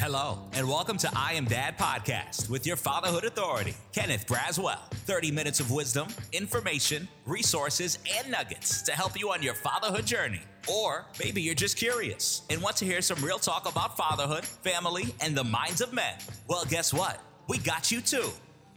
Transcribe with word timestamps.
Hello, 0.00 0.38
and 0.54 0.66
welcome 0.66 0.96
to 0.96 1.10
I 1.14 1.34
Am 1.34 1.44
Dad 1.44 1.76
podcast 1.76 2.48
with 2.48 2.66
your 2.66 2.76
fatherhood 2.76 3.24
authority, 3.24 3.74
Kenneth 3.92 4.26
Braswell. 4.26 4.78
30 5.04 5.30
minutes 5.30 5.60
of 5.60 5.70
wisdom, 5.70 6.08
information, 6.32 7.06
resources, 7.26 7.98
and 8.16 8.30
nuggets 8.30 8.80
to 8.80 8.92
help 8.92 9.20
you 9.20 9.30
on 9.30 9.42
your 9.42 9.52
fatherhood 9.52 10.06
journey. 10.06 10.40
Or 10.72 11.04
maybe 11.22 11.42
you're 11.42 11.54
just 11.54 11.76
curious 11.76 12.40
and 12.48 12.62
want 12.62 12.76
to 12.76 12.86
hear 12.86 13.02
some 13.02 13.22
real 13.22 13.38
talk 13.38 13.70
about 13.70 13.98
fatherhood, 13.98 14.46
family, 14.46 15.14
and 15.20 15.36
the 15.36 15.44
minds 15.44 15.82
of 15.82 15.92
men. 15.92 16.14
Well, 16.48 16.64
guess 16.64 16.94
what? 16.94 17.20
We 17.46 17.58
got 17.58 17.92
you 17.92 18.00
too. 18.00 18.30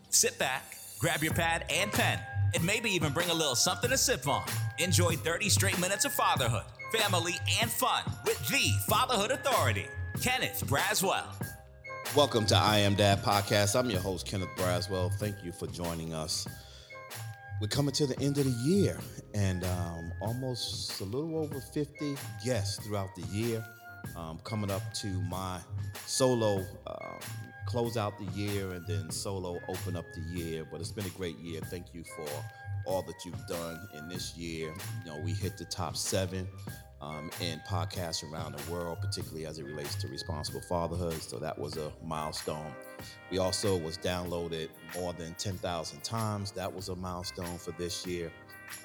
Sit 0.10 0.38
back, 0.38 0.76
grab 1.00 1.24
your 1.24 1.34
pad 1.34 1.64
and 1.70 1.90
pen, 1.90 2.20
and 2.54 2.66
maybe 2.66 2.90
even 2.90 3.14
bring 3.14 3.30
a 3.30 3.34
little 3.34 3.55
something 3.55 3.92
to 3.92 3.98
sip 3.98 4.28
on. 4.28 4.44
Enjoy 4.78 5.14
30 5.14 5.48
straight 5.48 5.80
minutes 5.80 6.04
of 6.04 6.12
fatherhood, 6.12 6.66
family, 6.92 7.36
and 7.62 7.71
fun 7.71 8.04
with 8.26 8.46
the 8.50 8.71
Fatherhood 8.90 9.32
Authority. 9.32 9.88
Kenneth 10.21 10.64
Braswell. 10.68 11.25
Welcome 12.16 12.46
to 12.48 12.55
I 12.55 12.77
Am 12.77 12.93
Dad 12.96 13.24
podcast. 13.24 13.78
I'm 13.78 13.89
your 13.89 14.00
host, 14.00 14.28
Kenneth 14.28 14.50
Braswell. 14.55 15.11
Thank 15.15 15.43
you 15.43 15.51
for 15.51 15.68
joining 15.68 16.14
us. 16.14 16.47
We're 17.60 17.68
coming 17.68 17.93
to 17.96 18.05
the 18.05 18.19
end 18.19 18.38
of 18.38 18.46
the 18.46 18.52
year 18.64 19.00
and 19.33 19.64
um, 19.64 20.11
almost 20.21 21.02
a 21.02 21.05
little 21.05 21.38
over 21.39 21.60
50 21.60 22.15
guests 22.46 22.86
throughout 22.86 23.15
the 23.15 23.24
year. 23.36 23.65
Um, 24.15 24.39
coming 24.43 24.69
up 24.69 24.82
to 24.96 25.07
my 25.07 25.60
solo 26.05 26.60
um, 26.88 27.19
close 27.66 27.97
out 27.97 28.14
the 28.19 28.32
year 28.39 28.71
and 28.71 28.86
then 28.86 29.10
solo 29.10 29.60
open 29.68 29.96
up 29.96 30.05
the 30.14 30.39
year. 30.39 30.66
But 30.69 30.80
it's 30.80 30.91
been 30.91 31.05
a 31.05 31.18
great 31.18 31.38
year. 31.39 31.60
Thank 31.61 31.93
you 31.93 32.03
for 32.16 32.27
all 32.86 33.02
that 33.03 33.25
you've 33.25 33.47
done 33.47 33.80
in 33.97 34.09
this 34.09 34.38
year. 34.38 34.73
You 35.05 35.11
know, 35.11 35.19
we 35.23 35.31
hit 35.31 35.58
the 35.58 35.66
top 35.66 35.97
seven 35.97 36.47
um, 37.03 37.30
in 37.42 37.59
podcasts 37.67 38.30
around 38.31 38.58
the 38.58 38.72
world, 38.72 39.00
particularly 39.02 39.45
as 39.45 39.59
it 39.59 39.66
relates 39.66 39.95
to 39.95 40.08
responsible 40.08 40.61
fatherhood. 40.61 41.22
So 41.22 41.38
that 41.39 41.58
was 41.58 41.78
a 41.78 41.92
milestone. 42.03 42.73
We 43.30 43.39
also 43.39 43.78
was 43.78 43.98
downloaded 43.98 44.70
more 44.95 45.14
than 45.14 45.33
10,000 45.36 46.03
times. 46.03 46.52
That 46.52 46.73
was 46.73 46.89
a 46.89 46.95
milestone 46.95 47.58
for 47.58 47.72
this 47.72 48.05
year. 48.05 48.31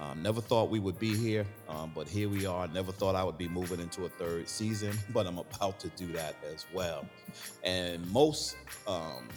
Um, 0.00 0.22
never 0.22 0.40
thought 0.40 0.68
we 0.68 0.80
would 0.80 0.98
be 0.98 1.16
here, 1.16 1.46
um, 1.68 1.92
but 1.94 2.06
here 2.06 2.28
we 2.28 2.44
are. 2.44 2.68
Never 2.68 2.92
thought 2.92 3.14
I 3.14 3.24
would 3.24 3.38
be 3.38 3.48
moving 3.48 3.80
into 3.80 4.04
a 4.04 4.08
third 4.08 4.48
season, 4.48 4.92
but 5.14 5.26
I'm 5.26 5.38
about 5.38 5.78
to 5.80 5.88
do 5.90 6.12
that 6.12 6.34
as 6.52 6.66
well. 6.74 7.06
And 7.64 8.06
most 8.10 8.56
um, 8.86 9.28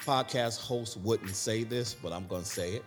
podcast 0.00 0.60
hosts 0.60 0.96
wouldn't 0.96 1.34
say 1.34 1.64
this, 1.64 1.94
but 1.94 2.12
I'm 2.12 2.26
going 2.26 2.42
to 2.42 2.48
say 2.48 2.74
it. 2.74 2.84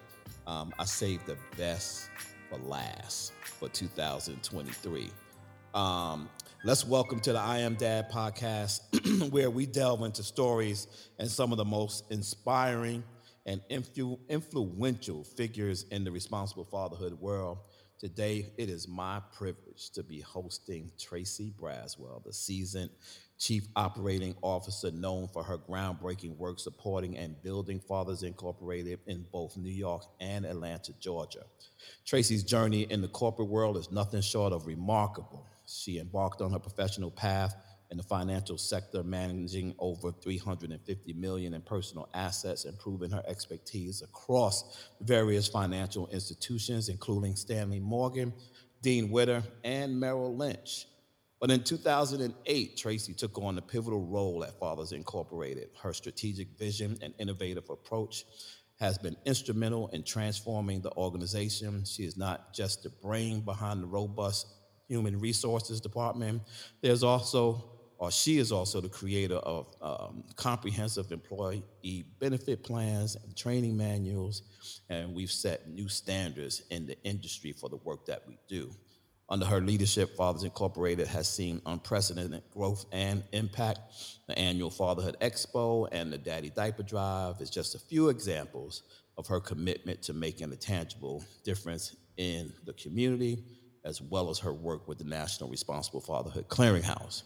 Um, 0.48 0.74
I 0.80 0.86
saved 0.86 1.26
the 1.28 1.38
best 1.58 2.09
for 2.50 2.58
last 2.58 3.34
for 3.59 3.70
2023. 3.70 5.12
Um, 5.76 6.30
let's 6.64 6.86
welcome 6.88 7.20
to 7.20 7.34
the 7.34 7.40
I 7.40 7.58
Am 7.58 7.76
Dad 7.76 8.09
podcast, 8.09 9.30
where 9.30 9.50
we 9.50 9.66
delve 9.66 10.04
into 10.04 10.23
stories 10.23 10.88
and 11.20 11.30
some 11.30 11.52
of 11.52 11.58
the 11.58 11.66
most 11.66 12.09
inspiring 12.12 13.04
and 13.45 13.59
influ- 13.70 14.18
influential 14.30 15.26
figures 15.26 15.84
in 15.92 16.06
the 16.06 16.12
responsible 16.12 16.64
fatherhood 16.64 17.20
world. 17.20 17.58
Today, 18.00 18.53
it 18.58 18.70
is 18.70 18.88
my 18.88 19.22
privilege 19.38 19.90
to 19.96 20.03
be 20.03 20.22
hosting 20.22 20.92
Tracy 20.98 21.53
Braswell, 21.59 22.23
the 22.23 22.31
seasoned 22.31 22.90
Chief 23.38 23.68
Operating 23.76 24.34
Officer 24.42 24.92
known 24.92 25.28
for 25.28 25.44
her 25.44 25.58
groundbreaking 25.58 26.38
work 26.38 26.58
supporting 26.58 27.18
and 27.18 27.42
building 27.44 27.81
Fathers 27.81 28.23
Incorporated 28.23 29.00
in 29.08 29.26
both 29.30 29.58
New 29.58 29.73
York 29.73 30.03
and 30.22 30.46
Atlanta, 30.46 30.94
Georgia. 31.02 31.44
Tracy's 32.06 32.44
journey 32.44 32.84
in 32.84 33.02
the 33.02 33.09
corporate 33.09 33.50
world 33.50 33.76
is 33.76 33.92
nothing 33.92 34.22
short 34.22 34.53
of 34.53 34.68
remarkable. 34.68 35.46
She 35.81 36.00
embarked 36.00 36.42
on 36.42 36.52
her 36.52 36.59
professional 36.59 37.12
path 37.12 37.56
in 37.92 37.98
the 37.98 38.04
financial 38.04 38.58
sector, 38.58 39.04
managing 39.04 39.76
over 39.78 40.12
350 40.12 41.14
million 41.14 41.54
in 41.54 41.62
personal 41.62 42.09
assets, 42.14 42.66
improving 42.66 43.12
her 43.12 43.23
expertise 43.28 44.02
across 44.02 44.90
various 45.02 45.48
financial 45.48 46.08
institutions, 46.08 46.90
including 46.90 47.36
Stanley 47.36 47.80
Morgan, 47.80 48.34
Dean 48.81 49.12
Witter, 49.12 49.44
and 49.63 50.00
Merrill 50.00 50.36
Lynch. 50.36 50.88
But 51.40 51.52
in 51.52 51.63
2008, 51.63 52.78
Tracy 52.78 53.13
took 53.13 53.38
on 53.38 53.57
a 53.57 53.62
pivotal 53.62 54.06
role 54.07 54.44
at 54.44 54.57
Fathers 54.59 54.94
Incorporated. 54.94 55.69
Her 55.81 55.94
strategic 55.94 56.57
vision 56.57 56.97
and 57.02 57.13
innovative 57.19 57.69
approach 57.69 58.25
has 58.80 58.97
been 58.97 59.16
instrumental 59.25 59.88
in 59.90 60.03
transforming 60.03 60.81
the 60.81 60.92
organization. 60.97 61.86
She 61.86 62.03
is 62.03 62.18
not 62.18 62.53
just 62.53 62.84
the 62.84 62.90
brain 62.90 63.42
behind 63.42 63.84
the 63.84 63.88
robust 63.88 64.47
human 64.88 65.19
resources 65.19 65.81
department. 65.81 66.41
There's 66.81 67.03
also, 67.03 67.63
or 67.97 68.12
she 68.12 68.38
is 68.38 68.51
also 68.51 68.81
the 68.81 68.90
creator 68.90 69.38
of 69.38 69.68
um, 69.81 70.23
comprehensive 70.35 71.12
employee 71.12 71.63
benefit 72.19 72.63
plans 72.63 73.16
and 73.16 73.35
training 73.35 73.75
manuals, 73.78 74.44
and 74.90 75.13
we've 75.13 75.31
set 75.31 75.68
new 75.69 75.88
standards 75.88 76.63
in 76.69 76.85
the 76.85 77.01
industry 77.03 77.51
for 77.51 77.69
the 77.69 77.78
work 77.78 78.06
that 78.06 78.24
we 78.28 78.38
do. 78.47 78.72
Under 79.28 79.45
her 79.45 79.59
leadership, 79.59 80.16
Fathers 80.16 80.44
Incorporated 80.44 81.07
has 81.07 81.28
seen 81.28 81.59
unprecedented 81.66 82.44
growth 82.51 82.85
and 82.91 83.24
impact. 83.31 83.79
The 84.28 84.38
annual 84.38 84.69
Fatherhood 84.69 85.18
Expo 85.19 85.88
and 85.91 86.13
the 86.13 86.18
Daddy 86.19 86.51
Diaper 86.51 86.84
Drive 86.84 87.41
is 87.41 87.50
just 87.50 87.74
a 87.74 87.79
few 87.79 88.09
examples 88.09 88.84
of 89.18 89.25
her 89.25 89.40
commitment 89.40 90.03
to 90.03 90.13
making 90.13 90.51
a 90.51 90.56
tangible 90.56 91.24
difference 91.44 91.95
in 92.18 92.53
the 92.66 92.74
community 92.74 93.44
as 93.85 94.01
well 94.01 94.29
as 94.29 94.40
her 94.40 94.53
work 94.53 94.88
with 94.88 94.97
the 94.97 95.03
National 95.03 95.50
Responsible 95.50 96.01
Fatherhood 96.01 96.47
Clearinghouse. 96.50 97.23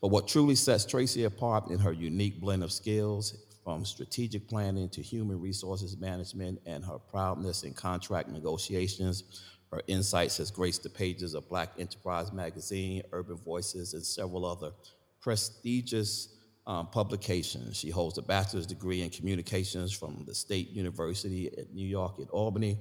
But 0.00 0.08
what 0.08 0.28
truly 0.28 0.56
sets 0.56 0.84
Tracy 0.84 1.24
apart 1.24 1.70
in 1.70 1.78
her 1.78 1.92
unique 1.92 2.40
blend 2.40 2.62
of 2.62 2.72
skills, 2.72 3.46
from 3.64 3.84
strategic 3.84 4.48
planning 4.48 4.88
to 4.90 5.02
human 5.02 5.40
resources 5.40 5.96
management, 5.96 6.60
and 6.66 6.84
her 6.84 6.98
proudness 6.98 7.62
in 7.62 7.72
contract 7.72 8.28
negotiations, 8.28 9.42
her 9.70 9.82
insights 9.86 10.36
has 10.38 10.50
graced 10.50 10.82
the 10.82 10.90
pages 10.90 11.34
of 11.34 11.48
Black 11.48 11.70
Enterprise 11.78 12.32
Magazine, 12.32 13.02
Urban 13.12 13.36
Voices, 13.36 13.94
and 13.94 14.04
several 14.04 14.44
other 14.44 14.72
prestigious 15.20 16.36
um, 16.66 16.88
publications. 16.88 17.76
She 17.76 17.90
holds 17.90 18.18
a 18.18 18.22
bachelor's 18.22 18.66
degree 18.66 19.02
in 19.02 19.10
communications 19.10 19.92
from 19.92 20.24
the 20.26 20.34
State 20.34 20.70
University 20.70 21.46
at 21.56 21.72
New 21.72 21.86
York 21.86 22.18
at 22.20 22.28
Albany 22.30 22.78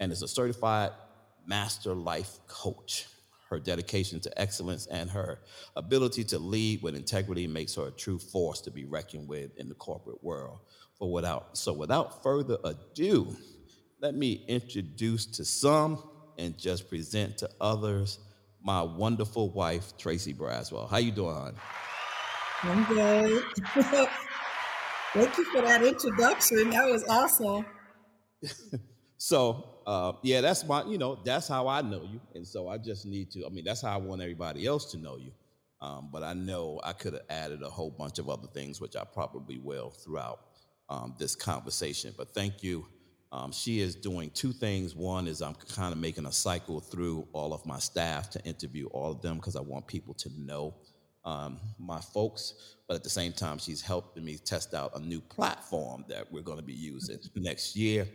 and 0.00 0.10
is 0.10 0.22
a 0.22 0.28
certified 0.28 0.90
master 1.46 1.94
life 1.94 2.38
coach. 2.46 3.06
Her 3.50 3.60
dedication 3.60 4.20
to 4.20 4.40
excellence 4.40 4.86
and 4.86 5.10
her 5.10 5.40
ability 5.76 6.24
to 6.24 6.38
lead 6.38 6.82
with 6.82 6.96
integrity 6.96 7.46
makes 7.46 7.74
her 7.74 7.88
a 7.88 7.90
true 7.90 8.18
force 8.18 8.60
to 8.62 8.70
be 8.70 8.84
reckoned 8.84 9.28
with 9.28 9.56
in 9.58 9.68
the 9.68 9.74
corporate 9.74 10.24
world. 10.24 10.60
For 10.98 11.12
without 11.12 11.56
so 11.56 11.72
without 11.72 12.22
further 12.22 12.56
ado, 12.64 13.36
let 14.00 14.14
me 14.14 14.44
introduce 14.48 15.26
to 15.26 15.44
some 15.44 16.02
and 16.38 16.58
just 16.58 16.88
present 16.88 17.38
to 17.38 17.50
others 17.60 18.18
my 18.62 18.82
wonderful 18.82 19.50
wife 19.50 19.96
Tracy 19.98 20.32
Braswell. 20.32 20.88
How 20.88 20.96
you 20.96 21.12
doing? 21.12 21.54
I'm 22.62 22.84
good. 22.84 23.44
Thank 25.14 25.36
you 25.38 25.44
for 25.44 25.62
that 25.62 25.82
introduction. 25.84 26.70
That 26.70 26.90
was 26.90 27.04
awesome. 27.04 27.66
so 29.18 29.73
uh, 29.86 30.12
yeah, 30.22 30.40
that's 30.40 30.64
my, 30.66 30.84
you 30.84 30.98
know, 30.98 31.18
that's 31.24 31.48
how 31.48 31.68
I 31.68 31.82
know 31.82 32.02
you. 32.02 32.20
And 32.34 32.46
so 32.46 32.68
I 32.68 32.78
just 32.78 33.06
need 33.06 33.30
to, 33.32 33.46
I 33.46 33.48
mean, 33.50 33.64
that's 33.64 33.82
how 33.82 33.94
I 33.94 33.96
want 33.98 34.22
everybody 34.22 34.66
else 34.66 34.90
to 34.92 34.98
know 34.98 35.16
you. 35.16 35.32
Um, 35.80 36.08
but 36.10 36.22
I 36.22 36.32
know 36.32 36.80
I 36.82 36.92
could 36.92 37.12
have 37.12 37.24
added 37.28 37.62
a 37.62 37.68
whole 37.68 37.90
bunch 37.90 38.18
of 38.18 38.30
other 38.30 38.48
things, 38.48 38.80
which 38.80 38.96
I 38.96 39.04
probably 39.04 39.58
will 39.58 39.90
throughout 39.90 40.40
um, 40.88 41.14
this 41.18 41.34
conversation. 41.34 42.14
But 42.16 42.32
thank 42.32 42.62
you. 42.62 42.86
Um, 43.32 43.52
she 43.52 43.80
is 43.80 43.94
doing 43.94 44.30
two 44.30 44.52
things. 44.52 44.94
One 44.94 45.26
is 45.26 45.42
I'm 45.42 45.54
kind 45.54 45.92
of 45.92 45.98
making 45.98 46.24
a 46.24 46.32
cycle 46.32 46.80
through 46.80 47.26
all 47.32 47.52
of 47.52 47.66
my 47.66 47.78
staff 47.78 48.30
to 48.30 48.44
interview 48.44 48.86
all 48.86 49.10
of 49.10 49.22
them 49.22 49.36
because 49.36 49.56
I 49.56 49.60
want 49.60 49.86
people 49.86 50.14
to 50.14 50.30
know 50.38 50.74
um, 51.24 51.58
my 51.78 52.00
folks, 52.00 52.74
but 52.86 52.94
at 52.94 53.02
the 53.02 53.10
same 53.10 53.32
time, 53.32 53.58
she's 53.58 53.80
helping 53.80 54.24
me 54.24 54.36
test 54.36 54.74
out 54.74 54.92
a 54.94 55.00
new 55.00 55.20
platform 55.20 56.04
that 56.08 56.30
we're 56.30 56.42
going 56.42 56.58
to 56.58 56.64
be 56.64 56.74
using 56.74 57.18
next 57.36 57.74
year. 57.74 58.06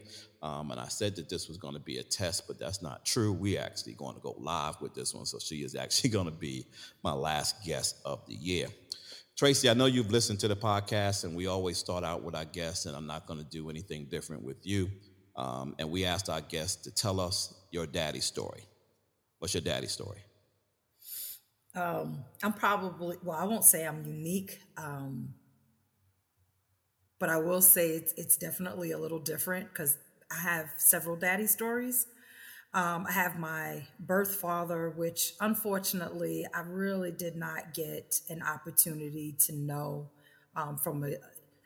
Um, 0.42 0.72
and 0.72 0.80
I 0.80 0.88
said 0.88 1.16
that 1.16 1.28
this 1.28 1.48
was 1.48 1.58
going 1.58 1.74
to 1.74 1.80
be 1.80 1.98
a 1.98 2.04
test, 2.04 2.48
but 2.48 2.60
that's 2.60 2.82
not 2.82 3.06
true. 3.06 3.34
We're 3.34 3.60
actually 3.60 3.94
going 3.94 4.16
to 4.16 4.22
go 4.22 4.36
live 4.38 4.80
with 4.80 4.94
this 4.94 5.14
one. 5.14 5.26
So 5.26 5.40
she 5.40 5.64
is 5.64 5.76
actually 5.76 6.10
going 6.18 6.28
to 6.28 6.32
be 6.32 6.68
my 7.04 7.14
last 7.14 7.66
guest 7.66 7.98
of 8.06 8.26
the 8.28 8.36
year. 8.36 8.68
Tracy, 9.36 9.70
I 9.70 9.74
know 9.74 9.86
you've 9.86 10.12
listened 10.12 10.40
to 10.42 10.48
the 10.48 10.56
podcast, 10.56 11.24
and 11.24 11.36
we 11.36 11.48
always 11.48 11.78
start 11.78 12.04
out 12.04 12.24
with 12.24 12.36
our 12.36 12.46
guests, 12.46 12.86
and 12.86 12.96
I'm 12.96 13.08
not 13.08 13.26
going 13.26 13.40
to 13.40 13.46
do 13.46 13.70
anything 13.70 14.06
different 14.06 14.44
with 14.44 14.68
you. 14.68 14.90
Um, 15.36 15.76
and 15.80 15.90
we 15.90 16.04
asked 16.06 16.30
our 16.30 16.42
guests 16.42 16.84
to 16.84 16.92
tell 16.92 17.22
us 17.22 17.54
your 17.72 17.88
daddy 17.88 18.20
story. 18.20 18.64
What's 19.40 19.54
your 19.54 19.62
daddy 19.62 19.88
story? 19.88 20.20
Um, 21.76 22.24
I'm 22.44 22.54
probably, 22.54 23.18
well, 23.24 23.38
I 23.38 23.44
won't 23.46 23.64
say 23.64 23.86
I'm 23.86 24.04
unique, 24.06 24.60
um, 24.78 25.34
but 27.20 27.30
I 27.30 27.38
will 27.38 27.62
say 27.62 27.92
it's, 27.92 28.14
it's 28.18 28.38
definitely 28.38 28.92
a 28.92 28.98
little 28.98 29.20
different 29.20 29.70
because 29.70 29.98
I 30.32 30.40
have 30.42 30.72
several 30.78 31.16
daddy 31.16 31.48
stories. 31.48 32.08
Um, 32.74 33.06
I 33.08 33.12
have 33.14 33.40
my 33.40 33.88
birth 34.00 34.36
father, 34.36 34.92
which 34.92 35.34
unfortunately 35.40 36.46
I 36.54 36.62
really 36.62 37.12
did 37.12 37.36
not 37.36 37.74
get 37.74 38.20
an 38.30 38.44
opportunity 38.44 39.36
to 39.46 39.56
know 39.56 40.10
um, 40.56 40.78
from 40.78 41.04
a, 41.04 41.16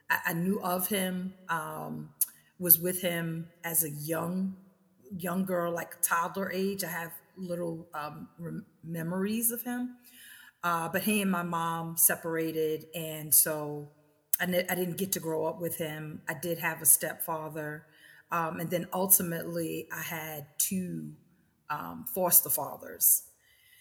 I, 0.10 0.34
knew 0.34 0.62
of 0.62 0.88
him, 0.88 1.34
um, 1.50 2.10
was 2.60 2.80
with 2.80 3.02
him 3.02 3.50
as 3.64 3.84
a 3.84 3.90
young, 3.90 4.56
young 5.18 5.44
girl, 5.44 5.74
like 5.74 6.02
toddler 6.02 6.52
age. 6.52 6.84
I 6.84 6.90
have 6.90 7.12
little 7.38 7.88
um, 7.94 8.28
rem- 8.38 8.66
memories 8.84 9.52
of 9.52 9.64
him. 9.64 9.96
Uh, 10.64 10.88
but 10.88 11.04
he 11.04 11.22
and 11.22 11.30
my 11.30 11.44
mom 11.44 11.98
separated, 11.98 12.86
and 12.96 13.34
so 13.34 13.90
I, 14.40 14.46
ne- 14.46 14.66
I 14.70 14.76
didn't 14.76 14.98
get 14.98 15.12
to 15.14 15.20
grow 15.20 15.46
up 15.46 15.60
with 15.60 15.76
him. 15.76 16.22
I 16.30 16.36
did 16.42 16.58
have 16.60 16.82
a 16.82 16.86
stepfather, 16.86 17.86
um, 18.32 18.62
and 18.62 18.70
then 18.70 18.88
ultimately 18.94 19.90
I 19.92 20.02
had 20.02 20.48
two 20.58 21.12
um, 21.70 22.06
foster 22.16 22.50
fathers. 22.50 23.24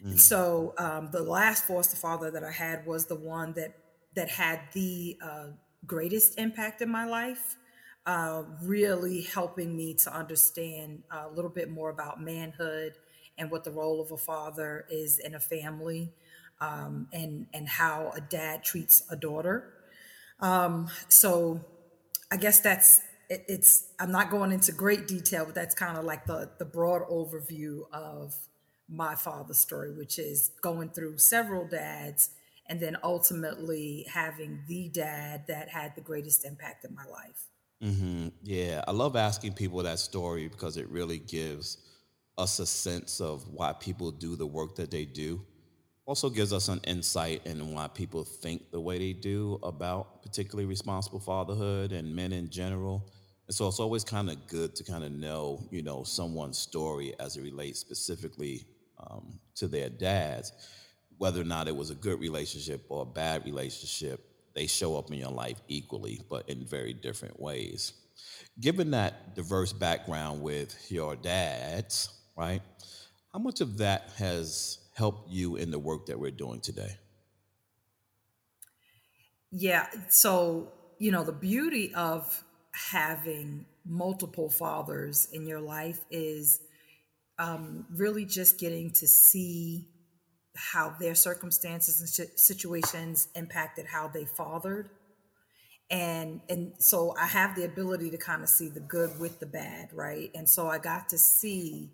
Mm. 0.05 0.19
So 0.19 0.75
um, 0.77 1.11
the 1.13 1.23
last 1.23 1.67
foster 1.67 1.97
father 1.97 2.33
that 2.33 2.43
I 2.43 2.51
had 2.51 2.85
was 2.85 3.07
the 3.07 3.15
one 3.15 3.53
that 3.53 3.77
that 4.15 4.29
had 4.29 4.61
the 4.73 5.17
uh, 5.25 5.47
greatest 5.87 6.39
impact 6.39 6.83
in 6.83 6.91
my 6.91 7.05
life, 7.05 7.57
uh, 8.07 8.43
really 8.63 9.23
helping 9.23 9.77
me 9.77 9.95
to 9.95 10.15
understand 10.15 11.05
a 11.11 11.29
little 11.29 11.51
bit 11.51 11.71
more 11.71 11.91
about 11.91 12.21
manhood 12.21 12.95
and 13.43 13.51
what 13.51 13.65
the 13.65 13.71
role 13.71 14.01
of 14.01 14.13
a 14.13 14.17
father 14.17 14.87
is 14.89 15.19
in 15.19 15.35
a 15.35 15.41
family, 15.41 16.13
um, 16.61 17.09
and 17.13 17.47
and 17.53 17.69
how 17.69 18.13
a 18.15 18.21
dad 18.21 18.63
treats 18.63 19.03
a 19.11 19.17
daughter. 19.17 19.75
Um, 20.41 20.89
so, 21.09 21.61
I 22.31 22.37
guess 22.37 22.61
that's 22.61 23.01
it, 23.29 23.45
it's. 23.49 23.89
I'm 23.99 24.13
not 24.13 24.31
going 24.31 24.53
into 24.53 24.73
great 24.73 25.09
detail, 25.09 25.45
but 25.45 25.55
that's 25.55 25.75
kind 25.75 25.99
of 25.99 26.05
like 26.05 26.25
the 26.25 26.51
the 26.59 26.65
broad 26.65 27.03
overview 27.11 27.83
of 27.93 28.35
my 28.89 29.15
father's 29.17 29.59
story, 29.59 29.93
which 29.93 30.19
is 30.19 30.53
going 30.63 30.91
through 30.91 31.19
several 31.19 31.67
dads 31.67 32.31
and 32.67 32.79
then 32.81 32.97
ultimately 33.03 34.07
having 34.13 34.61
the 34.69 34.89
dad 34.89 35.45
that 35.49 35.69
had 35.69 35.95
the 35.95 36.01
greatest 36.01 36.45
impact 36.45 36.85
in 36.85 36.95
my 36.95 37.05
life. 37.05 37.49
Mm-hmm. 37.83 38.29
Yeah, 38.43 38.85
I 38.87 38.93
love 38.93 39.17
asking 39.17 39.55
people 39.55 39.83
that 39.83 39.99
story 39.99 40.47
because 40.49 40.77
it 40.77 40.89
really 40.89 41.19
gives 41.19 41.79
us 42.39 42.59
a 42.59 42.67
sense 42.67 43.21
of 43.21 43.47
why 43.49 43.73
people 43.73 44.11
do 44.11 44.37
the 44.37 44.47
work 44.47 44.77
that 44.77 44.91
they 44.91 45.05
do. 45.05 45.45
Also 46.05 46.29
gives 46.29 46.53
us 46.53 46.69
an 46.69 46.81
insight 46.85 47.43
in 47.47 47.73
why 47.73 47.89
people 47.89 48.25
think 48.25 48.71
the 48.71 48.81
way 48.81 48.99
they 48.99 49.13
do 49.13 49.59
about 49.63 50.23
particularly 50.23 50.67
responsible 50.67 51.21
fatherhood 51.21 51.93
and 51.93 52.15
men 52.15 52.33
in 52.33 52.51
general. 52.51 53.09
And 53.47 53.55
so 53.55 53.69
it's 53.69 53.79
always 53.81 54.03
kind 54.03 54.31
of 54.31 54.47
good 54.49 54.75
to 54.77 54.85
kind 54.85 55.05
of 55.05 55.13
know, 55.13 55.67
you 55.71 55.83
know, 55.83 56.03
someone's 56.03 56.59
story 56.59 57.15
as 57.21 57.37
it 57.37 57.43
relates 57.43 57.79
specifically 57.79 58.65
um, 58.99 59.39
to 59.57 59.69
their 59.69 59.89
dads, 59.89 60.53
whether 61.19 61.41
or 61.41 61.45
not 61.45 61.69
it 61.69 61.77
was 61.77 61.91
a 61.91 61.95
good 61.95 62.19
relationship 62.19 62.85
or 62.89 63.03
a 63.03 63.07
bad 63.07 63.45
relationship. 63.45 64.25
They 64.55 64.67
show 64.67 64.97
up 64.97 65.11
in 65.11 65.19
your 65.19 65.31
life 65.31 65.61
equally, 65.69 66.21
but 66.29 66.49
in 66.49 66.65
very 66.65 66.93
different 66.93 67.39
ways. 67.41 67.93
Given 68.61 68.91
that 68.91 69.35
diverse 69.35 69.73
background 69.73 70.43
with 70.43 70.91
your 70.91 71.17
dads, 71.17 72.11
right? 72.37 72.63
How 73.33 73.39
much 73.39 73.61
of 73.61 73.79
that 73.79 74.11
has 74.17 74.79
helped 74.95 75.31
you 75.31 75.57
in 75.57 75.71
the 75.71 75.79
work 75.79 76.07
that 76.07 76.19
we're 76.19 76.31
doing 76.31 76.61
today? 76.61 76.97
Yeah. 79.51 79.87
So, 80.09 80.73
you 80.99 81.13
know, 81.13 81.25
the 81.25 81.33
beauty 81.33 81.95
of 81.95 82.45
having 82.73 83.67
multiple 83.85 84.49
fathers 84.49 85.29
in 85.33 85.47
your 85.47 85.61
life 85.61 86.01
is 86.11 86.61
um, 87.39 87.87
really 87.91 88.25
just 88.25 88.59
getting 88.59 88.91
to 88.93 89.07
see 89.07 89.89
how 90.55 90.95
their 91.01 91.15
circumstances 91.15 92.01
and 92.01 92.29
situations 92.39 93.29
impacted 93.35 93.87
how 93.87 94.07
they 94.09 94.25
fathered 94.25 94.91
and 95.91 96.41
and 96.51 96.73
so 96.79 97.15
i 97.19 97.27
have 97.27 97.55
the 97.57 97.65
ability 97.65 98.11
to 98.11 98.19
kind 98.19 98.43
of 98.43 98.51
see 98.51 98.69
the 98.69 98.81
good 98.81 99.19
with 99.19 99.41
the 99.41 99.47
bad 99.47 99.89
right 99.95 100.31
and 100.35 100.47
so 100.47 100.69
i 100.69 100.77
got 100.77 101.09
to 101.09 101.17
see 101.17 101.91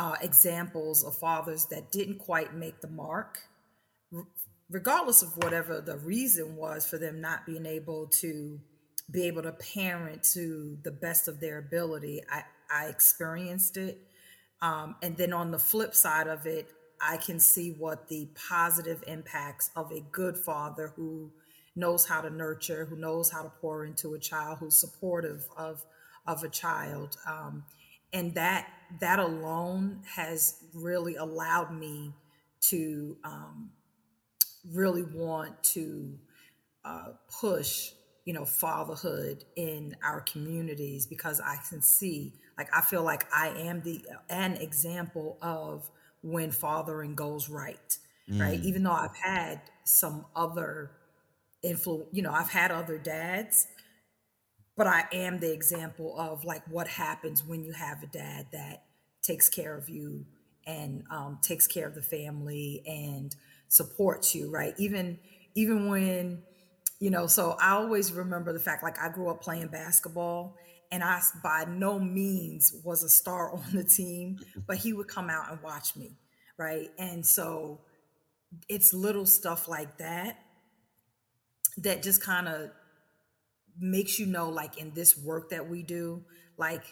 uh, 0.00 0.16
examples 0.22 1.04
of 1.04 1.14
fathers 1.14 1.66
that 1.66 1.92
didn't 1.92 2.16
quite 2.16 2.54
make 2.54 2.80
the 2.80 2.88
mark, 2.88 3.40
regardless 4.70 5.20
of 5.20 5.36
whatever 5.36 5.82
the 5.82 5.98
reason 5.98 6.56
was 6.56 6.86
for 6.86 6.96
them 6.96 7.20
not 7.20 7.44
being 7.44 7.66
able 7.66 8.06
to 8.06 8.58
be 9.10 9.26
able 9.26 9.42
to 9.42 9.52
parent 9.52 10.22
to 10.22 10.78
the 10.84 10.90
best 10.90 11.28
of 11.28 11.38
their 11.38 11.58
ability. 11.58 12.22
I, 12.30 12.44
I 12.72 12.86
experienced 12.86 13.76
it. 13.76 13.98
Um, 14.62 14.96
and 15.02 15.18
then 15.18 15.34
on 15.34 15.50
the 15.50 15.58
flip 15.58 15.94
side 15.94 16.28
of 16.28 16.46
it, 16.46 16.70
I 16.98 17.18
can 17.18 17.38
see 17.38 17.74
what 17.78 18.08
the 18.08 18.30
positive 18.48 19.04
impacts 19.06 19.70
of 19.76 19.92
a 19.92 20.00
good 20.00 20.38
father 20.38 20.94
who 20.96 21.30
knows 21.76 22.06
how 22.06 22.22
to 22.22 22.30
nurture, 22.30 22.86
who 22.86 22.96
knows 22.96 23.30
how 23.30 23.42
to 23.42 23.52
pour 23.60 23.84
into 23.84 24.14
a 24.14 24.18
child, 24.18 24.60
who's 24.60 24.78
supportive 24.78 25.44
of 25.58 25.84
of 26.26 26.42
a 26.42 26.48
child. 26.48 27.18
Um, 27.28 27.64
and 28.14 28.34
that 28.34 28.66
that 28.98 29.18
alone 29.18 30.02
has 30.16 30.56
really 30.74 31.16
allowed 31.16 31.72
me 31.72 32.12
to 32.60 33.16
um, 33.24 33.70
really 34.72 35.02
want 35.02 35.62
to 35.62 36.18
uh, 36.84 37.12
push 37.40 37.92
you 38.24 38.34
know 38.34 38.44
fatherhood 38.44 39.44
in 39.56 39.96
our 40.04 40.20
communities 40.20 41.06
because 41.06 41.40
i 41.40 41.56
can 41.68 41.80
see 41.80 42.32
like 42.58 42.68
i 42.74 42.80
feel 42.80 43.02
like 43.02 43.24
i 43.34 43.48
am 43.48 43.80
the 43.82 44.00
an 44.28 44.56
example 44.56 45.38
of 45.40 45.90
when 46.22 46.50
fathering 46.50 47.14
goes 47.14 47.48
right 47.48 47.98
mm. 48.30 48.40
right 48.40 48.60
even 48.60 48.82
though 48.82 48.92
i've 48.92 49.16
had 49.16 49.60
some 49.84 50.26
other 50.36 50.90
influence 51.62 52.08
you 52.12 52.22
know 52.22 52.30
i've 52.30 52.50
had 52.50 52.70
other 52.70 52.98
dads 52.98 53.66
but 54.76 54.86
I 54.86 55.04
am 55.12 55.38
the 55.38 55.52
example 55.52 56.18
of 56.18 56.44
like 56.44 56.62
what 56.68 56.88
happens 56.88 57.44
when 57.44 57.64
you 57.64 57.72
have 57.72 58.02
a 58.02 58.06
dad 58.06 58.46
that 58.52 58.84
takes 59.22 59.48
care 59.48 59.76
of 59.76 59.88
you 59.88 60.24
and 60.66 61.04
um, 61.10 61.38
takes 61.42 61.66
care 61.66 61.86
of 61.86 61.94
the 61.94 62.02
family 62.02 62.82
and 62.86 63.34
supports 63.68 64.34
you, 64.34 64.50
right? 64.50 64.74
Even 64.78 65.18
even 65.54 65.88
when 65.88 66.42
you 66.98 67.10
know. 67.10 67.26
So 67.26 67.56
I 67.60 67.72
always 67.72 68.12
remember 68.12 68.52
the 68.52 68.58
fact 68.58 68.82
like 68.82 68.98
I 68.98 69.08
grew 69.08 69.28
up 69.28 69.42
playing 69.42 69.68
basketball, 69.68 70.56
and 70.90 71.02
I 71.02 71.20
by 71.42 71.64
no 71.68 71.98
means 71.98 72.74
was 72.84 73.02
a 73.02 73.08
star 73.08 73.52
on 73.54 73.64
the 73.72 73.84
team, 73.84 74.38
but 74.66 74.76
he 74.76 74.92
would 74.92 75.08
come 75.08 75.30
out 75.30 75.50
and 75.50 75.60
watch 75.62 75.96
me, 75.96 76.16
right? 76.56 76.90
And 76.98 77.26
so 77.26 77.80
it's 78.68 78.92
little 78.92 79.26
stuff 79.26 79.68
like 79.68 79.98
that 79.98 80.38
that 81.78 82.02
just 82.02 82.22
kind 82.22 82.48
of 82.48 82.70
makes 83.78 84.18
you 84.18 84.26
know 84.26 84.48
like 84.48 84.78
in 84.78 84.92
this 84.94 85.16
work 85.16 85.50
that 85.50 85.68
we 85.68 85.82
do 85.82 86.22
like 86.56 86.82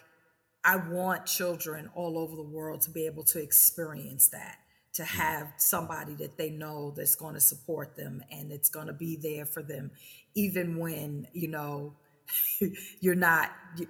i 0.65 0.77
want 0.77 1.27
children 1.27 1.91
all 1.95 2.19
over 2.19 2.37
the 2.37 2.43
world 2.43 2.81
to 2.81 2.91
be 2.91 3.07
able 3.07 3.23
to 3.23 3.41
experience 3.41 4.29
that 4.29 4.57
to 4.95 5.03
mm. 5.03 5.07
have 5.07 5.53
somebody 5.57 6.15
that 6.15 6.37
they 6.37 6.51
know 6.51 6.93
that's 6.97 7.15
going 7.15 7.35
to 7.35 7.41
support 7.41 7.97
them 7.97 8.23
and 8.31 8.53
it's 8.53 8.69
going 8.69 8.87
to 8.87 8.93
be 8.93 9.17
there 9.17 9.47
for 9.47 9.63
them 9.63 9.91
even 10.35 10.79
when 10.79 11.27
you 11.33 11.49
know 11.49 11.95
you're 13.01 13.15
not 13.15 13.51
you, 13.77 13.87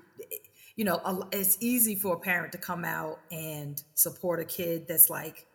you 0.77 0.85
know 0.85 1.29
it's 1.33 1.59
easy 1.61 1.95
for 1.95 2.15
a 2.15 2.21
parent 2.21 2.53
to 2.53 2.59
come 2.59 2.85
out 2.85 3.21
and 3.31 3.83
support 3.95 4.41
a 4.41 4.45
kid 4.45 4.87
that's 4.87 5.11
like 5.11 5.47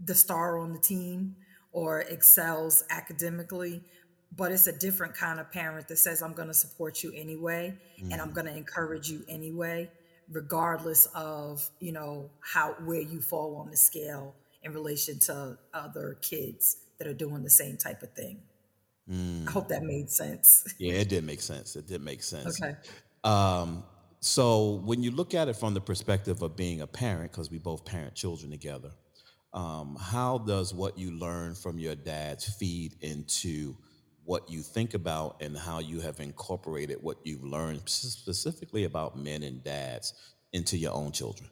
the 0.00 0.14
star 0.14 0.58
on 0.58 0.72
the 0.72 0.78
team 0.78 1.36
or 1.72 2.00
excels 2.00 2.84
academically 2.88 3.82
but 4.36 4.52
it's 4.52 4.66
a 4.66 4.72
different 4.72 5.14
kind 5.14 5.40
of 5.40 5.50
parent 5.50 5.88
that 5.88 5.96
says 5.96 6.22
i'm 6.22 6.32
going 6.32 6.48
to 6.48 6.54
support 6.54 7.02
you 7.02 7.12
anyway 7.14 7.76
mm-hmm. 7.98 8.12
and 8.12 8.20
i'm 8.20 8.28
mm-hmm. 8.28 8.34
going 8.34 8.46
to 8.46 8.56
encourage 8.56 9.08
you 9.08 9.24
anyway 9.28 9.90
regardless 10.30 11.06
of 11.14 11.68
you 11.80 11.92
know 11.92 12.30
how 12.40 12.74
where 12.84 13.00
you 13.00 13.20
fall 13.20 13.56
on 13.56 13.70
the 13.70 13.76
scale 13.76 14.34
in 14.62 14.72
relation 14.72 15.18
to 15.18 15.56
other 15.74 16.16
kids 16.22 16.78
that 16.98 17.06
are 17.06 17.14
doing 17.14 17.42
the 17.42 17.50
same 17.50 17.76
type 17.76 18.02
of 18.02 18.10
thing 18.12 18.38
mm. 19.10 19.46
i 19.46 19.50
hope 19.50 19.68
that 19.68 19.82
made 19.82 20.10
sense 20.10 20.64
yeah 20.78 20.94
it 20.94 21.08
did 21.08 21.24
make 21.24 21.40
sense 21.40 21.76
it 21.76 21.86
did 21.86 22.00
make 22.00 22.22
sense 22.22 22.60
okay 22.62 22.74
um, 23.24 23.82
so 24.20 24.82
when 24.84 25.02
you 25.02 25.10
look 25.10 25.32
at 25.32 25.48
it 25.48 25.56
from 25.56 25.72
the 25.72 25.80
perspective 25.80 26.42
of 26.42 26.56
being 26.56 26.82
a 26.82 26.86
parent 26.86 27.32
because 27.32 27.50
we 27.50 27.58
both 27.58 27.84
parent 27.84 28.14
children 28.14 28.50
together 28.50 28.90
um, 29.54 29.96
how 30.00 30.38
does 30.38 30.74
what 30.74 30.98
you 30.98 31.12
learn 31.12 31.54
from 31.54 31.78
your 31.78 31.94
dads 31.94 32.44
feed 32.44 32.96
into 33.00 33.76
what 34.24 34.50
you 34.50 34.62
think 34.62 34.94
about 34.94 35.36
and 35.40 35.56
how 35.56 35.78
you 35.78 36.00
have 36.00 36.20
incorporated 36.20 36.98
what 37.02 37.18
you've 37.24 37.44
learned 37.44 37.82
specifically 37.86 38.84
about 38.84 39.18
men 39.18 39.42
and 39.42 39.62
dads 39.62 40.14
into 40.52 40.76
your 40.76 40.92
own 40.92 41.12
children. 41.12 41.50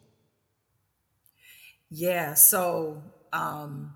Yeah. 1.90 2.34
So, 2.34 3.02
um, 3.32 3.94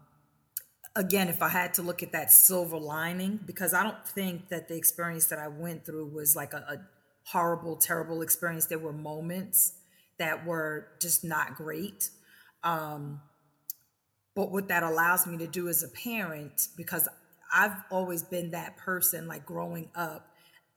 again, 0.95 1.29
if 1.29 1.43
I 1.43 1.49
had 1.49 1.75
to 1.75 1.83
look 1.83 2.03
at 2.03 2.13
that 2.13 2.31
silver 2.31 2.79
lining, 2.79 3.41
because 3.47 3.73
I 3.73 3.83
don't 3.83 4.07
think 4.07 4.51
that 4.51 4.69
the 4.69 4.77
experience 4.77 5.27
that 5.27 5.39
I 5.39 5.49
went 5.49 5.87
through 5.87 6.09
was 6.09 6.37
like 6.37 6.53
a, 6.53 6.59
a 6.59 6.77
horrible, 7.25 7.77
terrible 7.77 8.21
experience. 8.21 8.67
There 8.67 8.79
were 8.79 8.93
moments 8.93 9.73
that 10.19 10.45
were 10.45 10.89
just 11.01 11.25
not 11.25 11.55
great. 11.55 12.11
Um, 12.63 13.23
but 14.35 14.51
what 14.51 14.69
that 14.69 14.83
allows 14.83 15.27
me 15.27 15.39
to 15.39 15.47
do 15.47 15.69
as 15.69 15.83
a 15.83 15.89
parent, 15.89 16.69
because 16.77 17.09
I've 17.53 17.77
always 17.91 18.23
been 18.23 18.51
that 18.53 18.77
person, 18.77 19.29
like 19.29 19.47
growing 19.47 19.91
up. 19.95 20.29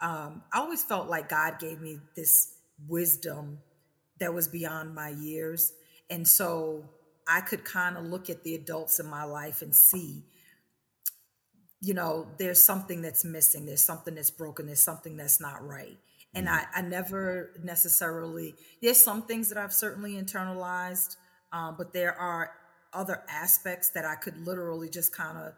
Um, 0.01 0.43
I 0.53 0.59
always 0.59 0.83
felt 0.83 1.09
like 1.09 1.29
God 1.29 1.59
gave 1.59 1.81
me 1.81 1.99
this 2.15 2.53
wisdom 2.87 3.59
that 4.19 4.33
was 4.33 4.47
beyond 4.47 4.95
my 4.95 5.09
years. 5.09 5.73
And 6.09 6.27
so 6.27 6.85
I 7.27 7.41
could 7.41 7.63
kind 7.63 7.97
of 7.97 8.05
look 8.05 8.29
at 8.29 8.43
the 8.43 8.55
adults 8.55 8.99
in 8.99 9.07
my 9.07 9.23
life 9.23 9.61
and 9.61 9.75
see, 9.75 10.23
you 11.81 11.93
know, 11.93 12.27
there's 12.37 12.63
something 12.63 13.01
that's 13.01 13.23
missing, 13.23 13.65
there's 13.65 13.83
something 13.83 14.15
that's 14.15 14.31
broken, 14.31 14.65
there's 14.65 14.81
something 14.81 15.15
that's 15.15 15.39
not 15.39 15.65
right. 15.65 15.97
And 16.33 16.47
mm-hmm. 16.47 16.65
I, 16.75 16.79
I 16.79 16.81
never 16.81 17.51
necessarily, 17.63 18.55
there's 18.81 18.97
some 18.97 19.23
things 19.23 19.49
that 19.49 19.57
I've 19.57 19.73
certainly 19.73 20.13
internalized, 20.13 21.15
um, 21.53 21.75
but 21.77 21.93
there 21.93 22.13
are 22.13 22.51
other 22.93 23.23
aspects 23.29 23.91
that 23.91 24.05
I 24.05 24.15
could 24.15 24.45
literally 24.45 24.89
just 24.89 25.15
kind 25.15 25.37
of 25.37 25.53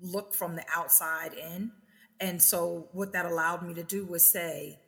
look 0.00 0.34
from 0.34 0.56
the 0.56 0.64
outside 0.74 1.32
in. 1.34 1.72
And 2.20 2.40
so 2.40 2.88
what 2.92 3.12
that 3.12 3.26
allowed 3.26 3.66
me 3.66 3.74
to 3.74 3.82
do 3.82 4.04
was 4.06 4.26
say, 4.26 4.78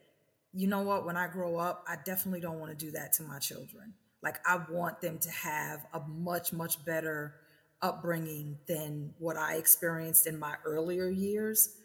you 0.53 0.67
know 0.67 0.83
what, 0.83 1.05
when 1.05 1.17
I 1.17 1.29
grow 1.29 1.57
up, 1.57 1.85
I 1.87 1.97
definitely 2.05 2.41
don't 2.41 2.59
want 2.59 2.77
to 2.77 2.87
do 2.87 2.93
that 2.93 3.13
to 3.15 3.23
my 3.23 3.39
children. 3.39 3.95
Like 4.23 4.39
I 4.47 4.61
want 4.71 5.01
them 5.01 5.19
to 5.19 5.31
have 5.31 5.87
a 5.93 6.01
much, 6.01 6.53
much 6.53 6.85
better 6.85 7.35
upbringing 7.83 8.59
than 8.67 9.15
what 9.19 9.37
I 9.37 9.57
experienced 9.57 10.27
in 10.27 10.39
my 10.39 10.55
earlier 10.65 11.09
years. 11.09 11.77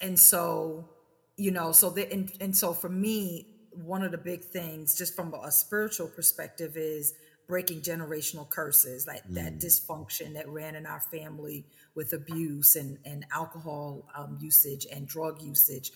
And 0.00 0.18
so, 0.18 0.88
you 1.36 1.50
know, 1.50 1.72
so 1.72 1.90
the 1.90 2.10
and, 2.12 2.30
and 2.40 2.56
so 2.56 2.72
for 2.72 2.88
me, 2.88 3.48
one 3.72 4.02
of 4.02 4.12
the 4.12 4.18
big 4.18 4.44
things, 4.44 4.96
just 4.96 5.16
from 5.16 5.34
a 5.34 5.50
spiritual 5.50 6.08
perspective, 6.08 6.76
is 6.76 7.14
breaking 7.46 7.80
generational 7.80 8.48
curses, 8.48 9.06
like 9.06 9.26
mm. 9.28 9.34
that 9.34 9.58
dysfunction 9.58 10.34
that 10.34 10.48
ran 10.48 10.74
in 10.74 10.86
our 10.86 11.00
family 11.00 11.64
with 11.94 12.12
abuse 12.12 12.76
and, 12.76 12.98
and 13.04 13.24
alcohol 13.34 14.08
um, 14.16 14.38
usage 14.40 14.86
and 14.92 15.06
drug 15.06 15.42
usage. 15.42 15.92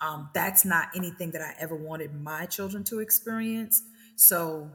Um, 0.00 0.30
that's 0.34 0.64
not 0.64 0.88
anything 0.94 1.32
that 1.32 1.42
I 1.42 1.54
ever 1.58 1.74
wanted 1.74 2.14
my 2.14 2.46
children 2.46 2.84
to 2.84 3.00
experience. 3.00 3.82
So 4.16 4.70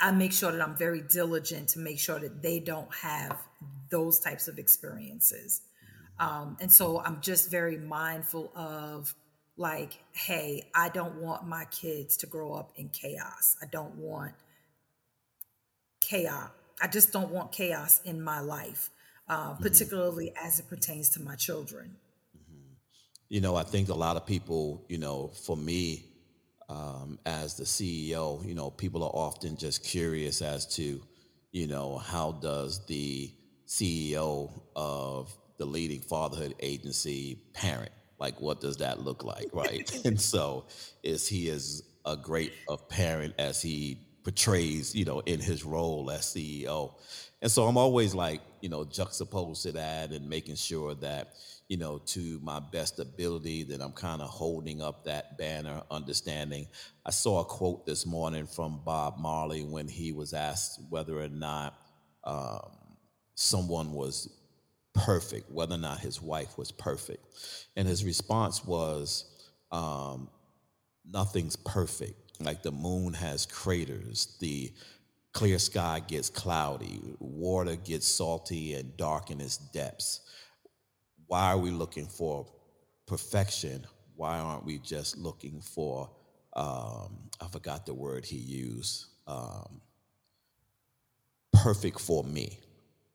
I 0.00 0.10
make 0.12 0.32
sure 0.32 0.50
that 0.50 0.60
I'm 0.60 0.76
very 0.76 1.00
diligent 1.00 1.68
to 1.70 1.78
make 1.78 1.98
sure 1.98 2.18
that 2.18 2.42
they 2.42 2.58
don't 2.58 2.92
have 2.94 3.38
those 3.90 4.18
types 4.18 4.48
of 4.48 4.58
experiences. 4.58 5.62
Um, 6.18 6.56
and 6.60 6.72
so 6.72 7.00
I'm 7.00 7.20
just 7.20 7.50
very 7.50 7.78
mindful 7.78 8.52
of 8.54 9.14
like, 9.56 9.98
hey, 10.12 10.70
I 10.74 10.88
don't 10.88 11.16
want 11.16 11.46
my 11.46 11.66
kids 11.66 12.16
to 12.18 12.26
grow 12.26 12.52
up 12.54 12.72
in 12.76 12.88
chaos. 12.88 13.56
I 13.62 13.66
don't 13.66 13.94
want 13.96 14.32
chaos. 16.12 16.50
I 16.80 16.88
just 16.88 17.12
don't 17.12 17.30
want 17.30 17.52
chaos 17.52 18.00
in 18.04 18.20
my 18.20 18.40
life, 18.40 18.90
uh, 19.28 19.52
mm-hmm. 19.52 19.62
particularly 19.62 20.32
as 20.36 20.58
it 20.58 20.68
pertains 20.68 21.08
to 21.10 21.20
my 21.20 21.36
children. 21.36 21.96
Mm-hmm. 22.36 22.74
You 23.28 23.40
know, 23.40 23.56
I 23.56 23.62
think 23.62 23.88
a 23.88 23.94
lot 23.94 24.16
of 24.16 24.26
people, 24.26 24.84
you 24.88 24.98
know, 24.98 25.28
for 25.46 25.56
me, 25.56 26.04
um, 26.68 27.18
as 27.24 27.54
the 27.54 27.64
CEO, 27.64 28.46
you 28.46 28.54
know, 28.54 28.70
people 28.70 29.02
are 29.04 29.14
often 29.14 29.56
just 29.56 29.84
curious 29.84 30.42
as 30.42 30.66
to, 30.76 31.00
you 31.50 31.66
know, 31.66 31.98
how 31.98 32.32
does 32.32 32.84
the 32.86 33.32
CEO 33.66 34.50
of 34.76 35.34
the 35.58 35.64
leading 35.64 36.00
fatherhood 36.00 36.54
agency 36.60 37.38
parent? 37.54 37.92
Like, 38.18 38.40
what 38.40 38.60
does 38.60 38.76
that 38.78 39.00
look 39.00 39.24
like, 39.24 39.48
right? 39.52 39.90
and 40.04 40.20
so, 40.20 40.66
is 41.02 41.26
he 41.26 41.48
as 41.50 41.82
a 42.04 42.16
great 42.16 42.52
a 42.68 42.76
parent 42.76 43.34
as 43.38 43.62
he 43.62 43.98
portrays, 44.24 44.94
you 44.94 45.04
know, 45.04 45.20
in 45.20 45.40
his 45.40 45.64
role 45.64 46.10
as 46.10 46.22
CEO. 46.22 46.94
And 47.40 47.50
so 47.50 47.66
I'm 47.66 47.76
always 47.76 48.14
like, 48.14 48.40
you 48.60 48.68
know, 48.68 48.84
juxtaposed 48.84 49.64
to 49.64 49.72
that 49.72 50.10
and 50.12 50.28
making 50.28 50.54
sure 50.54 50.94
that, 50.96 51.34
you 51.68 51.76
know, 51.76 51.98
to 51.98 52.38
my 52.42 52.60
best 52.60 53.00
ability, 53.00 53.64
that 53.64 53.80
I'm 53.80 53.92
kind 53.92 54.22
of 54.22 54.28
holding 54.28 54.80
up 54.80 55.04
that 55.04 55.38
banner, 55.38 55.82
understanding. 55.90 56.68
I 57.04 57.10
saw 57.10 57.40
a 57.40 57.44
quote 57.44 57.84
this 57.84 58.06
morning 58.06 58.46
from 58.46 58.80
Bob 58.84 59.18
Marley 59.18 59.62
when 59.64 59.88
he 59.88 60.12
was 60.12 60.32
asked 60.32 60.80
whether 60.88 61.18
or 61.20 61.28
not 61.28 61.74
um, 62.22 62.70
someone 63.34 63.92
was 63.92 64.28
perfect, 64.94 65.50
whether 65.50 65.74
or 65.74 65.78
not 65.78 65.98
his 65.98 66.22
wife 66.22 66.56
was 66.56 66.70
perfect. 66.70 67.24
And 67.76 67.88
his 67.88 68.04
response 68.04 68.64
was, 68.64 69.24
um, 69.72 70.28
nothing's 71.10 71.56
perfect 71.56 72.21
like 72.44 72.62
the 72.62 72.72
moon 72.72 73.14
has 73.14 73.46
craters, 73.46 74.36
the 74.40 74.72
clear 75.32 75.58
sky 75.58 76.00
gets 76.06 76.30
cloudy, 76.30 77.00
water 77.18 77.76
gets 77.76 78.06
salty 78.06 78.74
and 78.74 78.96
dark 78.96 79.30
in 79.30 79.40
its 79.40 79.56
depths. 79.56 80.20
Why 81.26 81.52
are 81.52 81.58
we 81.58 81.70
looking 81.70 82.06
for 82.06 82.46
perfection? 83.06 83.86
Why 84.16 84.38
aren't 84.38 84.64
we 84.64 84.78
just 84.78 85.16
looking 85.16 85.60
for, 85.60 86.10
um, 86.54 87.30
I 87.40 87.48
forgot 87.50 87.86
the 87.86 87.94
word 87.94 88.24
he 88.24 88.36
used, 88.36 89.06
um, 89.26 89.80
perfect 91.52 92.00
for 92.00 92.22
me? 92.22 92.58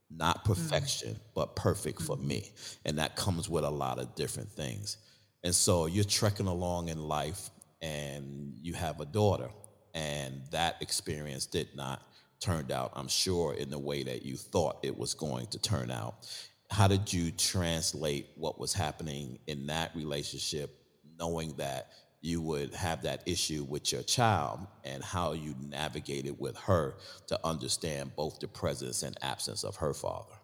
Not 0.10 0.44
mm. 0.44 0.46
perfection, 0.46 1.14
mm. 1.14 1.20
but 1.36 1.56
perfect 1.56 2.02
for 2.02 2.18
me. 2.18 2.52
And 2.86 2.98
that 2.98 3.16
comes 3.16 3.50
with 3.50 3.64
a 3.64 3.70
lot 3.70 4.00
of 4.00 4.16
different 4.16 4.52
things. 4.52 4.98
And 5.44 5.54
so 5.54 5.86
you're 5.86 6.04
trekking 6.04 6.48
along 6.48 6.90
in 6.90 7.08
life 7.08 7.52
and 7.82 8.54
you 8.62 8.74
have 8.74 9.00
a 9.00 9.06
daughter 9.06 9.50
and 9.94 10.42
that 10.52 10.82
experience 10.82 11.46
did 11.46 11.68
not 11.76 12.02
turned 12.40 12.72
out 12.72 12.92
i'm 12.96 13.08
sure 13.08 13.54
in 13.54 13.70
the 13.70 13.80
way 13.80 14.04
that 14.04 14.24
you 14.24 14.36
thought 14.38 14.80
it 14.84 14.98
was 14.98 15.14
going 15.14 15.48
to 15.48 15.60
turn 15.60 15.92
out. 15.92 16.28
How 16.70 16.88
did 16.88 17.12
you 17.14 17.32
translate 17.32 18.28
what 18.36 18.60
was 18.60 18.74
happening 18.74 19.40
in 19.48 19.68
that 19.68 19.96
relationship 19.96 20.78
knowing 21.18 21.54
that 21.58 21.90
you 22.22 22.42
would 22.42 22.74
have 22.74 23.04
that 23.04 23.22
issue 23.26 23.64
with 23.64 23.92
your 23.92 24.04
child 24.04 24.60
and 24.84 25.04
how 25.04 25.34
you 25.34 25.56
navigated 25.62 26.36
with 26.40 26.58
her 26.58 26.96
to 27.28 27.40
understand 27.46 28.16
both 28.16 28.40
the 28.40 28.48
presence 28.48 29.04
and 29.04 29.18
absence 29.22 29.64
of 29.64 29.76
her 29.78 29.94
father 29.94 30.37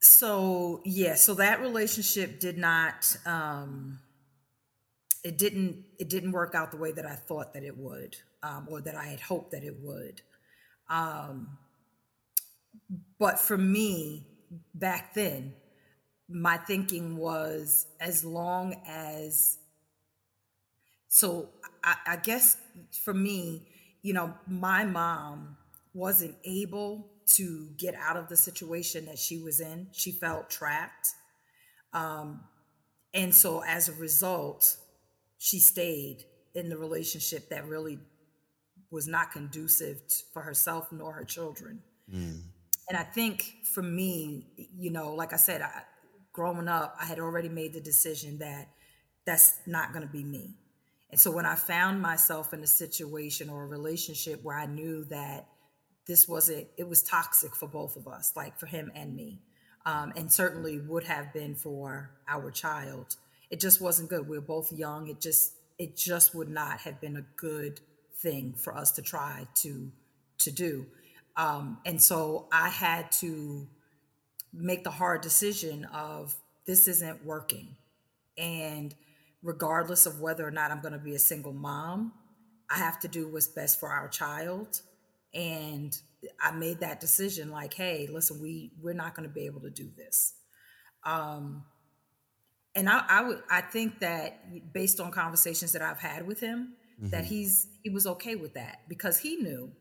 so 0.00 0.80
yeah 0.84 1.14
so 1.14 1.34
that 1.34 1.60
relationship 1.60 2.40
did 2.40 2.56
not 2.56 3.16
um 3.26 3.98
it 5.22 5.36
didn't 5.36 5.84
it 5.98 6.08
didn't 6.08 6.32
work 6.32 6.54
out 6.54 6.70
the 6.70 6.76
way 6.78 6.90
that 6.90 7.04
i 7.06 7.14
thought 7.14 7.52
that 7.52 7.62
it 7.62 7.76
would 7.76 8.16
um 8.42 8.66
or 8.70 8.80
that 8.80 8.94
i 8.94 9.04
had 9.04 9.20
hoped 9.20 9.50
that 9.52 9.62
it 9.64 9.76
would. 9.80 10.22
Um 10.88 11.58
but 13.18 13.38
for 13.38 13.56
me 13.58 14.26
back 14.74 15.14
then 15.14 15.54
my 16.28 16.56
thinking 16.56 17.16
was 17.16 17.86
as 18.00 18.24
long 18.24 18.74
as 18.88 19.58
so 21.08 21.48
I, 21.84 21.96
I 22.06 22.16
guess 22.16 22.56
for 23.04 23.14
me 23.14 23.68
you 24.02 24.12
know 24.14 24.34
my 24.46 24.84
mom 24.84 25.56
wasn't 25.92 26.36
able 26.44 27.06
to 27.36 27.68
get 27.76 27.94
out 27.94 28.16
of 28.16 28.28
the 28.28 28.36
situation 28.36 29.06
that 29.06 29.18
she 29.18 29.38
was 29.38 29.60
in. 29.60 29.88
She 29.92 30.12
felt 30.12 30.50
trapped. 30.50 31.08
Um, 31.92 32.40
and 33.14 33.34
so 33.34 33.62
as 33.62 33.88
a 33.88 33.92
result, 33.94 34.76
she 35.38 35.58
stayed 35.58 36.24
in 36.54 36.68
the 36.68 36.76
relationship 36.76 37.48
that 37.50 37.66
really 37.66 37.98
was 38.90 39.06
not 39.06 39.32
conducive 39.32 40.00
for 40.32 40.42
herself 40.42 40.90
nor 40.90 41.12
her 41.12 41.24
children. 41.24 41.80
Mm. 42.12 42.42
And 42.88 42.98
I 42.98 43.04
think 43.04 43.54
for 43.72 43.82
me, 43.82 44.46
you 44.76 44.90
know, 44.90 45.14
like 45.14 45.32
I 45.32 45.36
said, 45.36 45.62
I, 45.62 45.82
growing 46.32 46.68
up, 46.68 46.96
I 47.00 47.04
had 47.04 47.18
already 47.18 47.48
made 47.48 47.72
the 47.72 47.80
decision 47.80 48.38
that 48.38 48.68
that's 49.24 49.60
not 49.66 49.92
going 49.92 50.04
to 50.04 50.12
be 50.12 50.24
me. 50.24 50.56
And 51.10 51.20
so 51.20 51.30
when 51.30 51.46
I 51.46 51.54
found 51.54 52.00
myself 52.00 52.52
in 52.52 52.62
a 52.62 52.66
situation 52.66 53.48
or 53.48 53.64
a 53.64 53.66
relationship 53.66 54.40
where 54.42 54.58
I 54.58 54.66
knew 54.66 55.04
that 55.06 55.46
this 56.10 56.26
wasn't 56.26 56.66
it 56.76 56.88
was 56.88 57.04
toxic 57.04 57.54
for 57.54 57.68
both 57.68 57.94
of 57.94 58.08
us 58.08 58.32
like 58.34 58.58
for 58.58 58.66
him 58.66 58.90
and 58.96 59.14
me 59.14 59.38
um, 59.86 60.12
and 60.16 60.30
certainly 60.30 60.80
would 60.80 61.04
have 61.04 61.32
been 61.32 61.54
for 61.54 62.10
our 62.28 62.50
child. 62.50 63.14
It 63.48 63.60
just 63.60 63.80
wasn't 63.80 64.10
good. 64.10 64.28
We 64.28 64.36
were 64.36 64.44
both 64.44 64.72
young. 64.72 65.08
It 65.08 65.20
just 65.20 65.52
it 65.78 65.96
just 65.96 66.34
would 66.34 66.48
not 66.48 66.80
have 66.80 67.00
been 67.00 67.16
a 67.16 67.24
good 67.36 67.80
thing 68.16 68.54
for 68.54 68.76
us 68.76 68.90
to 68.92 69.02
try 69.02 69.46
to 69.62 69.92
to 70.38 70.50
do. 70.50 70.86
Um, 71.36 71.78
and 71.86 72.02
so 72.02 72.48
i 72.50 72.68
had 72.68 73.12
to 73.12 73.68
make 74.52 74.82
the 74.82 74.90
hard 74.90 75.20
decision 75.20 75.84
of 75.84 76.34
this 76.66 76.88
isn't 76.88 77.24
working. 77.24 77.76
And 78.36 78.92
regardless 79.44 80.06
of 80.06 80.20
whether 80.20 80.46
or 80.46 80.50
not 80.50 80.70
i'm 80.70 80.80
going 80.80 80.92
to 80.92 80.98
be 80.98 81.14
a 81.14 81.18
single 81.18 81.54
mom 81.54 82.12
i 82.68 82.76
have 82.76 83.00
to 83.00 83.08
do 83.08 83.26
what's 83.26 83.48
best 83.48 83.80
for 83.80 83.88
our 83.88 84.06
child 84.06 84.82
and 85.34 85.96
I 86.42 86.50
made 86.52 86.80
that 86.80 87.00
decision 87.00 87.50
like, 87.50 87.74
hey, 87.74 88.08
listen, 88.12 88.40
we 88.40 88.72
we're 88.80 88.94
not 88.94 89.14
going 89.14 89.28
to 89.28 89.32
be 89.32 89.46
able 89.46 89.60
to 89.62 89.70
do 89.70 89.88
this. 89.96 90.34
Um, 91.04 91.64
and 92.74 92.88
I, 92.88 93.04
I 93.08 93.22
would 93.22 93.42
I 93.50 93.60
think 93.60 94.00
that 94.00 94.72
based 94.72 95.00
on 95.00 95.10
conversations 95.10 95.72
that 95.72 95.82
I've 95.82 95.98
had 95.98 96.26
with 96.26 96.40
him, 96.40 96.74
mm-hmm. 96.98 97.10
that 97.10 97.24
he's 97.24 97.68
he 97.82 97.90
was 97.90 98.06
okay 98.06 98.36
with 98.36 98.54
that 98.54 98.80
because 98.88 99.18
he 99.18 99.36
knew 99.36 99.72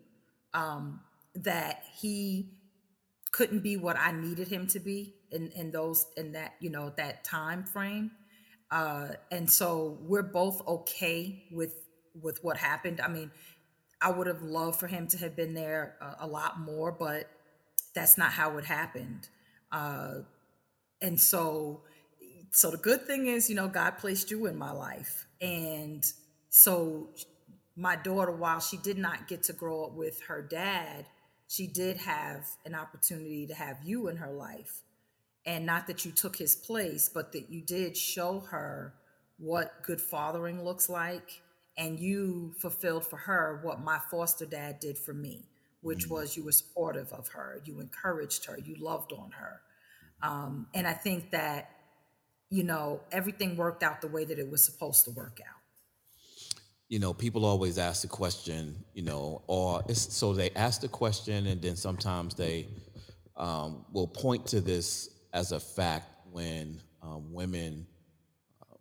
um, 0.53 1.01
that 1.35 1.83
he 1.99 2.51
couldn't 3.31 3.59
be 3.59 3.77
what 3.77 3.97
I 3.97 4.11
needed 4.11 4.47
him 4.47 4.67
to 4.67 4.79
be 4.79 5.15
in 5.31 5.51
in 5.51 5.71
those 5.71 6.05
in 6.17 6.33
that 6.33 6.53
you 6.59 6.69
know 6.69 6.93
that 6.97 7.23
time 7.23 7.63
frame. 7.63 8.11
Uh, 8.71 9.09
and 9.31 9.49
so 9.49 9.97
we're 10.01 10.23
both 10.23 10.65
okay 10.67 11.43
with 11.51 11.75
with 12.21 12.43
what 12.43 12.57
happened. 12.57 13.01
I 13.01 13.07
mean, 13.07 13.31
I 14.01 14.11
would 14.11 14.27
have 14.27 14.41
loved 14.41 14.79
for 14.79 14.87
him 14.87 15.07
to 15.07 15.17
have 15.17 15.35
been 15.35 15.53
there 15.53 15.95
a, 16.01 16.25
a 16.25 16.27
lot 16.27 16.59
more, 16.59 16.91
but 16.91 17.29
that's 17.93 18.17
not 18.17 18.31
how 18.31 18.57
it 18.57 18.65
happened. 18.65 19.27
Uh, 19.71 20.19
and 21.01 21.19
so, 21.19 21.81
so 22.51 22.71
the 22.71 22.77
good 22.77 23.05
thing 23.05 23.27
is, 23.27 23.49
you 23.49 23.55
know, 23.55 23.67
God 23.67 23.97
placed 23.97 24.31
you 24.31 24.45
in 24.45 24.57
my 24.57 24.71
life, 24.71 25.27
and 25.41 26.05
so 26.49 27.09
my 27.75 27.95
daughter, 27.95 28.31
while 28.31 28.59
she 28.59 28.77
did 28.77 28.97
not 28.97 29.27
get 29.27 29.43
to 29.43 29.53
grow 29.53 29.85
up 29.85 29.93
with 29.93 30.21
her 30.27 30.41
dad, 30.41 31.05
she 31.47 31.65
did 31.65 31.97
have 31.97 32.45
an 32.65 32.75
opportunity 32.75 33.47
to 33.47 33.53
have 33.53 33.77
you 33.83 34.07
in 34.07 34.17
her 34.17 34.31
life. 34.31 34.81
And 35.45 35.65
not 35.65 35.87
that 35.87 36.05
you 36.05 36.11
took 36.11 36.35
his 36.35 36.55
place, 36.55 37.09
but 37.11 37.31
that 37.31 37.49
you 37.49 37.61
did 37.61 37.95
show 37.95 38.41
her 38.51 38.93
what 39.37 39.81
good 39.83 40.01
fathering 40.01 40.63
looks 40.63 40.89
like. 40.89 41.41
And 41.79 41.99
you 41.99 42.53
fulfilled 42.59 43.05
for 43.05 43.17
her 43.17 43.59
what 43.63 43.81
my 43.81 43.99
foster 44.11 44.45
dad 44.45 44.79
did 44.79 44.97
for 44.97 45.13
me, 45.13 45.47
which 45.81 46.05
mm-hmm. 46.05 46.13
was 46.13 46.37
you 46.37 46.43
were 46.43 46.51
supportive 46.51 47.11
of 47.11 47.29
her, 47.29 47.61
you 47.65 47.79
encouraged 47.79 48.45
her, 48.45 48.59
you 48.59 48.75
loved 48.79 49.11
on 49.13 49.31
her. 49.31 49.61
Um, 50.21 50.67
and 50.75 50.85
I 50.85 50.93
think 50.93 51.31
that, 51.31 51.71
you 52.49 52.63
know, 52.63 53.01
everything 53.11 53.55
worked 53.57 53.81
out 53.81 54.01
the 54.01 54.07
way 54.07 54.25
that 54.25 54.37
it 54.37 54.51
was 54.51 54.63
supposed 54.63 55.05
to 55.05 55.11
work 55.11 55.39
out 55.47 55.59
you 56.89 56.97
know, 56.97 57.13
people 57.13 57.45
always 57.45 57.77
ask 57.77 58.01
the 58.01 58.07
question, 58.07 58.83
you 58.95 59.03
know, 59.03 59.43
or 59.45 59.83
so 59.93 60.33
they 60.33 60.49
ask 60.55 60.81
the 60.81 60.87
question 60.87 61.45
and 61.45 61.61
then 61.61 61.75
sometimes 61.75 62.33
they 62.33 62.67
um, 63.37 63.85
will 63.93 64.07
point 64.07 64.47
to 64.47 64.59
this 64.59 65.09
as 65.31 65.51
a 65.51 65.59
fact 65.59 66.07
when 66.31 66.81
um, 67.03 67.31
women 67.31 67.85
uh, 68.61 68.75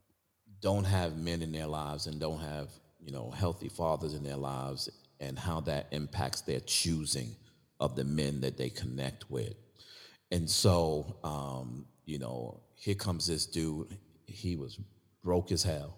don't 0.63 0.85
have 0.85 1.19
men 1.19 1.43
in 1.43 1.53
their 1.53 1.67
lives 1.67 2.07
and 2.07 2.19
don't 2.19 2.41
have, 2.41 2.71
you 3.09 3.15
know, 3.15 3.31
healthy 3.31 3.71
fathers 3.71 4.13
in 4.13 4.23
their 4.23 4.37
lives 4.37 4.91
and 5.19 5.39
how 5.39 5.61
that 5.61 5.87
impacts 5.93 6.43
their 6.43 6.61
choosing 6.61 7.35
of 7.81 7.97
the 7.97 8.05
men 8.05 8.43
that 8.43 8.59
they 8.59 8.69
connect 8.69 9.31
with. 9.31 9.55
And 10.31 10.49
so, 10.49 11.17
um, 11.25 11.87
you 12.05 12.19
know, 12.19 12.61
here 12.75 12.95
comes 12.95 13.27
this 13.27 13.47
dude. 13.47 13.97
He 14.27 14.57
was 14.57 14.79
broke 15.25 15.51
as 15.53 15.63
hell 15.63 15.97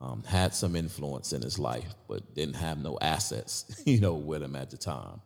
um, 0.00 0.22
had 0.24 0.54
some 0.54 0.76
influence 0.76 1.32
in 1.32 1.42
his 1.42 1.58
life, 1.58 1.94
but 2.08 2.34
didn't 2.34 2.56
have 2.56 2.78
no 2.78 2.98
assets, 3.00 3.82
you 3.84 4.00
know, 4.00 4.14
with 4.14 4.42
him 4.42 4.56
at 4.56 4.70
the 4.70 4.76
time. 4.76 5.20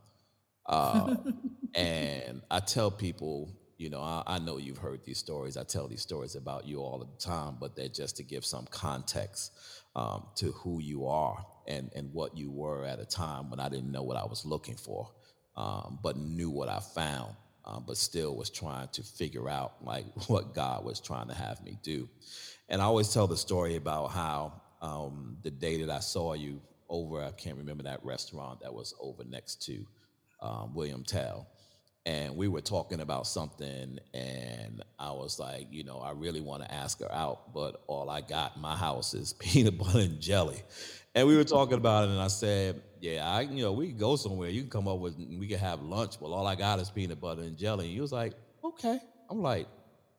Uh, 0.67 1.17
and 1.75 2.43
I 2.51 2.61
tell 2.61 2.91
people, 2.91 3.51
you 3.83 3.91
know, 3.91 4.01
I, 4.01 4.23
I, 4.27 4.39
know 4.39 4.59
you've 4.59 4.79
heard 4.79 5.05
these 5.05 5.19
stories. 5.19 5.57
I 5.57 5.65
tell 5.65 5.89
these 5.89 6.03
stories 6.03 6.37
about 6.37 6.69
you 6.69 6.79
all 6.79 6.99
the 6.99 7.25
time, 7.25 7.57
but 7.61 7.75
they're 7.75 7.89
just 7.89 8.17
to 8.19 8.23
give 8.23 8.45
some 8.45 8.65
context 8.71 9.53
um, 9.97 10.29
to 10.37 10.53
who 10.53 10.81
you 10.81 11.09
are 11.09 11.45
and, 11.67 11.91
and 11.97 12.13
what 12.13 12.37
you 12.37 12.53
were 12.53 12.85
at 12.85 13.01
a 13.01 13.05
time 13.05 13.51
when 13.51 13.59
I 13.59 13.69
didn't 13.69 13.91
know 13.91 14.05
what 14.05 14.17
I 14.17 14.25
was 14.25 14.47
looking 14.47 14.77
for, 14.77 15.11
um, 15.57 15.99
but 16.01 16.17
knew 16.17 16.49
what 16.49 16.69
I 16.69 16.79
found, 16.79 17.35
um, 17.65 17.83
but 17.85 17.97
still 17.97 18.37
was 18.37 18.51
trying 18.51 18.87
to 18.93 19.03
figure 19.03 19.49
out 19.49 19.85
like 19.85 20.05
what 20.29 20.55
God 20.55 20.85
was 20.85 21.01
trying 21.01 21.27
to 21.27 21.35
have 21.35 21.61
me 21.65 21.77
do. 21.83 22.09
And 22.69 22.81
I 22.81 22.85
always 22.85 23.13
tell 23.13 23.27
the 23.27 23.37
story 23.37 23.75
about 23.75 24.13
how 24.13 24.63
um, 24.81 25.39
the 25.43 25.51
day 25.51 25.83
that 25.83 25.91
I 25.91 25.99
saw 25.99 26.35
you 26.35 26.63
over, 26.89 27.21
I 27.21 27.33
can't 27.33 27.57
remember 27.57 27.83
that 27.83 28.05
restaurant 28.05 28.61
that 28.61 28.73
was 28.73 28.95
over 29.01 29.25
next 29.25 29.61
to 29.67 29.85
um, 30.41 30.73
William 30.73 31.03
Tell. 31.03 31.49
And 32.05 32.37
we 32.37 32.49
were 32.49 32.61
talking 32.61 33.01
about 33.01 33.29
something, 33.29 33.99
and 34.13 34.83
I 34.99 35.13
was 35.13 35.39
like, 35.39 35.69
you 35.71 35.85
know, 35.85 35.99
I 35.99 36.11
really 36.11 36.41
want 36.41 36.65
to 36.65 36.75
ask 36.75 36.99
her 36.99 37.13
out, 37.13 37.55
but 37.55 37.85
all 37.87 38.11
I 38.11 38.23
got 38.23 38.57
in 38.57 38.63
my 38.63 38.75
house 38.75 39.15
is 39.15 39.33
peanut 39.39 39.79
butter 39.79 40.01
and 40.01 40.21
jelly. 40.21 40.63
And 41.15 41.29
we 41.29 41.37
were 41.37 41.45
talking 41.45 41.79
about 41.79 42.05
it, 42.05 42.11
and 42.11 42.21
I 42.21 42.27
said, 42.27 42.83
yeah, 43.01 43.29
I, 43.29 43.43
you 43.43 43.63
know, 43.63 43.73
we 43.73 43.89
can 43.89 43.99
go 43.99 44.17
somewhere. 44.17 44.49
You 44.49 44.63
can 44.63 44.71
come 44.71 44.89
up 44.89 44.99
with, 44.99 45.17
we 45.17 45.47
can 45.47 45.59
have 45.59 45.83
lunch. 45.83 46.21
Well, 46.21 46.33
all 46.33 46.47
I 46.47 46.57
got 46.57 46.81
is 46.81 46.91
peanut 46.91 47.21
butter 47.21 47.43
and 47.43 47.57
jelly. 47.57 47.87
And 47.87 47.95
he 47.95 48.01
was 48.01 48.13
like, 48.13 48.33
okay. 48.65 48.99
I'm 49.31 49.41
like, 49.41 49.69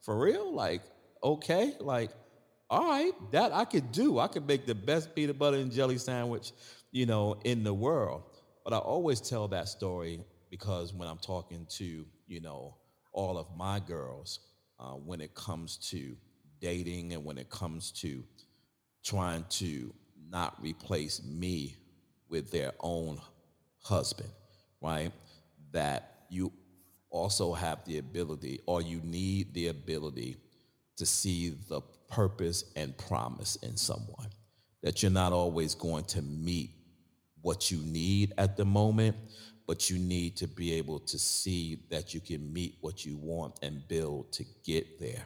for 0.04 0.18
real? 0.18 0.54
Like, 0.54 0.84
okay. 1.22 1.74
Like, 1.80 2.12
all 2.70 2.86
right, 2.86 3.12
that 3.32 3.52
I 3.52 3.66
could 3.66 3.92
do. 3.92 4.20
I 4.20 4.28
could 4.28 4.48
make 4.48 4.66
the 4.66 4.76
best 4.76 5.16
peanut 5.16 5.38
butter 5.38 5.58
and 5.58 5.72
jelly 5.72 5.98
sandwich, 5.98 6.52
you 6.92 7.06
know, 7.06 7.36
in 7.44 7.64
the 7.64 7.74
world. 7.74 8.24
But 8.64 8.74
I 8.74 8.78
always 8.78 9.22
tell 9.22 9.48
that 9.50 9.68
story 9.68 10.24
because 10.54 10.94
when 10.94 11.08
I'm 11.08 11.18
talking 11.18 11.66
to, 11.78 12.06
you 12.28 12.40
know, 12.40 12.76
all 13.12 13.40
of 13.40 13.48
my 13.58 13.80
girls, 13.80 14.40
uh, 14.80 14.92
when 14.92 15.20
it 15.20 15.34
comes 15.34 15.78
to 15.90 16.16
dating 16.62 17.14
and 17.14 17.26
when 17.26 17.40
it 17.40 17.50
comes 17.50 17.90
to 18.02 18.24
trying 19.04 19.46
to 19.50 19.92
not 20.30 20.56
replace 20.62 21.24
me 21.24 21.76
with 22.30 22.52
their 22.52 22.72
own 22.82 23.20
husband, 23.82 24.30
right? 24.80 25.12
That 25.72 26.26
you 26.30 26.54
also 27.10 27.54
have 27.54 27.84
the 27.86 27.98
ability 27.98 28.60
or 28.68 28.84
you 28.84 29.02
need 29.04 29.56
the 29.56 29.70
ability 29.70 30.38
to 30.98 31.06
see 31.08 31.58
the 31.68 31.82
purpose 32.12 32.66
and 32.76 32.96
promise 32.96 33.56
in 33.64 33.76
someone. 33.76 34.30
That 34.84 35.02
you're 35.02 35.12
not 35.12 35.34
always 35.34 35.74
going 35.74 36.04
to 36.06 36.22
meet 36.22 36.70
what 37.42 37.72
you 37.72 37.80
need 37.80 38.34
at 38.38 38.56
the 38.56 38.66
moment, 38.66 39.16
but 39.68 39.90
you 39.90 39.98
need 39.98 40.36
to 40.38 40.48
be 40.48 40.74
able 40.74 41.00
to 41.00 41.18
see 41.18 41.84
that 41.90 42.14
you 42.14 42.20
can 42.20 42.52
meet 42.52 42.78
what 42.82 43.06
you 43.06 43.18
want 43.18 43.58
and 43.62 43.88
build 43.88 44.32
to 44.34 44.46
get 44.64 45.00
there. 45.00 45.24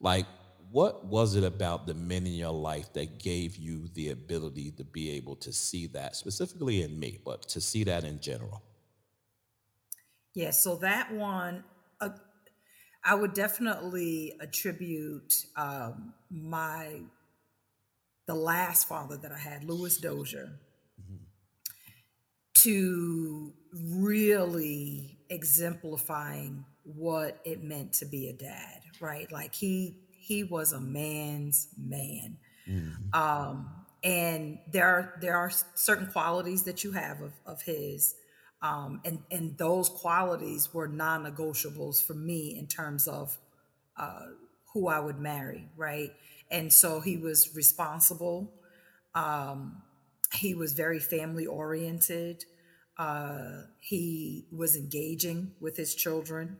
Like, 0.00 0.26
what 0.70 1.04
was 1.04 1.36
it 1.36 1.44
about 1.44 1.86
the 1.86 1.94
men 1.94 2.26
in 2.26 2.32
your 2.32 2.52
life 2.52 2.92
that 2.94 3.18
gave 3.18 3.56
you 3.56 3.88
the 3.94 4.10
ability 4.10 4.72
to 4.72 4.84
be 4.84 5.10
able 5.12 5.36
to 5.36 5.52
see 5.52 5.86
that, 5.88 6.16
specifically 6.16 6.82
in 6.82 6.98
me, 6.98 7.18
but 7.24 7.42
to 7.48 7.60
see 7.60 7.84
that 7.84 8.04
in 8.04 8.20
general? 8.20 8.62
Yeah, 10.34 10.50
so 10.50 10.76
that 10.76 11.12
one, 11.12 11.64
uh, 12.00 12.10
I 13.04 13.14
would 13.14 13.32
definitely 13.32 14.34
attribute 14.40 15.32
um, 15.56 16.12
my 16.30 17.00
the 18.26 18.34
last 18.34 18.88
father 18.88 19.16
that 19.16 19.30
I 19.30 19.38
had, 19.38 19.64
Louis 19.64 19.96
Dozier. 19.98 20.58
To 22.66 23.52
really 23.72 25.18
exemplifying 25.30 26.64
what 26.82 27.40
it 27.44 27.62
meant 27.62 27.92
to 27.92 28.06
be 28.06 28.28
a 28.28 28.32
dad, 28.32 28.80
right? 29.00 29.30
Like 29.30 29.54
he 29.54 29.98
he 30.18 30.42
was 30.42 30.72
a 30.72 30.80
man's 30.80 31.68
man. 31.78 32.38
Mm-hmm. 32.68 33.14
Um, 33.14 33.70
and 34.02 34.58
there 34.72 34.86
are 34.86 35.14
there 35.20 35.36
are 35.36 35.50
certain 35.74 36.08
qualities 36.08 36.64
that 36.64 36.82
you 36.82 36.90
have 36.92 37.20
of, 37.20 37.32
of 37.46 37.62
his 37.62 38.16
um, 38.62 39.00
and 39.04 39.20
and 39.30 39.56
those 39.58 39.88
qualities 39.88 40.74
were 40.74 40.88
non-negotiables 40.88 42.04
for 42.04 42.14
me 42.14 42.58
in 42.58 42.66
terms 42.66 43.06
of 43.06 43.38
uh, 43.96 44.26
who 44.72 44.88
I 44.88 44.98
would 44.98 45.20
marry, 45.20 45.68
right? 45.76 46.12
And 46.50 46.72
so 46.72 47.00
he 47.00 47.16
was 47.16 47.54
responsible. 47.54 48.52
Um, 49.14 49.82
he 50.34 50.54
was 50.54 50.72
very 50.72 50.98
family 50.98 51.46
oriented. 51.46 52.44
Uh, 52.98 53.62
he 53.80 54.46
was 54.50 54.76
engaging 54.76 55.52
with 55.60 55.76
his 55.76 55.94
children, 55.94 56.56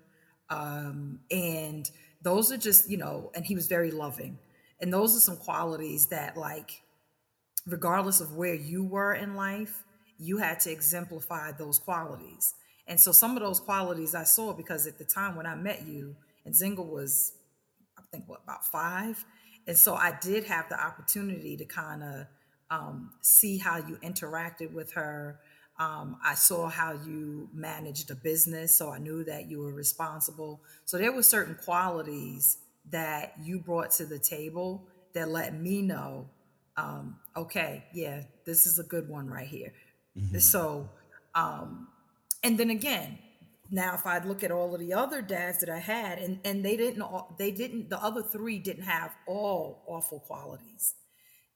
um, 0.51 1.21
and 1.31 1.91
those 2.23 2.53
are 2.53 2.59
just 2.59 2.91
you 2.91 2.97
know, 2.97 3.31
and 3.35 3.45
he 3.45 3.55
was 3.55 3.67
very 3.67 3.91
loving. 3.91 4.39
And 4.81 4.93
those 4.93 5.17
are 5.17 5.21
some 5.21 5.39
qualities 5.39 6.07
that, 6.09 6.37
like, 6.37 6.83
regardless 7.67 8.21
of 8.21 8.35
where 8.35 8.55
you 8.55 8.85
were 8.85 9.15
in 9.15 9.35
life, 9.35 9.85
you 10.19 10.39
had 10.39 10.61
to 10.61 10.71
exemplify 10.71 11.53
those 11.53 11.79
qualities. 11.79 12.55
And 12.87 13.01
so 13.01 13.13
some 13.13 13.37
of 13.37 13.43
those 13.43 13.59
qualities 13.59 14.15
I 14.15 14.25
saw 14.25 14.53
because 14.53 14.87
at 14.87 14.99
the 14.99 15.05
time 15.05 15.35
when 15.37 15.47
I 15.47 15.55
met 15.55 15.87
you, 15.87 16.15
and 16.45 16.55
Zinga 16.55 16.87
was, 16.87 17.33
I 17.99 18.03
think, 18.13 18.29
what, 18.29 18.43
about 18.45 18.65
five? 18.65 19.25
And 19.67 19.77
so 19.77 19.95
I 19.95 20.17
did 20.21 20.45
have 20.45 20.69
the 20.69 20.81
opportunity 20.81 21.57
to 21.57 21.65
kind 21.65 22.03
of 22.03 22.27
um, 22.71 23.11
see 23.21 23.59
how 23.59 23.79
you 23.79 23.97
interacted 23.97 24.73
with 24.73 24.93
her. 24.93 25.41
Um, 25.79 26.17
I 26.25 26.35
saw 26.35 26.69
how 26.69 26.93
you 26.93 27.51
managed 27.53 28.11
a 28.11 28.15
business, 28.15 28.75
so 28.75 28.91
I 28.91 28.99
knew 28.99 29.25
that 29.25 29.51
you 29.51 29.61
were 29.61 29.73
responsible. 29.73 30.61
So 30.85 30.97
there 30.97 31.13
were 31.13 31.23
certain 31.23 31.55
qualities 31.55 32.59
that 32.91 33.35
you 33.43 33.59
brought 33.59 33.91
to 33.93 34.07
the 34.07 34.19
table 34.19 34.87
that 35.13 35.29
let 35.29 35.55
me 35.55 35.83
know, 35.83 36.29
um, 36.77 37.17
okay, 37.37 37.85
yeah, 37.93 38.23
this 38.45 38.67
is 38.67 38.79
a 38.79 38.85
good 38.85 39.09
one 39.09 39.29
right 39.29 39.47
here. 39.47 39.73
Mm-hmm. 40.17 40.39
So, 40.39 40.89
um, 41.35 41.89
and 42.43 42.59
then 42.59 42.71
again, 42.71 43.19
now 43.71 43.95
if 43.95 44.07
I 44.07 44.23
look 44.25 44.45
at 44.45 44.51
all 44.51 44.75
of 44.75 44.81
the 44.81 44.95
other 44.95 45.21
dads 45.21 45.59
that 45.61 45.69
I 45.69 45.79
had, 45.79 46.19
and 46.19 46.39
and 46.45 46.65
they 46.65 46.77
didn't, 46.77 47.05
they 47.39 47.51
didn't, 47.51 47.91
the 47.91 48.03
other 48.03 48.23
three 48.23 48.59
didn't 48.59 48.85
have 48.85 49.15
all 49.27 49.83
awful 49.87 50.21
qualities. 50.21 50.95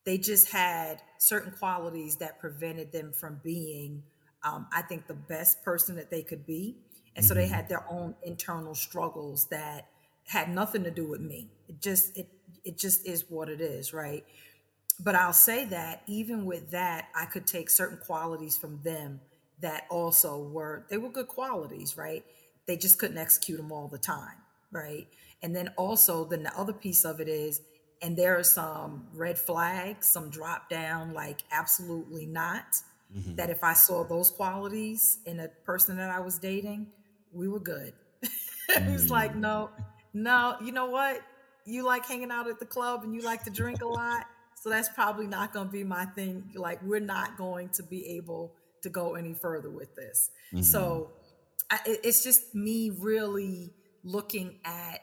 They 0.05 0.19
just 0.19 0.51
had 0.51 1.03
certain 1.19 1.53
qualities 1.53 2.17
that 2.17 2.39
prevented 2.41 2.93
them 2.93 3.13
from 3.13 3.41
being, 3.45 4.03
um, 4.43 4.67
I 4.73 4.83
think, 4.83 5.07
the 5.07 5.15
best 5.15 5.63
person 5.63 5.97
that 5.97 6.11
they 6.11 6.23
could 6.23 6.47
be. 6.47 6.77
and 7.17 7.25
so 7.25 7.35
they 7.35 7.47
had 7.49 7.69
their 7.69 7.85
own 7.91 8.15
internal 8.23 8.75
struggles 8.75 9.47
that 9.51 9.89
had 10.27 10.49
nothing 10.49 10.85
to 10.85 10.91
do 10.91 11.07
with 11.07 11.21
me. 11.21 11.51
It 11.69 11.81
just 11.81 12.17
it 12.17 12.29
it 12.65 12.79
just 12.79 13.07
is 13.07 13.29
what 13.29 13.49
it 13.49 13.61
is 13.61 13.93
right? 13.93 14.25
But 14.99 15.15
i'll 15.15 15.33
say 15.33 15.65
that 15.67 16.03
even 16.07 16.45
with 16.45 16.71
that 16.73 17.09
i 17.15 17.25
could 17.25 17.47
take 17.47 17.71
certain 17.71 17.99
qualities 17.99 18.57
from 18.57 18.81
them 18.83 19.21
that 19.61 19.85
also 19.91 20.39
were 20.39 20.87
they 20.91 20.99
were 20.99 21.09
good 21.11 21.29
qualities 21.29 21.97
right? 21.97 22.25
They 22.67 22.77
just 22.77 22.99
couldn't 22.99 23.19
execute 23.19 23.59
them 23.59 23.73
all 23.73 23.89
the 23.89 23.99
time 23.99 24.37
right? 24.73 25.07
And 25.43 25.57
then 25.57 25.69
also 25.77 26.25
then 26.25 26.43
the 26.45 26.57
other 26.59 26.73
piece 26.73 27.05
of 27.05 27.21
it 27.21 27.29
is 27.29 27.61
and 28.03 28.17
there 28.17 28.39
are 28.39 28.43
some 28.43 29.07
red 29.15 29.39
flags 29.39 30.07
some 30.07 30.31
drop 30.31 30.69
down 30.69 31.13
like 31.13 31.43
absolutely 31.53 32.27
not 32.27 32.77
mm-hmm. 33.15 33.35
that 33.35 33.51
if 33.51 33.63
i 33.63 33.73
saw 33.73 34.05
those 34.05 34.31
qualities 34.31 35.19
in 35.27 35.41
a 35.41 35.49
person 35.65 35.97
that 35.97 36.11
i 36.11 36.21
was 36.21 36.39
dating 36.39 36.87
we 37.33 37.49
were 37.49 37.61
good 37.61 37.93
it 38.69 38.91
was 38.91 39.11
like 39.11 39.33
mm. 39.33 39.41
no 39.41 39.71
no 40.15 40.57
you 40.63 40.73
know 40.73 40.87
what 40.87 41.21
you 41.65 41.85
like 41.85 42.05
hanging 42.07 42.31
out 42.31 42.49
at 42.49 42.59
the 42.59 42.67
club 42.67 43.05
and 43.05 43.15
you 43.15 43.21
like 43.23 43.45
to 43.45 43.51
drink 43.51 43.83
a 43.83 43.89
lot 43.89 44.27
so 44.55 44.69
that's 44.69 44.89
probably 44.91 45.27
not 45.27 45.53
going 45.53 45.67
to 45.67 45.73
be 45.73 45.85
my 45.85 46.05
thing 46.05 46.45
like 46.55 46.83
we're 46.83 47.01
not 47.01 47.37
going 47.37 47.69
to 47.69 47.83
be 47.83 48.07
able 48.17 48.53
to 48.83 48.89
go 48.89 49.15
any 49.15 49.35
further 49.35 49.71
with 49.71 49.95
this 49.95 50.31
mm-hmm. 50.53 50.63
so 50.63 51.11
I, 51.71 51.79
it's 51.87 52.25
just 52.25 52.55
me 52.55 52.91
really 52.91 53.73
looking 54.03 54.59
at 54.65 55.01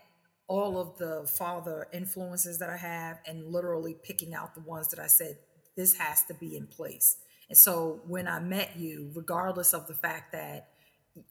all 0.47 0.79
of 0.79 0.97
the 0.97 1.29
father 1.37 1.87
influences 1.91 2.59
that 2.59 2.69
I 2.69 2.77
have 2.77 3.19
and 3.25 3.51
literally 3.51 3.95
picking 4.03 4.33
out 4.33 4.55
the 4.55 4.61
ones 4.61 4.87
that 4.89 4.99
I 4.99 5.07
said, 5.07 5.37
this 5.75 5.97
has 5.97 6.23
to 6.23 6.33
be 6.33 6.55
in 6.55 6.67
place. 6.67 7.17
And 7.49 7.57
so 7.57 8.01
when 8.07 8.27
I 8.27 8.39
met 8.39 8.77
you, 8.77 9.11
regardless 9.13 9.73
of 9.73 9.87
the 9.87 9.93
fact 9.93 10.31
that 10.31 10.69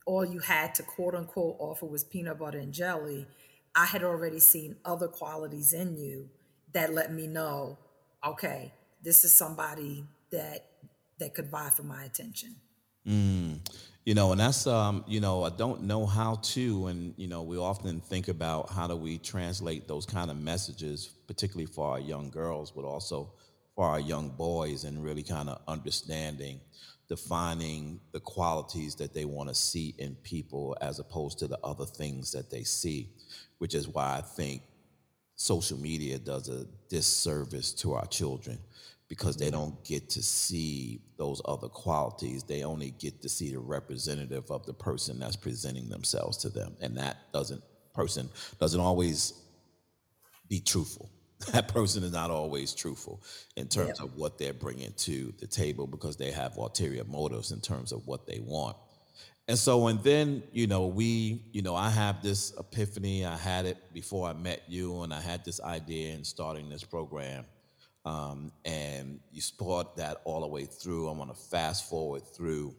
all 0.04 0.24
you 0.24 0.40
had 0.40 0.74
to 0.76 0.82
quote 0.82 1.14
unquote 1.14 1.56
offer 1.58 1.86
was 1.86 2.04
peanut 2.04 2.38
butter 2.38 2.58
and 2.58 2.72
jelly, 2.72 3.26
I 3.74 3.86
had 3.86 4.02
already 4.02 4.40
seen 4.40 4.76
other 4.84 5.08
qualities 5.08 5.72
in 5.72 5.96
you 5.96 6.30
that 6.72 6.92
let 6.92 7.12
me 7.12 7.26
know, 7.26 7.78
okay, 8.26 8.72
this 9.02 9.24
is 9.24 9.36
somebody 9.36 10.04
that 10.30 10.66
that 11.18 11.34
could 11.34 11.50
vie 11.50 11.70
for 11.70 11.82
my 11.82 12.04
attention. 12.04 12.56
Mm. 13.06 13.60
You 14.06 14.14
know, 14.14 14.30
and 14.30 14.40
that's 14.40 14.68
um, 14.68 15.04
you 15.08 15.18
know, 15.18 15.42
I 15.42 15.50
don't 15.50 15.82
know 15.82 16.06
how 16.06 16.36
to, 16.36 16.86
and 16.86 17.12
you 17.16 17.26
know, 17.26 17.42
we 17.42 17.58
often 17.58 18.00
think 18.00 18.28
about 18.28 18.70
how 18.70 18.86
do 18.86 18.94
we 18.94 19.18
translate 19.18 19.88
those 19.88 20.06
kind 20.06 20.30
of 20.30 20.36
messages, 20.36 21.08
particularly 21.26 21.66
for 21.66 21.90
our 21.90 21.98
young 21.98 22.30
girls, 22.30 22.70
but 22.70 22.84
also 22.84 23.32
for 23.74 23.84
our 23.84 23.98
young 23.98 24.28
boys, 24.28 24.84
and 24.84 25.02
really 25.02 25.24
kind 25.24 25.48
of 25.48 25.60
understanding, 25.66 26.60
defining 27.08 27.98
the 28.12 28.20
qualities 28.20 28.94
that 28.94 29.12
they 29.12 29.24
want 29.24 29.48
to 29.48 29.56
see 29.56 29.96
in 29.98 30.14
people 30.22 30.76
as 30.80 31.00
opposed 31.00 31.40
to 31.40 31.48
the 31.48 31.58
other 31.64 31.84
things 31.84 32.30
that 32.30 32.48
they 32.48 32.62
see, 32.62 33.10
which 33.58 33.74
is 33.74 33.88
why 33.88 34.18
I 34.18 34.20
think 34.20 34.62
social 35.34 35.78
media 35.78 36.20
does 36.20 36.48
a 36.48 36.64
disservice 36.88 37.72
to 37.72 37.94
our 37.94 38.06
children 38.06 38.60
because 39.08 39.36
they 39.36 39.46
mm-hmm. 39.46 39.56
don't 39.56 39.84
get 39.84 40.10
to 40.10 40.22
see 40.22 41.00
those 41.16 41.40
other 41.44 41.68
qualities. 41.68 42.42
They 42.42 42.64
only 42.64 42.90
get 42.90 43.22
to 43.22 43.28
see 43.28 43.50
the 43.50 43.58
representative 43.58 44.50
of 44.50 44.66
the 44.66 44.74
person 44.74 45.18
that's 45.18 45.36
presenting 45.36 45.88
themselves 45.88 46.36
to 46.38 46.48
them. 46.48 46.76
And 46.80 46.96
that 46.96 47.32
doesn't 47.32 47.62
person 47.94 48.28
doesn't 48.60 48.80
always 48.80 49.32
be 50.48 50.60
truthful. 50.60 51.10
That 51.52 51.68
person 51.68 52.02
is 52.02 52.12
not 52.12 52.30
always 52.30 52.74
truthful 52.74 53.22
in 53.56 53.68
terms 53.68 54.00
of 54.00 54.16
what 54.16 54.38
they're 54.38 54.54
bringing 54.54 54.94
to 54.98 55.34
the 55.38 55.46
table 55.46 55.86
because 55.86 56.16
they 56.16 56.30
have 56.30 56.56
ulterior 56.56 57.04
motives 57.04 57.52
in 57.52 57.60
terms 57.60 57.92
of 57.92 58.06
what 58.06 58.26
they 58.26 58.40
want. 58.40 58.74
And 59.46 59.58
so, 59.58 59.86
and 59.88 60.02
then, 60.02 60.42
you 60.52 60.66
know, 60.66 60.86
we, 60.86 61.42
you 61.52 61.60
know, 61.60 61.76
I 61.76 61.90
have 61.90 62.22
this 62.22 62.54
epiphany. 62.58 63.26
I 63.26 63.36
had 63.36 63.66
it 63.66 63.76
before 63.92 64.26
I 64.26 64.32
met 64.32 64.62
you, 64.66 65.02
and 65.02 65.12
I 65.12 65.20
had 65.20 65.44
this 65.44 65.60
idea 65.60 66.14
in 66.14 66.24
starting 66.24 66.70
this 66.70 66.82
program 66.82 67.44
um, 68.06 68.52
and 68.64 69.18
you 69.32 69.40
support 69.40 69.96
that 69.96 70.18
all 70.24 70.40
the 70.40 70.46
way 70.46 70.64
through. 70.64 71.08
I 71.08 71.12
want 71.12 71.34
to 71.34 71.36
fast 71.36 71.90
forward 71.90 72.22
through 72.24 72.74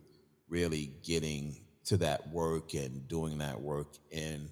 really 0.48 0.94
getting 1.04 1.58
to 1.84 1.98
that 1.98 2.30
work 2.30 2.74
and 2.74 3.06
doing 3.10 3.38
that 3.40 3.62
work 3.62 3.98
in 4.10 4.48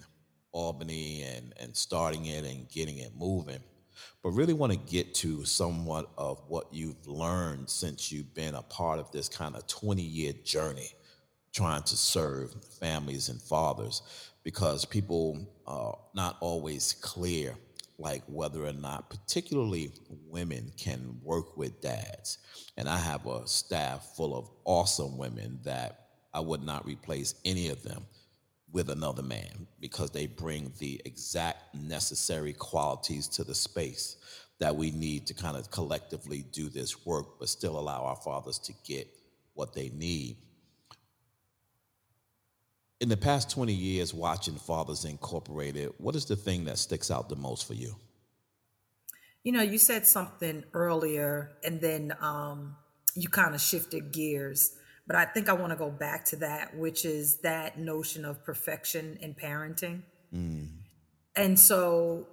Albany 0.52 1.22
and, 1.22 1.54
and 1.58 1.74
starting 1.74 2.26
it 2.26 2.44
and 2.44 2.68
getting 2.68 2.98
it 2.98 3.12
moving. 3.16 3.60
But 4.22 4.30
really 4.30 4.52
want 4.52 4.72
to 4.72 4.78
get 4.78 5.14
to 5.16 5.46
somewhat 5.46 6.10
of 6.18 6.42
what 6.46 6.66
you've 6.70 7.06
learned 7.06 7.70
since 7.70 8.12
you've 8.12 8.34
been 8.34 8.54
a 8.54 8.62
part 8.62 8.98
of 8.98 9.10
this 9.10 9.30
kind 9.30 9.56
of 9.56 9.66
20 9.66 10.02
year 10.02 10.34
journey 10.44 10.90
trying 11.54 11.82
to 11.84 11.96
serve 11.96 12.54
families 12.78 13.30
and 13.30 13.40
fathers 13.40 14.02
because 14.44 14.84
people 14.84 15.46
are 15.66 15.96
not 16.14 16.36
always 16.40 16.92
clear 17.00 17.56
like 17.98 18.22
whether 18.26 18.64
or 18.64 18.72
not, 18.72 19.10
particularly 19.10 19.90
women, 20.28 20.72
can 20.76 21.18
work 21.22 21.56
with 21.56 21.80
dads. 21.80 22.38
And 22.76 22.88
I 22.88 22.98
have 22.98 23.26
a 23.26 23.46
staff 23.46 24.14
full 24.16 24.36
of 24.36 24.50
awesome 24.64 25.16
women 25.16 25.60
that 25.64 26.08
I 26.34 26.40
would 26.40 26.62
not 26.62 26.84
replace 26.84 27.34
any 27.44 27.68
of 27.68 27.82
them 27.82 28.04
with 28.72 28.90
another 28.90 29.22
man 29.22 29.66
because 29.80 30.10
they 30.10 30.26
bring 30.26 30.72
the 30.78 31.00
exact 31.04 31.74
necessary 31.74 32.52
qualities 32.52 33.28
to 33.28 33.44
the 33.44 33.54
space 33.54 34.16
that 34.58 34.76
we 34.76 34.90
need 34.90 35.26
to 35.26 35.34
kind 35.34 35.56
of 35.56 35.70
collectively 35.70 36.44
do 36.52 36.68
this 36.68 37.06
work, 37.06 37.38
but 37.38 37.48
still 37.48 37.78
allow 37.78 38.04
our 38.04 38.16
fathers 38.16 38.58
to 38.58 38.72
get 38.84 39.08
what 39.54 39.74
they 39.74 39.90
need. 39.90 40.36
In 42.98 43.10
the 43.10 43.16
past 43.16 43.50
20 43.50 43.74
years 43.74 44.14
watching 44.14 44.54
Fathers 44.54 45.04
Incorporated, 45.04 45.92
what 45.98 46.16
is 46.16 46.24
the 46.24 46.36
thing 46.36 46.64
that 46.64 46.78
sticks 46.78 47.10
out 47.10 47.28
the 47.28 47.36
most 47.36 47.66
for 47.66 47.74
you? 47.74 47.94
You 49.42 49.52
know, 49.52 49.62
you 49.62 49.76
said 49.76 50.06
something 50.06 50.64
earlier 50.72 51.58
and 51.62 51.80
then 51.80 52.14
um, 52.20 52.74
you 53.14 53.28
kind 53.28 53.54
of 53.54 53.60
shifted 53.60 54.12
gears, 54.12 54.72
but 55.06 55.14
I 55.14 55.26
think 55.26 55.50
I 55.50 55.52
want 55.52 55.72
to 55.72 55.76
go 55.76 55.90
back 55.90 56.24
to 56.26 56.36
that, 56.36 56.74
which 56.74 57.04
is 57.04 57.38
that 57.42 57.78
notion 57.78 58.24
of 58.24 58.42
perfection 58.44 59.18
in 59.20 59.34
parenting. 59.34 60.02
Mm. 60.34 60.68
And 61.36 61.60
so 61.60 62.26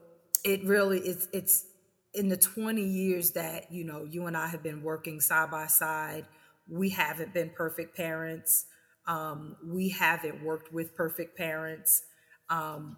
it 0.46 0.64
really 0.64 1.00
is, 1.00 1.28
it's 1.34 1.66
in 2.14 2.30
the 2.30 2.38
20 2.38 2.82
years 2.82 3.32
that, 3.32 3.70
you 3.70 3.84
know, 3.84 4.08
you 4.10 4.28
and 4.28 4.38
I 4.38 4.48
have 4.48 4.64
been 4.64 4.82
working 4.82 5.20
side 5.20 5.52
by 5.52 5.68
side, 5.68 6.26
we 6.70 6.90
haven't 6.90 7.34
been 7.34 7.50
perfect 7.50 7.98
parents 7.98 8.66
um, 9.08 9.56
we 9.66 9.90
haven't 9.90 10.44
worked 10.44 10.74
with 10.74 10.96
perfect 10.96 11.38
parents. 11.38 12.04
Um, 12.50 12.98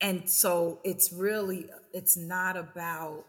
and 0.00 0.28
so 0.28 0.80
it's 0.84 1.12
really, 1.12 1.66
it's 1.92 2.16
not 2.16 2.56
about 2.56 3.24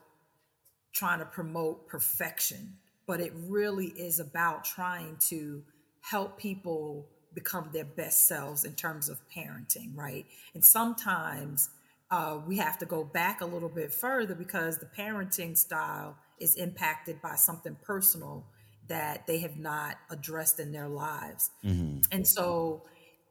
trying 0.93 1.19
to 1.19 1.26
promote 1.26 1.88
perfection, 1.88 2.78
but 3.08 3.19
it 3.19 3.34
really 3.47 3.88
is 3.88 4.19
about 4.19 4.63
trying 4.63 5.17
to 5.30 5.63
help 6.02 6.38
people 6.38 7.08
become 7.34 7.69
their 7.74 7.86
best 7.86 8.28
selves 8.28 8.65
in 8.65 8.74
terms 8.74 9.10
of 9.10 9.19
parenting, 9.36 9.95
right? 9.95 10.26
And 10.54 10.63
sometimes 10.63 11.69
uh, 12.10 12.39
we 12.45 12.58
have 12.58 12.78
to 12.80 12.86
go 12.86 13.04
back 13.04 13.41
a 13.41 13.45
little 13.45 13.69
bit 13.69 13.93
further 13.93 14.36
because 14.36 14.80
the 14.80 14.86
parenting 14.86 15.58
style 15.58 16.17
is 16.39 16.56
impacted 16.56 17.21
by 17.21 17.36
something 17.36 17.78
personal 17.84 18.45
that 18.91 19.25
they 19.25 19.39
have 19.39 19.58
not 19.58 19.95
addressed 20.10 20.60
in 20.60 20.73
their 20.73 20.89
lives. 20.89 21.49
Mm-hmm. 21.63 21.99
And 22.12 22.27
so, 22.27 22.84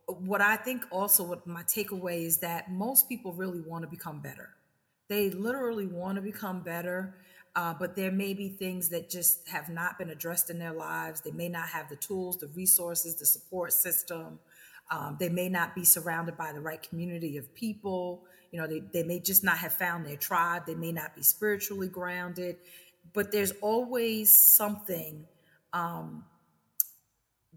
what 0.07 0.41
I 0.41 0.57
think 0.57 0.85
also, 0.91 1.23
what 1.23 1.47
my 1.47 1.63
takeaway 1.65 2.25
is 2.25 2.39
that 2.39 2.73
most 2.73 3.11
people 3.11 3.35
really 3.35 3.61
want 3.61 3.85
to 3.85 3.89
become 3.89 4.21
better. 4.21 4.49
They 5.09 5.29
literally 5.29 5.87
want 5.87 6.17
to 6.17 6.23
become 6.23 6.63
better, 6.63 7.15
uh, 7.55 7.75
but 7.79 7.95
there 7.95 8.11
may 8.11 8.33
be 8.33 8.49
things 8.49 8.89
that 8.89 9.11
just 9.11 9.47
have 9.49 9.69
not 9.69 9.99
been 9.99 10.09
addressed 10.09 10.49
in 10.49 10.59
their 10.59 10.73
lives. 10.73 11.21
They 11.21 11.31
may 11.31 11.51
not 11.51 11.69
have 11.69 11.91
the 11.91 11.97
tools, 11.97 12.39
the 12.39 12.49
resources, 12.49 13.17
the 13.17 13.27
support 13.27 13.75
system. 13.75 14.39
Um, 14.91 15.19
they 15.21 15.29
may 15.29 15.51
not 15.51 15.75
be 15.75 15.85
surrounded 15.85 16.39
by 16.39 16.53
the 16.55 16.61
right 16.61 16.83
community 16.83 17.37
of 17.37 17.55
people. 17.55 18.23
You 18.51 18.63
know, 18.63 18.67
they, 18.67 18.81
they 18.95 19.03
may 19.03 19.21
just 19.21 19.45
not 19.45 19.59
have 19.59 19.75
found 19.75 20.07
their 20.07 20.17
tribe. 20.17 20.63
They 20.67 20.75
may 20.75 20.91
not 20.91 21.15
be 21.15 21.23
spiritually 21.23 21.89
grounded. 21.89 22.57
But 23.13 23.31
there's 23.31 23.53
always 23.61 24.33
something 24.33 25.27
um, 25.73 26.25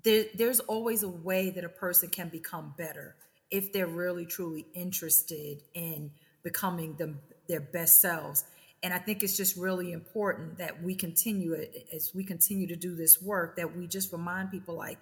there, 0.04 0.26
there's 0.36 0.60
always 0.62 1.04
a 1.04 1.10
way 1.10 1.49
that 1.52 1.63
a 1.63 1.69
person 1.69 2.10
can 2.10 2.30
become 2.30 2.73
better 2.78 3.15
if 3.49 3.71
they're 3.71 3.88
really 3.88 4.26
truly 4.26 4.65
interested 4.73 5.62
in 5.73 6.12
becoming 6.43 6.95
them, 6.95 7.19
their 7.47 7.62
best 7.62 8.02
selves. 8.02 8.43
And 8.82 8.93
i 8.93 8.97
think 8.97 9.23
it's 9.23 9.38
just 9.38 9.56
really 9.56 9.93
important 9.93 10.58
that 10.58 10.84
we 10.84 10.93
continue 10.93 11.56
as 11.93 12.12
we 12.13 12.26
continue 12.26 12.67
to 12.67 12.76
do 12.76 12.95
this 12.95 13.21
work 13.21 13.56
that 13.56 13.78
we 13.78 13.88
just 13.88 14.12
remind 14.12 14.52
people 14.52 14.76
like 14.76 14.97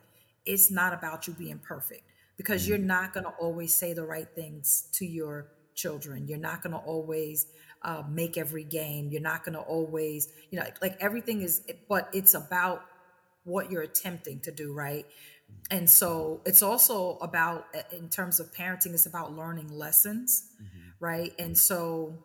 it's 0.45 0.69
not 0.69 0.93
about 0.93 1.28
you 1.28 1.34
being 1.34 1.58
perfect 1.58 2.04
because 2.38 2.67
you're 2.67 2.78
not 2.78 3.13
going 3.13 3.24
to 3.24 3.32
always 3.39 3.74
say 3.74 3.93
the 3.93 4.04
right 4.04 4.28
things 4.36 4.88
to 4.93 5.06
your 5.06 5.47
children. 5.76 6.28
You're 6.28 6.39
not 6.39 6.63
going 6.63 6.74
to 6.74 6.80
always 6.80 7.47
uh, 7.84 8.04
make 8.10 8.38
every 8.38 8.63
game. 8.63 9.10
You're 9.10 9.21
not 9.21 9.43
going 9.43 9.54
to 9.54 9.62
always 9.62 10.28
you 10.50 10.60
know 10.60 10.65
like 10.82 10.97
everything 11.00 11.41
is 11.41 11.62
but 11.89 12.10
it's 12.13 12.34
about 12.34 12.84
what 13.43 13.71
you're 13.71 13.82
attempting 13.82 14.39
to 14.41 14.51
do, 14.51 14.73
right? 14.73 15.06
And 15.69 15.89
so 15.89 16.41
it's 16.45 16.62
also 16.62 17.17
about, 17.21 17.65
in 17.91 18.10
terms 18.10 18.39
of 18.39 18.54
parenting, 18.54 18.93
it's 18.93 19.06
about 19.06 19.36
learning 19.36 19.69
lessons, 19.69 20.47
mm-hmm. 20.62 20.89
right? 20.99 21.34
And 21.39 21.58
so 21.58 22.23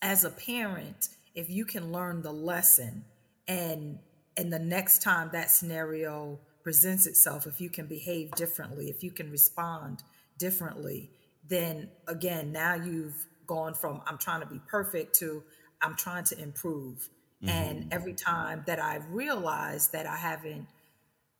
as 0.00 0.24
a 0.24 0.30
parent, 0.30 1.08
if 1.34 1.48
you 1.48 1.64
can 1.64 1.92
learn 1.92 2.22
the 2.22 2.32
lesson 2.32 3.04
and 3.48 3.98
and 4.36 4.50
the 4.50 4.58
next 4.58 5.02
time 5.02 5.28
that 5.32 5.50
scenario 5.50 6.38
presents 6.62 7.06
itself, 7.06 7.46
if 7.46 7.60
you 7.60 7.68
can 7.68 7.86
behave 7.86 8.30
differently, 8.32 8.88
if 8.88 9.02
you 9.02 9.10
can 9.10 9.30
respond 9.30 10.02
differently, 10.38 11.10
then 11.48 11.90
again, 12.08 12.50
now 12.50 12.74
you've 12.74 13.26
gone 13.46 13.74
from 13.74 14.00
I'm 14.06 14.18
trying 14.18 14.40
to 14.40 14.46
be 14.46 14.60
perfect 14.68 15.14
to 15.16 15.42
I'm 15.82 15.96
trying 15.96 16.24
to 16.24 16.40
improve. 16.40 17.08
Mm-hmm. 17.42 17.48
And 17.48 17.92
every 17.92 18.14
time 18.14 18.62
that 18.66 18.78
I've 18.78 19.10
realized 19.10 19.92
that 19.92 20.06
I 20.06 20.16
haven't 20.16 20.66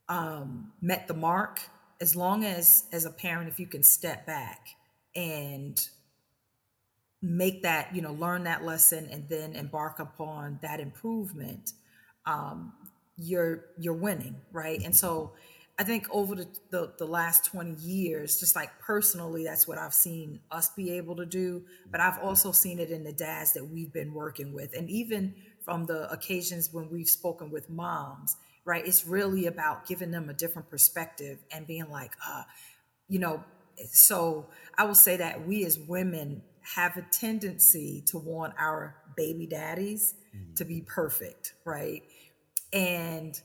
um, 0.08 0.72
met 0.80 1.06
the 1.08 1.14
mark, 1.14 1.60
as 2.00 2.16
long 2.16 2.44
as 2.44 2.84
as 2.92 3.04
a 3.04 3.10
parent, 3.10 3.48
if 3.48 3.60
you 3.60 3.66
can 3.66 3.82
step 3.82 4.26
back 4.26 4.66
and 5.14 5.80
make 7.20 7.62
that, 7.62 7.94
you 7.94 8.02
know, 8.02 8.12
learn 8.12 8.44
that 8.44 8.64
lesson 8.64 9.08
and 9.12 9.28
then 9.28 9.54
embark 9.54 10.00
upon 10.00 10.58
that 10.62 10.80
improvement, 10.80 11.72
um, 12.26 12.72
you're 13.16 13.66
you're 13.78 13.94
winning, 13.94 14.36
right? 14.50 14.82
And 14.84 14.94
so 14.94 15.32
I 15.78 15.84
think 15.84 16.06
over 16.10 16.34
the, 16.34 16.46
the, 16.70 16.92
the 16.98 17.06
last 17.06 17.46
20 17.46 17.74
years, 17.74 18.38
just 18.38 18.54
like 18.54 18.78
personally, 18.78 19.44
that's 19.44 19.66
what 19.66 19.78
I've 19.78 19.94
seen 19.94 20.40
us 20.50 20.70
be 20.70 20.92
able 20.92 21.16
to 21.16 21.26
do. 21.26 21.64
But 21.90 22.00
I've 22.00 22.18
also 22.18 22.52
seen 22.52 22.78
it 22.78 22.90
in 22.90 23.04
the 23.04 23.12
dads 23.12 23.54
that 23.54 23.64
we've 23.64 23.92
been 23.92 24.12
working 24.12 24.52
with. 24.52 24.76
And 24.76 24.90
even 24.90 25.34
from 25.64 25.86
the 25.86 26.10
occasions 26.10 26.72
when 26.72 26.90
we've 26.90 27.08
spoken 27.08 27.50
with 27.50 27.70
moms, 27.70 28.36
right? 28.64 28.86
It's 28.86 29.06
really 29.06 29.46
about 29.46 29.86
giving 29.86 30.10
them 30.10 30.28
a 30.28 30.34
different 30.34 30.70
perspective 30.70 31.38
and 31.50 31.66
being 31.66 31.90
like, 31.90 32.12
uh, 32.26 32.42
you 33.08 33.18
know, 33.18 33.44
so 33.90 34.48
I 34.76 34.84
will 34.84 34.94
say 34.94 35.16
that 35.16 35.46
we 35.46 35.64
as 35.64 35.78
women 35.78 36.42
have 36.74 36.96
a 36.96 37.02
tendency 37.02 38.02
to 38.06 38.18
want 38.18 38.54
our 38.58 38.96
baby 39.16 39.46
daddies 39.46 40.14
mm-hmm. 40.34 40.54
to 40.54 40.64
be 40.64 40.82
perfect, 40.82 41.54
right? 41.64 42.02
And 42.72 43.40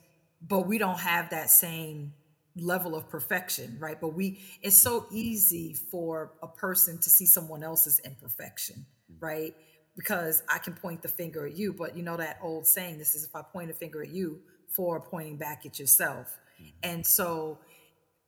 but 0.48 0.68
we 0.68 0.78
don't 0.78 1.00
have 1.00 1.32
that 1.32 1.50
same 1.50 2.14
level 2.56 2.96
of 2.96 3.10
perfection, 3.10 3.78
right? 3.80 4.00
But 4.00 4.10
we 4.10 4.40
it's 4.62 4.78
so 4.78 5.08
easy 5.12 5.74
for 5.74 6.32
a 6.42 6.48
person 6.48 7.00
to 7.00 7.10
see 7.10 7.26
someone 7.26 7.64
else's 7.64 8.00
imperfection, 8.00 8.86
mm-hmm. 9.12 9.26
right? 9.26 9.56
Because 9.98 10.44
I 10.48 10.60
can 10.60 10.74
point 10.74 11.02
the 11.02 11.08
finger 11.08 11.46
at 11.46 11.58
you, 11.58 11.74
but 11.74 11.98
you 11.98 12.04
know 12.04 12.18
that 12.18 12.38
old 12.42 12.68
saying, 12.68 13.00
this 13.00 13.16
is 13.16 13.26
if 13.26 13.36
I 13.36 13.42
point 13.42 13.72
a 13.72 13.74
finger 13.74 14.02
at 14.02 14.10
you, 14.10 14.40
for 14.70 15.02
pointing 15.02 15.38
back 15.38 15.66
at 15.66 15.80
yourself. 15.80 16.38
Mm-hmm. 16.62 16.70
And 16.84 17.06
so 17.06 17.58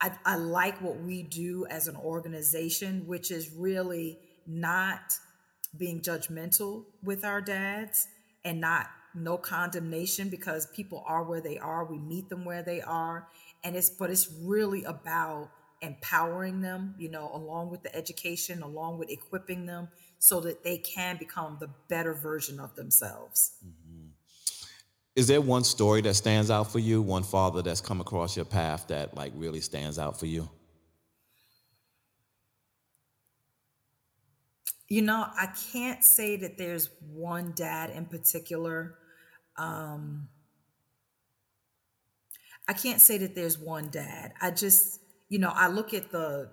I, 0.02 0.12
I 0.26 0.36
like 0.36 0.82
what 0.82 1.00
we 1.02 1.24
do 1.24 1.66
as 1.70 1.88
an 1.88 1.96
organization, 1.96 3.06
which 3.06 3.32
is 3.32 3.52
really 3.52 4.18
not 4.48 5.14
being 5.78 6.02
judgmental 6.02 6.86
with 7.04 7.24
our 7.24 7.42
dads 7.42 8.08
and 8.44 8.60
not 8.60 8.88
no 9.14 9.38
condemnation 9.38 10.30
because 10.30 10.66
people 10.68 11.04
are 11.08 11.24
where 11.24 11.42
they 11.42 11.58
are 11.58 11.86
we 11.86 11.98
meet 11.98 12.30
them 12.30 12.46
where 12.46 12.62
they 12.62 12.82
are 12.82 13.28
and 13.64 13.76
it's 13.76 13.90
but 13.90 14.10
it's 14.10 14.32
really 14.44 14.84
about 14.84 15.50
empowering 15.82 16.62
them 16.62 16.94
you 16.98 17.10
know 17.10 17.30
along 17.34 17.70
with 17.70 17.82
the 17.84 17.96
education 17.96 18.62
along 18.62 18.98
with 18.98 19.10
equipping 19.10 19.66
them 19.66 19.88
so 20.20 20.40
that 20.40 20.64
they 20.64 20.78
can 20.78 21.18
become 21.18 21.58
the 21.60 21.70
better 21.88 22.14
version 22.14 22.60
of 22.60 22.76
themselves 22.76 23.54
mm-hmm. 23.66 24.08
is 25.16 25.28
there 25.28 25.42
one 25.42 25.64
story 25.64 26.02
that 26.02 26.14
stands 26.14 26.52
out 26.52 26.72
for 26.72 26.80
you 26.80 27.02
one 27.02 27.24
father 27.24 27.62
that's 27.62 27.82
come 27.82 28.02
across 28.02 28.36
your 28.36 28.46
path 28.46 28.88
that 28.88 29.16
like 29.16 29.32
really 29.36 29.62
stands 29.62 29.98
out 29.98 30.20
for 30.20 30.26
you 30.26 30.50
You 34.90 35.04
know, 35.04 35.28
I 35.40 35.50
can't 35.72 36.04
say 36.04 36.36
that 36.38 36.58
there's 36.58 36.90
one 37.14 37.54
dad 37.56 37.92
in 37.92 38.06
particular. 38.06 38.96
Um, 39.56 40.30
I 42.68 42.74
can't 42.74 43.00
say 43.00 43.20
that 43.20 43.36
there's 43.36 43.60
one 43.60 43.90
dad. 43.92 44.34
I 44.42 44.50
just, 44.50 45.00
you 45.30 45.38
know, 45.38 45.52
I 45.54 45.68
look 45.68 45.94
at 45.94 46.12
the 46.12 46.50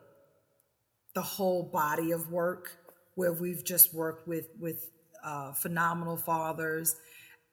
the 1.15 1.23
whole 1.23 1.63
body 1.63 2.13
of 2.13 2.31
work 2.31 2.77
where 3.17 3.33
we've 3.33 3.65
just 3.65 3.93
worked 3.93 4.29
with 4.29 4.49
with 4.61 4.91
uh, 5.25 5.53
phenomenal 5.53 6.17
fathers. 6.17 6.95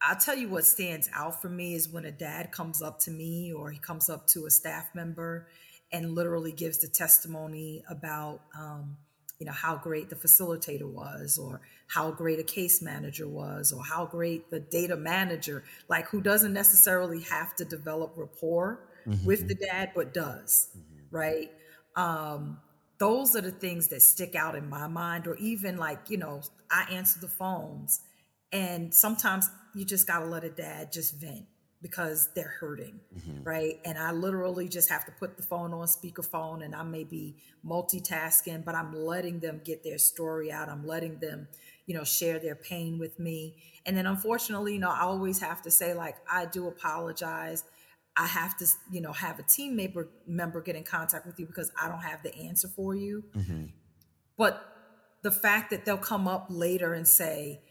I'll 0.01 0.17
tell 0.17 0.37
you 0.37 0.49
what 0.49 0.65
stands 0.65 1.09
out 1.15 1.41
for 1.41 1.49
me 1.49 1.73
is 1.75 1.89
when 1.89 2.05
a 2.05 2.11
dad 2.11 2.51
comes 2.51 2.81
up 2.81 2.99
to 3.01 3.11
me 3.11 3.51
or 3.51 3.71
he 3.71 3.79
comes 3.79 4.09
up 4.09 4.27
to 4.27 4.45
a 4.45 4.51
staff 4.51 4.89
member 4.93 5.47
and 5.91 6.13
literally 6.13 6.51
gives 6.51 6.79
the 6.79 6.87
testimony 6.87 7.83
about 7.89 8.41
um, 8.57 8.97
you 9.39 9.45
know 9.45 9.53
how 9.53 9.75
great 9.75 10.09
the 10.09 10.15
facilitator 10.15 10.89
was 10.89 11.37
or 11.37 11.61
how 11.87 12.11
great 12.11 12.39
a 12.39 12.43
case 12.43 12.81
manager 12.81 13.27
was 13.27 13.71
or 13.71 13.83
how 13.83 14.05
great 14.05 14.49
the 14.49 14.59
data 14.59 14.95
manager 14.95 15.63
like 15.89 16.07
who 16.09 16.21
doesn't 16.21 16.53
necessarily 16.53 17.21
have 17.21 17.55
to 17.55 17.65
develop 17.65 18.13
rapport 18.15 18.79
mm-hmm. 19.07 19.25
with 19.25 19.47
the 19.47 19.55
dad 19.55 19.91
but 19.95 20.13
does 20.13 20.69
mm-hmm. 20.77 21.15
right 21.15 21.51
um, 21.95 22.59
those 23.03 23.35
are 23.35 23.41
the 23.41 23.51
things 23.51 23.89
that 23.89 24.01
stick 24.01 24.35
out 24.35 24.55
in 24.55 24.69
my 24.69 24.87
mind 24.87 25.27
or 25.27 25.35
even 25.35 25.77
like 25.77 26.09
you 26.09 26.17
know 26.17 26.41
i 26.71 26.85
answer 26.91 27.19
the 27.19 27.27
phones 27.27 28.01
and 28.51 28.93
sometimes 28.93 29.49
you 29.73 29.83
just 29.83 30.07
got 30.07 30.19
to 30.19 30.25
let 30.25 30.43
a 30.43 30.49
dad 30.49 30.91
just 30.91 31.19
vent 31.19 31.45
because 31.83 32.29
they're 32.33 32.55
hurting, 32.59 32.99
mm-hmm. 33.13 33.43
right? 33.43 33.79
And 33.83 33.97
I 33.97 34.11
literally 34.11 34.69
just 34.69 34.89
have 34.89 35.05
to 35.05 35.11
put 35.11 35.35
the 35.35 35.43
phone 35.43 35.73
on 35.73 35.85
speakerphone 35.87 36.63
and 36.63 36.73
I 36.73 36.83
may 36.83 37.03
be 37.03 37.35
multitasking, 37.63 38.63
but 38.63 38.73
I'm 38.73 38.95
letting 39.05 39.39
them 39.39 39.59
get 39.63 39.83
their 39.83 39.97
story 39.97 40.51
out. 40.51 40.69
I'm 40.69 40.87
letting 40.87 41.19
them, 41.19 41.49
you 41.85 41.93
know, 41.93 42.05
share 42.05 42.39
their 42.39 42.55
pain 42.55 42.99
with 42.99 43.19
me. 43.19 43.55
And 43.85 43.97
then 43.97 44.05
unfortunately, 44.05 44.75
you 44.75 44.79
know, 44.79 44.91
I 44.91 45.01
always 45.01 45.41
have 45.41 45.61
to 45.63 45.71
say, 45.71 45.93
like, 45.93 46.15
I 46.31 46.45
do 46.45 46.67
apologize. 46.67 47.65
I 48.15 48.27
have 48.27 48.57
to, 48.57 48.67
you 48.91 49.01
know, 49.01 49.11
have 49.11 49.39
a 49.39 49.43
team 49.43 49.75
member 49.75 50.09
member 50.27 50.61
get 50.61 50.75
in 50.75 50.83
contact 50.83 51.25
with 51.25 51.39
you 51.39 51.45
because 51.45 51.71
I 51.81 51.87
don't 51.87 52.03
have 52.03 52.21
the 52.21 52.35
answer 52.35 52.67
for 52.67 52.95
you. 52.95 53.23
Mm-hmm. 53.35 53.65
But 54.37 54.63
the 55.23 55.31
fact 55.31 55.71
that 55.71 55.85
they'll 55.85 55.97
come 55.97 56.27
up 56.27 56.47
later 56.49 56.93
and 56.93 57.07
say, 57.07 57.61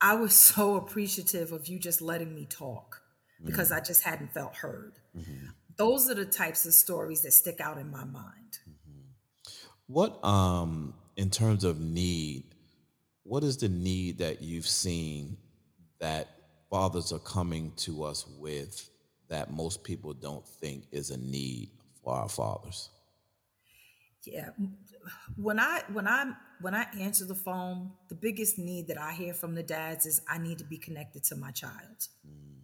I 0.00 0.14
was 0.14 0.34
so 0.34 0.76
appreciative 0.76 1.52
of 1.52 1.68
you 1.68 1.78
just 1.78 2.00
letting 2.00 2.34
me 2.34 2.46
talk 2.46 3.02
because 3.44 3.68
mm-hmm. 3.68 3.78
I 3.78 3.80
just 3.80 4.02
hadn't 4.02 4.32
felt 4.32 4.56
heard. 4.56 4.94
Mm-hmm. 5.16 5.46
Those 5.76 6.10
are 6.10 6.14
the 6.14 6.24
types 6.24 6.66
of 6.66 6.74
stories 6.74 7.22
that 7.22 7.32
stick 7.32 7.60
out 7.60 7.78
in 7.78 7.90
my 7.90 8.04
mind. 8.04 8.58
Mm-hmm. 8.68 9.52
What, 9.86 10.24
um, 10.24 10.94
in 11.16 11.30
terms 11.30 11.62
of 11.62 11.80
need, 11.80 12.54
what 13.22 13.44
is 13.44 13.58
the 13.58 13.68
need 13.68 14.18
that 14.18 14.42
you've 14.42 14.66
seen 14.66 15.36
that 16.00 16.28
fathers 16.68 17.12
are 17.12 17.20
coming 17.20 17.72
to 17.76 18.02
us 18.04 18.26
with 18.38 18.90
that 19.28 19.50
most 19.50 19.84
people 19.84 20.14
don't 20.14 20.46
think 20.46 20.84
is 20.90 21.10
a 21.10 21.18
need 21.18 21.70
for 22.02 22.14
our 22.14 22.28
fathers? 22.28 22.90
Yeah, 24.24 24.50
when 25.36 25.58
I 25.58 25.82
when 25.92 26.06
I 26.06 26.32
when 26.60 26.74
I 26.74 26.86
answer 26.98 27.24
the 27.24 27.34
phone, 27.34 27.92
the 28.08 28.14
biggest 28.14 28.58
need 28.58 28.88
that 28.88 29.00
I 29.00 29.12
hear 29.12 29.32
from 29.32 29.54
the 29.54 29.62
dads 29.62 30.04
is 30.06 30.20
I 30.28 30.38
need 30.38 30.58
to 30.58 30.64
be 30.64 30.76
connected 30.76 31.24
to 31.24 31.36
my 31.36 31.50
child. 31.50 32.08
Mm 32.26 32.58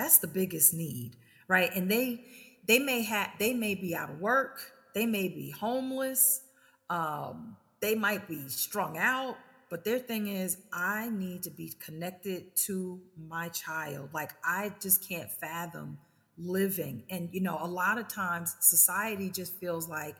that's 0.00 0.18
the 0.18 0.26
biggest 0.26 0.74
need, 0.74 1.16
right? 1.48 1.70
And 1.74 1.90
they 1.90 2.24
they 2.66 2.78
may 2.78 3.02
have 3.02 3.30
they 3.38 3.52
may 3.54 3.74
be 3.74 3.94
out 3.94 4.10
of 4.10 4.18
work, 4.18 4.60
they 4.94 5.06
may 5.06 5.28
be 5.28 5.50
homeless, 5.50 6.42
um, 6.88 7.56
they 7.80 7.94
might 7.94 8.28
be 8.28 8.48
strung 8.48 8.96
out, 8.96 9.36
but 9.70 9.84
their 9.84 9.98
thing 9.98 10.26
is 10.28 10.58
I 10.72 11.08
need 11.10 11.44
to 11.44 11.50
be 11.50 11.72
connected 11.80 12.54
to 12.66 13.00
my 13.28 13.48
child. 13.48 14.10
Like 14.12 14.32
I 14.44 14.72
just 14.82 15.08
can't 15.08 15.30
fathom 15.30 15.98
living. 16.36 17.04
And 17.08 17.30
you 17.32 17.40
know, 17.40 17.58
a 17.60 17.66
lot 17.66 17.98
of 17.98 18.08
times 18.08 18.56
society 18.60 19.30
just 19.30 19.54
feels 19.54 19.88
like, 19.88 20.16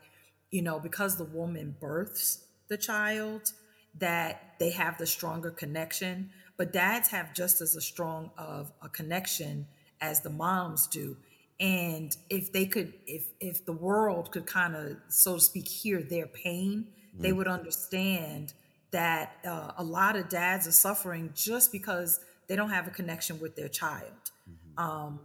you 0.49 0.61
know, 0.61 0.79
because 0.79 1.17
the 1.17 1.25
woman 1.25 1.75
births 1.79 2.45
the 2.69 2.77
child, 2.77 3.51
that 3.99 4.53
they 4.59 4.71
have 4.71 4.97
the 4.97 5.05
stronger 5.05 5.51
connection 5.51 6.29
but 6.57 6.71
dads 6.71 7.09
have 7.09 7.33
just 7.33 7.61
as 7.61 7.75
a 7.75 7.81
strong 7.81 8.31
of 8.37 8.71
a 8.81 8.89
connection 8.89 9.67
as 9.99 10.21
the 10.21 10.29
moms 10.29 10.87
do 10.87 11.17
and 11.59 12.15
if 12.29 12.51
they 12.51 12.65
could 12.65 12.93
if 13.05 13.25
if 13.39 13.65
the 13.65 13.73
world 13.73 14.31
could 14.31 14.45
kind 14.45 14.75
of 14.75 14.95
so 15.09 15.35
to 15.35 15.41
speak 15.41 15.67
hear 15.67 16.01
their 16.01 16.27
pain 16.27 16.87
mm. 17.17 17.21
they 17.21 17.33
would 17.33 17.47
understand 17.47 18.53
that 18.91 19.37
uh, 19.45 19.71
a 19.77 19.83
lot 19.83 20.15
of 20.15 20.29
dads 20.29 20.67
are 20.67 20.71
suffering 20.71 21.31
just 21.33 21.71
because 21.71 22.19
they 22.47 22.55
don't 22.55 22.69
have 22.69 22.87
a 22.87 22.91
connection 22.91 23.39
with 23.39 23.55
their 23.55 23.69
child. 23.69 24.11
Mm-hmm. 24.49 24.83
um, 24.83 25.19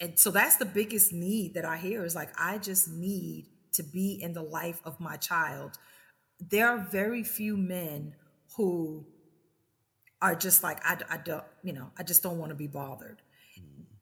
and 0.00 0.18
so 0.18 0.30
that's 0.30 0.56
the 0.56 0.64
biggest 0.64 1.12
need 1.12 1.54
that 1.54 1.64
i 1.64 1.76
hear 1.76 2.04
is 2.04 2.14
like 2.14 2.30
i 2.38 2.56
just 2.56 2.88
need 2.88 3.46
to 3.72 3.82
be 3.82 4.18
in 4.20 4.32
the 4.32 4.42
life 4.42 4.80
of 4.84 5.00
my 5.00 5.16
child. 5.16 5.78
There 6.38 6.68
are 6.68 6.78
very 6.90 7.22
few 7.22 7.56
men 7.56 8.14
who 8.56 9.06
are 10.22 10.34
just 10.34 10.62
like 10.62 10.78
I, 10.84 10.98
I 11.08 11.16
don't 11.18 11.44
you 11.62 11.72
know 11.72 11.90
i 11.98 12.02
just 12.02 12.22
don't 12.22 12.38
want 12.38 12.50
to 12.50 12.56
be 12.56 12.66
bothered. 12.66 13.22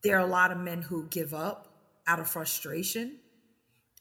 There 0.03 0.17
are 0.17 0.27
a 0.27 0.31
lot 0.31 0.53
of 0.53 0.59
men 0.59 0.83
who 0.83 1.07
give 1.09 1.35
up 1.35 1.69
out 2.07 2.21
of 2.21 2.29
frustration 2.29 3.19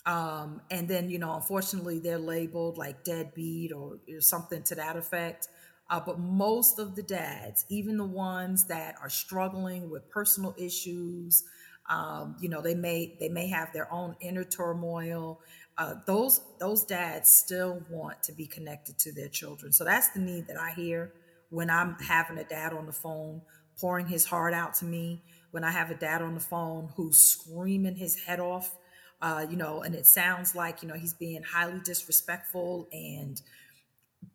Um, 0.08 0.62
and 0.72 0.88
then, 0.88 1.10
you 1.10 1.20
know, 1.20 1.36
unfortunately, 1.36 2.00
they're 2.00 2.18
labeled 2.18 2.78
like 2.78 3.04
deadbeat 3.04 3.74
or, 3.74 4.00
or 4.10 4.22
something 4.22 4.64
to 4.64 4.76
that 4.76 4.96
effect. 4.96 5.50
Uh, 5.90 6.00
but 6.00 6.18
most 6.18 6.80
of 6.80 6.96
the 6.96 7.04
dads, 7.04 7.66
even 7.70 7.98
the 7.98 8.06
ones 8.06 8.68
that 8.68 8.96
are 9.02 9.10
struggling 9.10 9.90
with 9.90 10.10
personal 10.10 10.56
issues, 10.58 11.44
um, 11.90 12.38
you 12.40 12.48
know, 12.50 12.62
they 12.62 12.76
may 12.76 13.18
they 13.20 13.30
may 13.30 13.48
have 13.48 13.74
their 13.74 13.92
own 13.94 14.16
inner 14.22 14.46
turmoil. 14.46 15.42
Uh, 15.78 15.96
those 16.06 16.42
those 16.60 16.86
dads 16.86 17.30
still 17.30 17.82
want 17.90 18.24
to 18.24 18.34
be 18.34 18.48
connected 18.48 18.98
to 19.00 19.12
their 19.14 19.30
children. 19.30 19.74
So 19.74 19.84
that's 19.84 20.10
the 20.10 20.20
need 20.20 20.48
that 20.48 20.58
I 20.58 20.72
hear 20.72 21.14
when 21.50 21.70
I'm 21.70 21.96
having 21.96 22.38
a 22.38 22.44
dad 22.46 22.74
on 22.74 22.86
the 22.86 22.94
phone 22.94 23.42
pouring 23.80 24.08
his 24.08 24.26
heart 24.26 24.54
out 24.54 24.74
to 24.76 24.86
me. 24.86 25.24
When 25.52 25.64
I 25.64 25.72
have 25.72 25.92
a 25.92 25.96
dad 25.96 26.22
on 26.22 26.34
the 26.34 26.42
phone 26.42 26.90
who's 26.96 27.18
screaming 27.20 27.96
his 27.96 28.24
head 28.26 28.40
off, 28.40 28.76
uh, 29.22 29.46
you 29.50 29.58
know, 29.58 29.82
and 29.82 29.96
it 29.96 30.06
sounds 30.06 30.56
like 30.56 30.82
you 30.82 30.88
know 30.88 30.96
he's 30.96 31.14
being 31.14 31.44
highly 31.44 31.80
disrespectful 31.84 32.88
and 32.92 33.42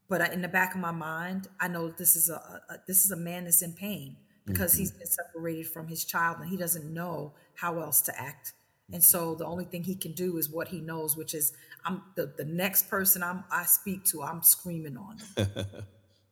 but 0.09 0.33
in 0.33 0.43
the 0.43 0.49
back 0.49 0.75
of 0.75 0.81
my 0.81 0.91
mind, 0.91 1.49
I 1.59 1.69
know 1.69 1.89
this 1.89 2.17
is 2.17 2.29
a, 2.29 2.35
a 2.35 2.77
this 2.87 3.05
is 3.05 3.11
a 3.13 3.17
man 3.17 3.45
that's 3.45 3.63
in 3.63 3.73
pain 3.73 4.17
because 4.45 4.73
mm-hmm. 4.73 4.81
he's 4.81 4.93
been 4.93 5.07
separated 5.07 5.69
from 5.69 5.89
his 5.89 6.05
child 6.05 6.39
and 6.41 6.51
he 6.51 6.57
doesn't 6.57 6.93
know 6.93 7.33
how 7.55 7.81
else 7.81 8.03
to 8.03 8.21
act. 8.21 8.53
And 8.93 9.03
so 9.03 9.35
the 9.35 9.47
only 9.47 9.65
thing 9.65 9.85
he 9.85 9.95
can 9.95 10.13
do 10.13 10.37
is 10.37 10.51
what 10.51 10.69
he 10.69 10.81
knows, 10.81 11.17
which 11.17 11.33
is 11.33 11.55
I'm 11.87 12.03
the, 12.15 12.27
the 12.37 12.45
next 12.45 12.91
person 12.91 13.23
I'm 13.23 13.45
I 13.51 13.65
speak 13.65 14.05
to, 14.07 14.23
I'm 14.23 14.43
screaming 14.43 14.99
on 14.99 15.17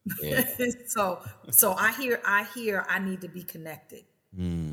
so 0.86 1.20
so 1.50 1.72
I 1.72 1.92
hear 1.92 2.20
I 2.26 2.44
hear 2.54 2.84
I 2.88 2.98
need 2.98 3.22
to 3.22 3.28
be 3.28 3.42
connected. 3.42 4.04
Mm. 4.38 4.69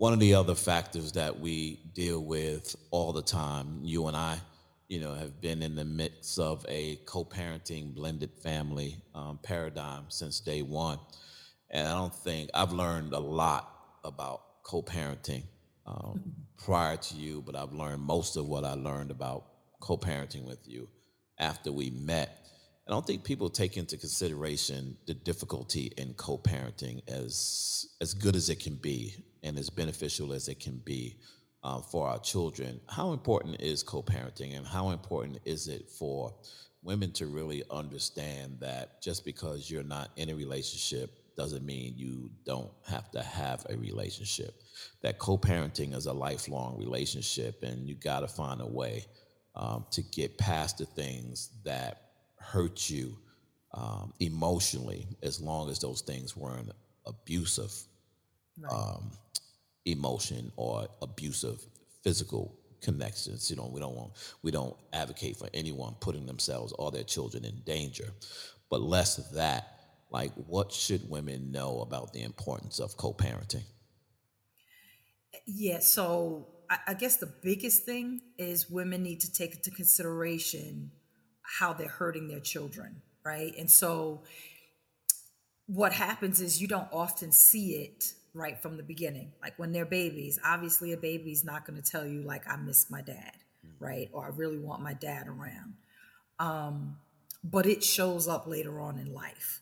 One 0.00 0.14
of 0.14 0.18
the 0.18 0.32
other 0.32 0.54
factors 0.54 1.12
that 1.12 1.40
we 1.40 1.78
deal 1.92 2.24
with 2.24 2.74
all 2.90 3.12
the 3.12 3.20
time, 3.20 3.80
you 3.82 4.06
and 4.06 4.16
I, 4.16 4.38
you 4.88 4.98
know, 4.98 5.12
have 5.12 5.42
been 5.42 5.62
in 5.62 5.74
the 5.74 5.84
midst 5.84 6.38
of 6.38 6.64
a 6.70 6.96
co-parenting 7.04 7.94
blended 7.94 8.30
family 8.42 8.96
um, 9.14 9.38
paradigm 9.42 10.04
since 10.08 10.40
day 10.40 10.62
one, 10.62 10.98
and 11.68 11.86
I 11.86 11.90
don't 11.90 12.14
think 12.14 12.48
I've 12.54 12.72
learned 12.72 13.12
a 13.12 13.18
lot 13.18 13.70
about 14.02 14.62
co-parenting 14.62 15.42
um, 15.84 15.94
mm-hmm. 15.94 16.30
prior 16.64 16.96
to 16.96 17.14
you, 17.16 17.42
but 17.44 17.54
I've 17.54 17.74
learned 17.74 18.00
most 18.00 18.38
of 18.38 18.46
what 18.46 18.64
I 18.64 18.72
learned 18.72 19.10
about 19.10 19.44
co-parenting 19.80 20.46
with 20.46 20.66
you 20.66 20.88
after 21.38 21.70
we 21.70 21.90
met. 21.90 22.48
I 22.86 22.92
don't 22.92 23.06
think 23.06 23.24
people 23.24 23.50
take 23.50 23.76
into 23.76 23.96
consideration 23.96 24.96
the 25.06 25.14
difficulty 25.14 25.92
in 25.96 26.14
co-parenting 26.14 27.08
as 27.08 27.86
as 28.00 28.14
good 28.14 28.34
as 28.34 28.48
it 28.48 28.60
can 28.60 28.74
be 28.74 29.14
and 29.42 29.58
as 29.58 29.70
beneficial 29.70 30.32
as 30.32 30.48
it 30.48 30.58
can 30.60 30.78
be 30.84 31.16
uh, 31.62 31.80
for 31.80 32.08
our 32.08 32.18
children. 32.18 32.80
How 32.88 33.12
important 33.12 33.60
is 33.60 33.82
co 33.82 34.02
parenting 34.02 34.56
and 34.56 34.66
how 34.66 34.90
important 34.90 35.38
is 35.44 35.68
it 35.68 35.90
for 35.90 36.34
women 36.82 37.12
to 37.12 37.26
really 37.26 37.62
understand 37.70 38.58
that 38.60 39.02
just 39.02 39.24
because 39.24 39.70
you're 39.70 39.82
not 39.82 40.10
in 40.16 40.30
a 40.30 40.34
relationship 40.34 41.10
doesn't 41.36 41.64
mean 41.64 41.94
you 41.96 42.30
don't 42.44 42.70
have 42.86 43.10
to 43.12 43.22
have 43.22 43.66
a 43.70 43.76
relationship? 43.76 44.62
That 45.02 45.18
co 45.18 45.38
parenting 45.38 45.94
is 45.94 46.06
a 46.06 46.12
lifelong 46.12 46.78
relationship, 46.78 47.62
and 47.62 47.88
you 47.88 47.94
got 47.94 48.20
to 48.20 48.28
find 48.28 48.60
a 48.60 48.66
way 48.66 49.04
um, 49.54 49.86
to 49.90 50.02
get 50.02 50.38
past 50.38 50.78
the 50.78 50.86
things 50.86 51.50
that 51.64 52.09
hurt 52.40 52.90
you 52.90 53.16
um, 53.72 54.12
emotionally, 54.18 55.06
as 55.22 55.40
long 55.40 55.70
as 55.70 55.78
those 55.78 56.00
things 56.00 56.36
weren't 56.36 56.72
abusive. 57.06 57.72
Right. 58.58 58.72
Um, 58.72 59.12
emotion 59.86 60.52
or 60.56 60.86
abusive 61.00 61.64
physical 62.02 62.54
connections. 62.80 63.50
You 63.50 63.56
know, 63.56 63.70
we 63.72 63.80
don't 63.80 63.94
want 63.94 64.12
we 64.42 64.50
don't 64.50 64.76
advocate 64.92 65.36
for 65.36 65.48
anyone 65.54 65.94
putting 66.00 66.26
themselves 66.26 66.72
or 66.78 66.90
their 66.90 67.04
children 67.04 67.44
in 67.44 67.60
danger. 67.64 68.08
But 68.70 68.82
less 68.82 69.18
of 69.18 69.32
that, 69.32 69.66
like 70.10 70.32
what 70.34 70.72
should 70.72 71.08
women 71.08 71.50
know 71.50 71.80
about 71.80 72.12
the 72.12 72.22
importance 72.22 72.78
of 72.78 72.96
co-parenting? 72.96 73.64
Yeah, 75.46 75.80
so 75.80 76.48
I, 76.68 76.78
I 76.88 76.94
guess 76.94 77.16
the 77.16 77.32
biggest 77.42 77.84
thing 77.84 78.20
is 78.38 78.70
women 78.70 79.02
need 79.02 79.20
to 79.20 79.32
take 79.32 79.54
into 79.56 79.70
consideration 79.70 80.92
how 81.58 81.72
they're 81.72 81.88
hurting 81.88 82.28
their 82.28 82.40
children, 82.40 83.02
right? 83.24 83.52
And 83.58 83.70
so 83.70 84.22
what 85.66 85.92
happens 85.92 86.40
is 86.40 86.60
you 86.60 86.68
don't 86.68 86.88
often 86.92 87.32
see 87.32 87.74
it 87.76 88.12
right 88.34 88.60
from 88.60 88.76
the 88.76 88.82
beginning. 88.82 89.32
Like 89.42 89.58
when 89.58 89.72
they're 89.72 89.84
babies, 89.84 90.38
obviously 90.44 90.92
a 90.92 90.96
baby's 90.96 91.44
not 91.44 91.66
going 91.66 91.80
to 91.80 91.90
tell 91.90 92.06
you 92.06 92.22
like 92.22 92.48
I 92.48 92.56
miss 92.56 92.90
my 92.90 93.02
dad, 93.02 93.32
mm-hmm. 93.66 93.84
right? 93.84 94.08
Or 94.12 94.26
I 94.26 94.28
really 94.28 94.58
want 94.58 94.82
my 94.82 94.94
dad 94.94 95.26
around. 95.26 95.74
Um, 96.38 96.96
but 97.42 97.66
it 97.66 97.82
shows 97.82 98.28
up 98.28 98.46
later 98.46 98.80
on 98.80 98.98
in 98.98 99.12
life. 99.12 99.60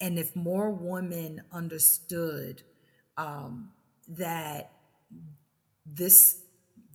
And 0.00 0.18
if 0.18 0.34
more 0.36 0.70
women 0.70 1.42
understood 1.52 2.62
um, 3.16 3.70
that 4.08 4.72
this 5.84 6.40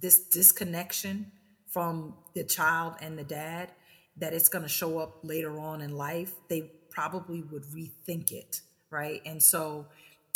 this 0.01 0.19
disconnection 0.19 1.31
from 1.67 2.15
the 2.33 2.43
child 2.43 2.95
and 3.01 3.17
the 3.17 3.23
dad, 3.23 3.71
that 4.17 4.33
it's 4.33 4.49
going 4.49 4.63
to 4.63 4.69
show 4.69 4.99
up 4.99 5.19
later 5.23 5.59
on 5.59 5.81
in 5.81 5.95
life, 5.95 6.33
they 6.49 6.71
probably 6.89 7.41
would 7.41 7.63
rethink 7.63 8.31
it, 8.31 8.61
right? 8.89 9.21
And 9.25 9.41
so 9.41 9.87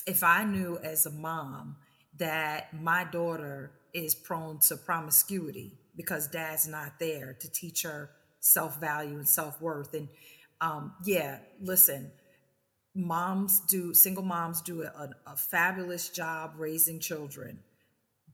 if 0.05 0.23
I 0.23 0.43
knew 0.43 0.77
as 0.83 1.05
a 1.05 1.11
mom 1.11 1.77
that 2.17 2.73
my 2.73 3.03
daughter 3.03 3.71
is 3.93 4.15
prone 4.15 4.59
to 4.59 4.77
promiscuity 4.77 5.77
because 5.95 6.27
dad's 6.27 6.67
not 6.67 6.99
there 6.99 7.35
to 7.39 7.49
teach 7.51 7.83
her 7.83 8.11
self 8.39 8.79
value 8.79 9.17
and 9.17 9.27
self 9.27 9.61
worth, 9.61 9.93
and 9.93 10.07
um, 10.61 10.93
yeah, 11.03 11.39
listen, 11.61 12.11
moms 12.93 13.59
do 13.61 13.93
single 13.93 14.23
moms 14.23 14.61
do 14.61 14.83
a, 14.83 15.09
a 15.27 15.35
fabulous 15.35 16.09
job 16.09 16.53
raising 16.57 16.99
children. 16.99 17.59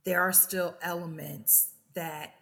There 0.03 0.21
are 0.21 0.33
still 0.33 0.75
elements 0.81 1.69
that 1.93 2.33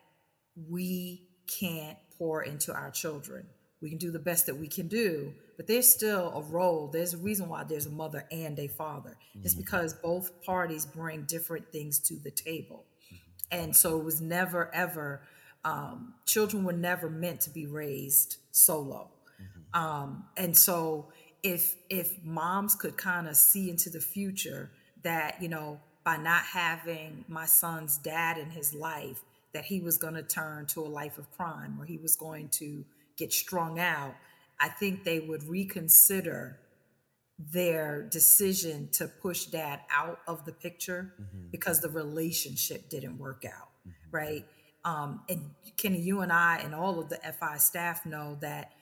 we 0.55 1.27
can't 1.47 1.97
pour 2.19 2.43
into 2.43 2.71
our 2.71 2.91
children. 2.91 3.47
We 3.82 3.89
can 3.89 3.97
do 3.97 4.12
the 4.12 4.19
best 4.19 4.45
that 4.47 4.58
we 4.58 4.67
can 4.67 4.88
do, 4.89 5.34
but 5.55 5.65
there's 5.65 5.91
still 5.91 6.34
a 6.36 6.41
role. 6.41 6.89
There's 6.91 7.13
a 7.13 7.17
reason 7.17 7.47
why 7.47 7.63
there's 7.63 7.86
a 7.86 7.91
mother 7.91 8.25
and 8.29 8.60
a 8.60 8.67
father. 8.67 9.17
Mm-hmm. 9.36 9.45
It's 9.45 9.55
because 9.55 9.93
both 9.93 10.43
parties 10.43 10.86
bring 10.86 11.23
different 11.23 11.71
things 11.71 11.97
to 12.01 12.15
the 12.15 12.29
table. 12.29 12.86
Mm-hmm. 13.08 13.60
And 13.60 13.75
so 13.75 13.97
it 13.97 14.03
was 14.03 14.19
never, 14.19 14.69
ever, 14.75 15.21
um, 15.63 16.13
children 16.25 16.65
were 16.65 16.73
never 16.73 17.10
meant 17.10 17.41
to 17.41 17.49
be 17.49 17.65
raised 17.67 18.36
solo. 18.51 19.12
Mm-hmm. 19.41 19.82
Um, 19.82 20.25
and 20.36 20.55
so 20.58 21.13
if 21.41 21.75
if 21.89 22.21
moms 22.23 22.75
could 22.75 22.97
kind 22.97 23.27
of 23.29 23.38
see 23.38 23.69
into 23.69 23.89
the 23.89 24.01
future 24.01 24.71
that, 25.03 25.41
you 25.41 25.47
know, 25.47 25.79
by 26.03 26.17
not 26.17 26.43
having 26.43 27.23
my 27.27 27.45
son's 27.45 27.97
dad 27.97 28.38
in 28.38 28.49
his 28.49 28.73
life, 28.73 29.21
that 29.53 29.65
he 29.65 29.81
was 29.81 29.97
going 29.97 30.13
to 30.13 30.23
turn 30.23 30.65
to 30.67 30.81
a 30.81 30.88
life 30.88 31.17
of 31.17 31.29
crime 31.31 31.77
or 31.79 31.85
he 31.85 31.97
was 31.97 32.15
going 32.15 32.49
to 32.49 32.85
get 33.17 33.33
strung 33.33 33.79
out 33.79 34.15
I 34.59 34.67
think 34.67 35.03
they 35.03 35.19
would 35.19 35.43
reconsider 35.43 36.59
their 37.38 38.03
decision 38.03 38.89
to 38.91 39.07
push 39.07 39.45
dad 39.45 39.79
out 39.91 40.19
of 40.27 40.43
the 40.45 40.51
picture 40.51 41.13
mm-hmm. 41.19 41.47
because 41.51 41.79
the 41.79 41.89
relationship 41.89 42.89
didn't 42.89 43.17
work 43.17 43.45
out, 43.45 43.69
mm-hmm. 43.88 44.12
right? 44.12 44.45
Um, 44.83 45.21
and 45.29 45.51
Kenny, 45.77 46.01
you 46.01 46.21
and 46.21 46.33
I 46.33 46.57
and 46.57 46.75
all 46.75 46.99
of 46.99 47.09
the 47.09 47.17
FI 47.39 47.57
staff 47.57 48.05
know 48.05 48.38
that 48.41 48.73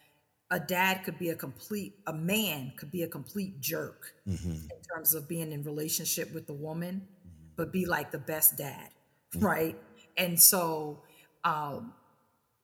a 0.50 0.60
dad 0.60 1.04
could 1.04 1.20
be 1.20 1.30
a 1.30 1.36
complete, 1.36 1.94
a 2.08 2.14
man 2.14 2.74
could 2.78 2.90
be 2.90 3.04
a 3.04 3.08
complete 3.08 3.60
jerk 3.60 4.14
mm-hmm. 4.28 4.52
in 4.52 4.82
terms 4.92 5.14
of 5.14 5.28
being 5.28 5.52
in 5.52 5.62
relationship 5.62 6.34
with 6.34 6.48
the 6.48 6.54
woman, 6.54 6.96
mm-hmm. 7.02 7.48
but 7.56 7.72
be 7.72 7.86
like 7.86 8.12
the 8.12 8.18
best 8.18 8.58
dad, 8.58 8.90
mm-hmm. 9.36 9.46
right? 9.46 9.76
And 10.18 10.40
so 10.40 11.04
um, 11.44 11.94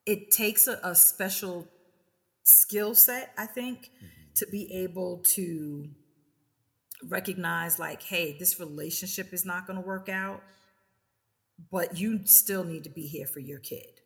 it 0.05 0.31
takes 0.31 0.67
a, 0.67 0.79
a 0.83 0.95
special 0.95 1.67
skill 2.43 2.95
set, 2.95 3.33
I 3.37 3.45
think, 3.45 3.91
mm-hmm. 3.97 4.07
to 4.35 4.47
be 4.47 4.71
able 4.73 5.19
to 5.35 5.89
recognize, 7.07 7.79
like, 7.79 8.01
hey, 8.01 8.35
this 8.37 8.59
relationship 8.59 9.33
is 9.33 9.45
not 9.45 9.67
going 9.67 9.79
to 9.79 9.85
work 9.85 10.09
out, 10.09 10.41
but 11.71 11.97
you 11.97 12.25
still 12.25 12.63
need 12.63 12.83
to 12.85 12.89
be 12.89 13.03
here 13.03 13.27
for 13.27 13.39
your 13.39 13.59
kid, 13.59 14.01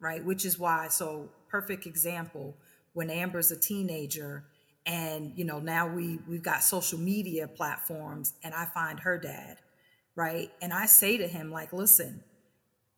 right? 0.00 0.24
Which 0.24 0.44
is 0.44 0.58
why, 0.58 0.88
so 0.88 1.30
perfect 1.48 1.86
example, 1.86 2.56
when 2.92 3.08
Amber's 3.10 3.50
a 3.50 3.56
teenager 3.56 4.44
and 4.86 5.32
you 5.36 5.44
know 5.44 5.58
now 5.58 5.86
we 5.86 6.18
we've 6.28 6.42
got 6.42 6.62
social 6.62 6.98
media 6.98 7.46
platforms 7.46 8.34
and 8.42 8.54
i 8.54 8.64
find 8.64 9.00
her 9.00 9.18
dad 9.18 9.58
right 10.14 10.50
and 10.62 10.72
i 10.72 10.86
say 10.86 11.16
to 11.16 11.28
him 11.28 11.50
like 11.50 11.72
listen 11.72 12.22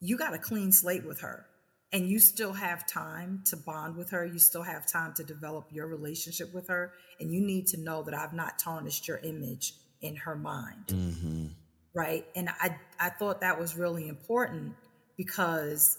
you 0.03 0.17
got 0.17 0.35
a 0.35 0.39
clean 0.39 0.73
slate 0.73 1.07
with 1.07 1.21
her 1.21 1.47
and 1.93 2.09
you 2.09 2.19
still 2.19 2.53
have 2.53 2.87
time 2.87 3.43
to 3.47 3.57
bond 3.57 3.97
with 3.97 4.11
her 4.11 4.27
you 4.27 4.39
still 4.39 4.63
have 4.63 4.87
time 4.87 5.15
to 5.15 5.25
develop 5.25 5.67
your 5.71 5.87
relationship 5.87 6.53
with 6.53 6.69
her 6.69 6.93
and 7.21 7.33
you 7.33 7.41
need 7.41 7.67
to 7.67 7.81
know 7.81 8.03
that 8.03 8.15
i've 8.15 8.35
not 8.35 8.59
tarnished 8.59 9.09
your 9.09 9.19
image 9.19 9.75
in 10.01 10.17
her 10.17 10.37
mind 10.37 10.87
mm-hmm. 10.89 11.47
right 11.95 12.27
and 12.37 12.49
i 12.61 12.77
i 13.01 13.09
thought 13.09 13.41
that 13.41 13.59
was 13.59 13.77
really 13.77 14.09
important 14.09 14.75
because 15.17 15.99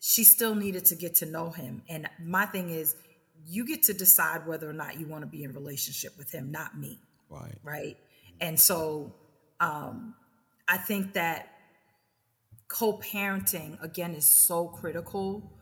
she 0.00 0.24
still 0.24 0.54
needed 0.54 0.86
to 0.86 0.96
get 0.96 1.16
to 1.16 1.26
know 1.26 1.50
him. 1.50 1.82
And 1.88 2.08
my 2.24 2.46
thing 2.46 2.70
is, 2.70 2.96
you 3.46 3.66
get 3.66 3.84
to 3.84 3.94
decide 3.94 4.46
whether 4.46 4.68
or 4.68 4.72
not 4.72 4.98
you 4.98 5.06
want 5.06 5.22
to 5.22 5.26
be 5.26 5.44
in 5.44 5.52
relationship 5.52 6.16
with 6.18 6.32
him, 6.32 6.50
not 6.50 6.76
me. 6.76 6.98
Right. 7.28 7.58
Right. 7.62 7.96
And 8.40 8.58
so 8.58 9.14
um, 9.60 10.14
I 10.66 10.78
think 10.78 11.12
that 11.14 11.48
co-parenting 12.70 13.82
again 13.82 14.14
is 14.14 14.24
so 14.24 14.68
critical 14.68 15.52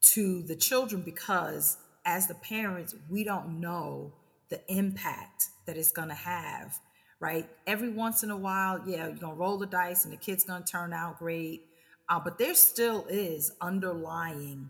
to 0.00 0.42
the 0.44 0.56
children 0.56 1.02
because 1.02 1.76
as 2.04 2.28
the 2.28 2.34
parents, 2.34 2.94
we 3.10 3.24
don't 3.24 3.60
know 3.60 4.12
the 4.48 4.60
impact 4.68 5.46
that 5.66 5.76
it's 5.76 5.92
going 5.92 6.08
to 6.08 6.14
have 6.14 6.78
right? 7.22 7.48
Every 7.68 7.88
once 7.88 8.24
in 8.24 8.30
a 8.30 8.36
while 8.36 8.82
yeah 8.86 9.06
you're 9.06 9.16
going 9.16 9.34
to 9.34 9.38
roll 9.38 9.56
the 9.56 9.66
dice 9.66 10.04
and 10.04 10.12
the 10.12 10.18
kid's 10.18 10.44
going 10.44 10.62
to 10.64 10.70
turn 10.70 10.92
out 10.92 11.18
great 11.18 11.62
uh, 12.08 12.20
but 12.22 12.36
there 12.36 12.54
still 12.54 13.06
is 13.08 13.52
underlying 13.60 14.68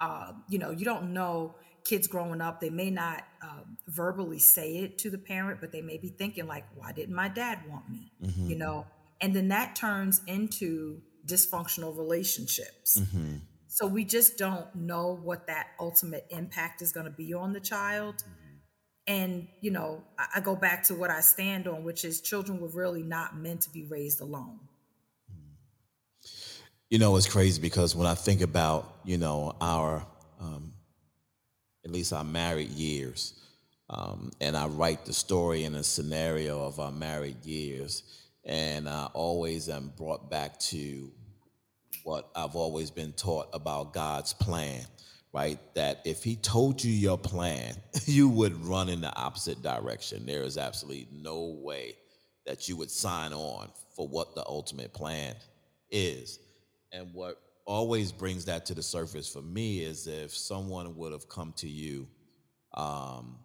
uh, 0.00 0.32
you 0.48 0.58
know 0.58 0.70
you 0.70 0.84
don't 0.84 1.12
know 1.12 1.54
kids 1.84 2.06
growing 2.06 2.40
up 2.42 2.60
they 2.60 2.70
may 2.70 2.90
not 2.90 3.24
um, 3.42 3.78
verbally 3.88 4.38
say 4.38 4.76
it 4.76 4.98
to 4.98 5.10
the 5.10 5.18
parent 5.18 5.60
but 5.60 5.72
they 5.72 5.80
may 5.80 5.96
be 5.96 6.08
thinking 6.08 6.46
like 6.46 6.64
why 6.76 6.92
didn't 6.92 7.14
my 7.14 7.28
dad 7.28 7.58
want 7.68 7.88
me? 7.90 8.12
Mm-hmm. 8.22 8.50
you 8.50 8.56
know? 8.56 8.86
And 9.22 9.34
then 9.34 9.48
that 9.48 9.74
turns 9.74 10.20
into 10.26 11.02
dysfunctional 11.26 11.96
relationships 11.96 13.00
mm-hmm. 13.00 13.36
so 13.68 13.86
we 13.86 14.04
just 14.04 14.38
don't 14.38 14.74
know 14.74 15.18
what 15.22 15.46
that 15.46 15.68
ultimate 15.78 16.26
impact 16.30 16.82
is 16.82 16.92
going 16.92 17.06
to 17.06 17.12
be 17.12 17.34
on 17.34 17.52
the 17.52 17.60
child 17.60 18.16
mm-hmm. 18.16 18.56
and 19.06 19.48
you 19.60 19.70
know 19.70 20.02
I, 20.18 20.26
I 20.36 20.40
go 20.40 20.56
back 20.56 20.84
to 20.84 20.94
what 20.94 21.10
i 21.10 21.20
stand 21.20 21.68
on 21.68 21.84
which 21.84 22.04
is 22.04 22.20
children 22.20 22.60
were 22.60 22.68
really 22.68 23.02
not 23.02 23.36
meant 23.36 23.62
to 23.62 23.70
be 23.70 23.84
raised 23.84 24.20
alone 24.20 24.60
you 26.90 26.98
know, 26.98 27.16
it's 27.16 27.28
crazy 27.28 27.62
because 27.62 27.94
when 27.94 28.08
I 28.08 28.16
think 28.16 28.40
about, 28.40 28.96
you 29.04 29.16
know, 29.16 29.54
our, 29.60 30.04
um, 30.40 30.72
at 31.84 31.92
least 31.92 32.12
our 32.12 32.24
married 32.24 32.70
years, 32.70 33.40
um, 33.88 34.32
and 34.40 34.56
I 34.56 34.66
write 34.66 35.06
the 35.06 35.12
story 35.12 35.62
in 35.62 35.76
a 35.76 35.84
scenario 35.84 36.60
of 36.60 36.80
our 36.80 36.90
married 36.90 37.44
years, 37.44 38.02
and 38.44 38.88
I 38.88 39.06
always 39.12 39.68
am 39.68 39.92
brought 39.96 40.30
back 40.30 40.58
to 40.60 41.10
what 42.04 42.30
I've 42.34 42.56
always 42.56 42.90
been 42.90 43.12
taught 43.12 43.48
about 43.52 43.92
God's 43.92 44.32
plan, 44.32 44.84
right? 45.32 45.58
That 45.74 46.00
if 46.04 46.24
He 46.24 46.36
told 46.36 46.82
you 46.82 46.92
your 46.92 47.18
plan, 47.18 47.74
you 48.06 48.28
would 48.28 48.56
run 48.64 48.88
in 48.88 49.00
the 49.00 49.14
opposite 49.14 49.62
direction. 49.62 50.26
There 50.26 50.42
is 50.42 50.56
absolutely 50.56 51.08
no 51.12 51.58
way 51.62 51.96
that 52.46 52.68
you 52.68 52.76
would 52.76 52.90
sign 52.90 53.32
on 53.32 53.68
for 53.94 54.08
what 54.08 54.34
the 54.34 54.44
ultimate 54.46 54.92
plan 54.92 55.34
is. 55.90 56.38
And 56.92 57.12
what 57.12 57.40
always 57.66 58.10
brings 58.10 58.46
that 58.46 58.66
to 58.66 58.74
the 58.74 58.82
surface 58.82 59.30
for 59.30 59.42
me 59.42 59.80
is 59.80 60.06
if 60.06 60.34
someone 60.34 60.96
would 60.96 61.12
have 61.12 61.28
come 61.28 61.52
to 61.58 61.68
you 61.68 62.08
um, 62.74 63.36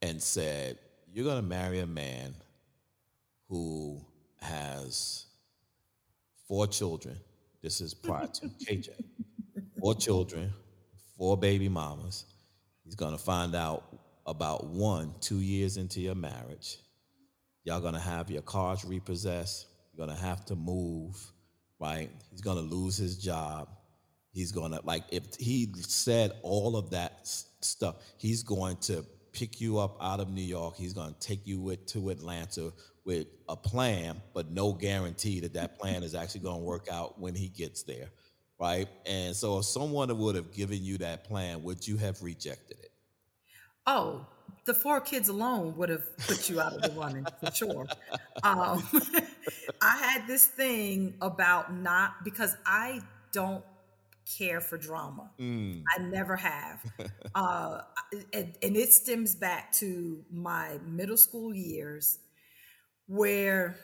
and 0.00 0.20
said, 0.22 0.78
You're 1.12 1.24
going 1.24 1.42
to 1.42 1.46
marry 1.46 1.80
a 1.80 1.86
man 1.86 2.34
who 3.48 4.04
has 4.40 5.26
four 6.48 6.66
children. 6.66 7.16
This 7.62 7.80
is 7.80 7.94
prior 7.94 8.26
to 8.26 8.46
KJ. 8.66 8.90
Four 9.80 9.94
children, 9.94 10.52
four 11.16 11.36
baby 11.36 11.68
mamas. 11.68 12.24
He's 12.84 12.94
to 13.16 13.22
find 13.22 13.54
out 13.54 13.84
about 14.26 14.66
one 14.66 15.14
two 15.20 15.40
years 15.40 15.76
into 15.76 16.00
your 16.00 16.14
marriage. 16.14 16.78
Y'all 17.64 17.80
to 17.94 18.00
have 18.00 18.30
your 18.30 18.42
cars 18.42 18.84
repossessed. 18.84 19.66
You're 19.92 20.06
to 20.16 20.22
have 20.22 20.44
to 20.46 20.54
move 20.54 21.16
right? 21.78 22.10
He's 22.30 22.40
to 22.56 22.62
lose 22.62 22.96
his 22.96 23.16
job. 23.16 23.68
He's 24.32 24.52
to, 24.72 24.80
like, 24.84 25.04
if 25.10 25.34
he 25.38 25.72
said 25.76 26.32
all 26.42 26.76
of 26.76 26.90
that 26.90 27.20
stuff, 27.60 27.96
he's 28.18 28.42
going 28.42 28.76
to 28.78 29.04
pick 29.32 29.60
you 29.60 29.78
up 29.78 29.96
out 30.00 30.20
of 30.20 30.30
New 30.30 30.42
York. 30.42 30.76
He's 30.76 30.92
going 30.92 31.12
to 31.12 31.20
take 31.20 31.46
you 31.46 31.60
with, 31.60 31.86
to 31.86 32.10
Atlanta 32.10 32.72
with 33.06 33.28
a 33.48 33.56
plan, 33.56 34.20
but 34.34 34.50
no 34.50 34.72
guarantee 34.72 35.40
that 35.40 35.54
that 35.54 35.78
plan 35.78 36.02
is 36.02 36.14
actually 36.14 36.40
going 36.40 36.58
to 36.58 36.64
work 36.64 36.88
out 36.90 37.18
when 37.18 37.34
he 37.34 37.48
gets 37.48 37.84
there, 37.84 38.08
right? 38.58 38.88
And 39.06 39.34
so, 39.34 39.58
if 39.58 39.64
someone 39.64 40.16
would 40.18 40.34
have 40.34 40.52
given 40.52 40.84
you 40.84 40.98
that 40.98 41.24
plan, 41.24 41.62
would 41.62 41.86
you 41.86 41.96
have 41.96 42.20
rejected 42.22 42.78
it? 42.80 42.90
Oh, 43.86 44.26
the 44.64 44.74
four 44.74 45.00
kids 45.00 45.28
alone 45.28 45.76
would 45.76 45.88
have 45.88 46.04
put 46.18 46.50
you 46.50 46.60
out 46.60 46.72
of 46.72 46.82
the 46.82 47.00
running 47.00 47.24
for 47.40 47.52
sure. 47.52 47.86
Um, 48.42 48.82
I 49.80 49.96
had 49.96 50.26
this 50.26 50.46
thing 50.46 51.14
about 51.20 51.72
not 51.72 52.24
because 52.24 52.56
I 52.66 53.00
don't 53.30 53.64
care 54.38 54.60
for 54.60 54.76
drama. 54.76 55.30
Mm. 55.38 55.84
I 55.96 56.02
never 56.02 56.34
have. 56.34 56.82
uh, 57.36 57.82
and, 58.32 58.54
and 58.60 58.76
it 58.76 58.92
stems 58.92 59.36
back 59.36 59.70
to 59.74 60.24
my 60.32 60.80
middle 60.84 61.16
school 61.16 61.54
years 61.54 62.18
where 63.06 63.76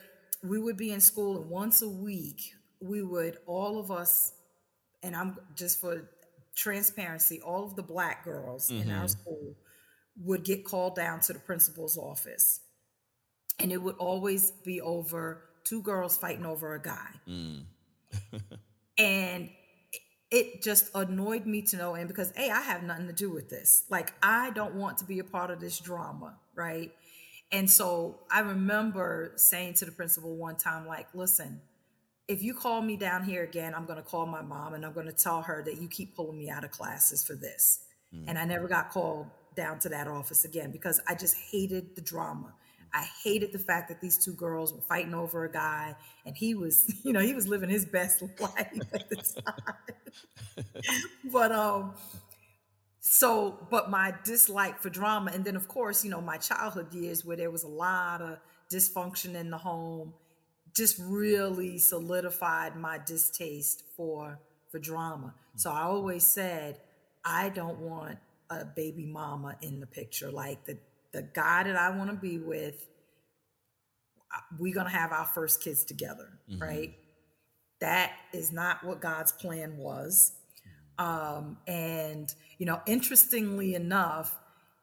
we 0.43 0.59
would 0.59 0.77
be 0.77 0.93
in 0.93 1.01
school 1.01 1.41
and 1.41 1.51
once 1.51 1.83
a 1.83 1.89
week 1.89 2.55
we 2.81 3.03
would 3.03 3.39
all 3.47 3.79
of 3.79 3.91
us 3.91 4.33
and 5.03 5.15
i'm 5.15 5.37
just 5.55 5.81
for 5.81 6.09
transparency 6.55 7.41
all 7.41 7.65
of 7.65 7.77
the 7.77 7.83
black 7.83 8.25
girls 8.25 8.69
mm-hmm. 8.69 8.83
in 8.83 8.91
our 8.91 9.05
mm-hmm. 9.05 9.21
school 9.21 9.57
would 10.21 10.45
get 10.45 10.65
called 10.65 10.95
down 10.95 11.21
to 11.21 11.33
the 11.33 11.39
principal's 11.39 11.97
office. 11.97 12.61
And 13.59 13.73
it 13.73 13.79
would 13.79 13.97
always 13.97 14.51
be 14.51 14.81
over 14.81 15.43
two 15.65 15.83
girls 15.83 16.17
fighting 16.17 16.47
over 16.47 16.75
a 16.75 16.83
guy. 16.83 17.09
Mm. 17.29 17.65
and 18.99 19.51
it 20.31 20.63
just 20.63 20.91
annoyed 20.95 21.47
me 21.47 21.63
to 21.63 21.77
no 21.77 21.95
end 21.95 22.09
because 22.09 22.33
hey, 22.35 22.51
I 22.51 22.61
have 22.61 22.83
nothing 22.83 23.07
to 23.07 23.13
do 23.13 23.31
with 23.31 23.49
this. 23.49 23.85
Like 23.91 24.13
I 24.23 24.51
don't 24.51 24.75
want 24.75 24.99
to 24.99 25.05
be 25.05 25.19
a 25.19 25.25
part 25.25 25.51
of 25.51 25.61
this 25.61 25.79
drama, 25.79 26.37
right? 26.55 26.93
And 27.53 27.71
so 27.71 28.19
I 28.31 28.41
remember 28.41 29.33
saying 29.37 29.75
to 29.75 29.85
the 29.85 29.93
principal 29.93 30.35
one 30.35 30.57
time, 30.57 30.87
like, 30.87 31.09
listen, 31.15 31.61
if 32.27 32.43
you 32.43 32.55
call 32.55 32.81
me 32.81 32.97
down 32.97 33.25
here 33.25 33.45
again, 33.45 33.75
I'm 33.75 33.85
going 33.85 33.99
to 33.99 34.03
call 34.03 34.25
my 34.25 34.41
mom 34.41 34.73
and 34.73 34.87
I'm 34.87 34.95
going 34.95 35.07
to 35.07 35.13
tell 35.13 35.43
her 35.43 35.63
that 35.67 35.81
you 35.81 35.87
keep 35.87 36.17
pulling 36.17 36.39
me 36.39 36.49
out 36.49 36.65
of 36.65 36.71
classes 36.71 37.23
for 37.23 37.35
this. 37.35 37.81
Mm. 38.15 38.25
And 38.29 38.39
I 38.39 38.47
never 38.47 38.69
got 38.69 38.91
called 38.91 39.27
down 39.55 39.79
to 39.81 39.91
that 39.91 40.09
office 40.09 40.47
again 40.47 40.71
because 40.71 41.01
I 41.07 41.15
just 41.15 41.37
hated 41.37 41.95
the 41.95 42.01
drama. 42.01 42.55
I 42.95 43.07
hated 43.23 43.53
the 43.53 43.59
fact 43.59 43.89
that 43.89 44.01
these 44.01 44.23
two 44.23 44.33
girls 44.33 44.73
were 44.73 44.81
fighting 44.83 45.15
over 45.15 45.45
a 45.45 45.53
guy 45.53 45.97
and 46.25 46.37
he 46.37 46.55
was, 46.55 46.93
you 47.05 47.13
know, 47.13 47.21
he 47.21 47.35
was 47.35 47.49
living 47.49 47.69
his 47.69 47.85
best 47.85 48.23
life 48.41 48.73
at 48.95 49.09
the 49.11 49.17
time. 49.17 50.65
but 51.33 51.53
um 51.53 51.95
so 53.15 53.59
but 53.71 53.91
my 53.91 54.15
dislike 54.25 54.81
for 54.81 54.89
drama 54.89 55.33
and 55.35 55.45
then 55.45 55.55
of 55.55 55.69
course, 55.69 56.03
you 56.03 56.11
know, 56.11 56.23
my 56.23 56.39
childhood 56.39 56.95
years 56.95 57.27
where 57.27 57.37
there 57.37 57.51
was 57.51 57.63
a 57.63 57.69
lot 57.69 58.23
of 58.23 58.39
dysfunction 58.73 59.35
in 59.35 59.51
the 59.51 59.59
home 59.59 60.15
just 60.75 60.99
really 60.99 61.77
solidified 61.77 62.75
my 62.75 62.97
distaste 63.05 63.85
for 63.95 64.39
for 64.71 64.79
drama. 64.79 65.35
So 65.57 65.71
I 65.71 65.83
always 65.83 66.27
said 66.27 66.81
I 67.23 67.51
don't 67.51 67.81
want 67.81 68.17
a 68.49 68.65
baby 68.65 69.05
mama 69.05 69.57
in 69.61 69.79
the 69.81 69.87
picture. 69.87 70.31
Like 70.31 70.65
the 70.65 70.79
the 71.13 71.21
guy 71.21 71.65
that 71.65 71.77
I 71.77 71.91
want 71.91 72.09
to 72.09 72.17
be 72.17 72.39
with, 72.39 72.87
we're 74.59 74.73
gonna 74.73 74.89
have 74.89 75.13
our 75.13 75.27
first 75.27 75.63
kids 75.63 75.85
together, 75.85 76.31
mm-hmm. 76.51 76.63
right? 76.63 76.95
That 77.83 78.13
is 78.33 78.53
not 78.53 78.83
what 78.83 79.03
God's 79.03 79.33
plan 79.33 79.77
was. 79.77 80.33
Um, 80.99 81.57
and 81.67 82.33
you 82.59 82.67
know, 82.67 82.81
interestingly 82.87 83.75
enough, 83.75 84.39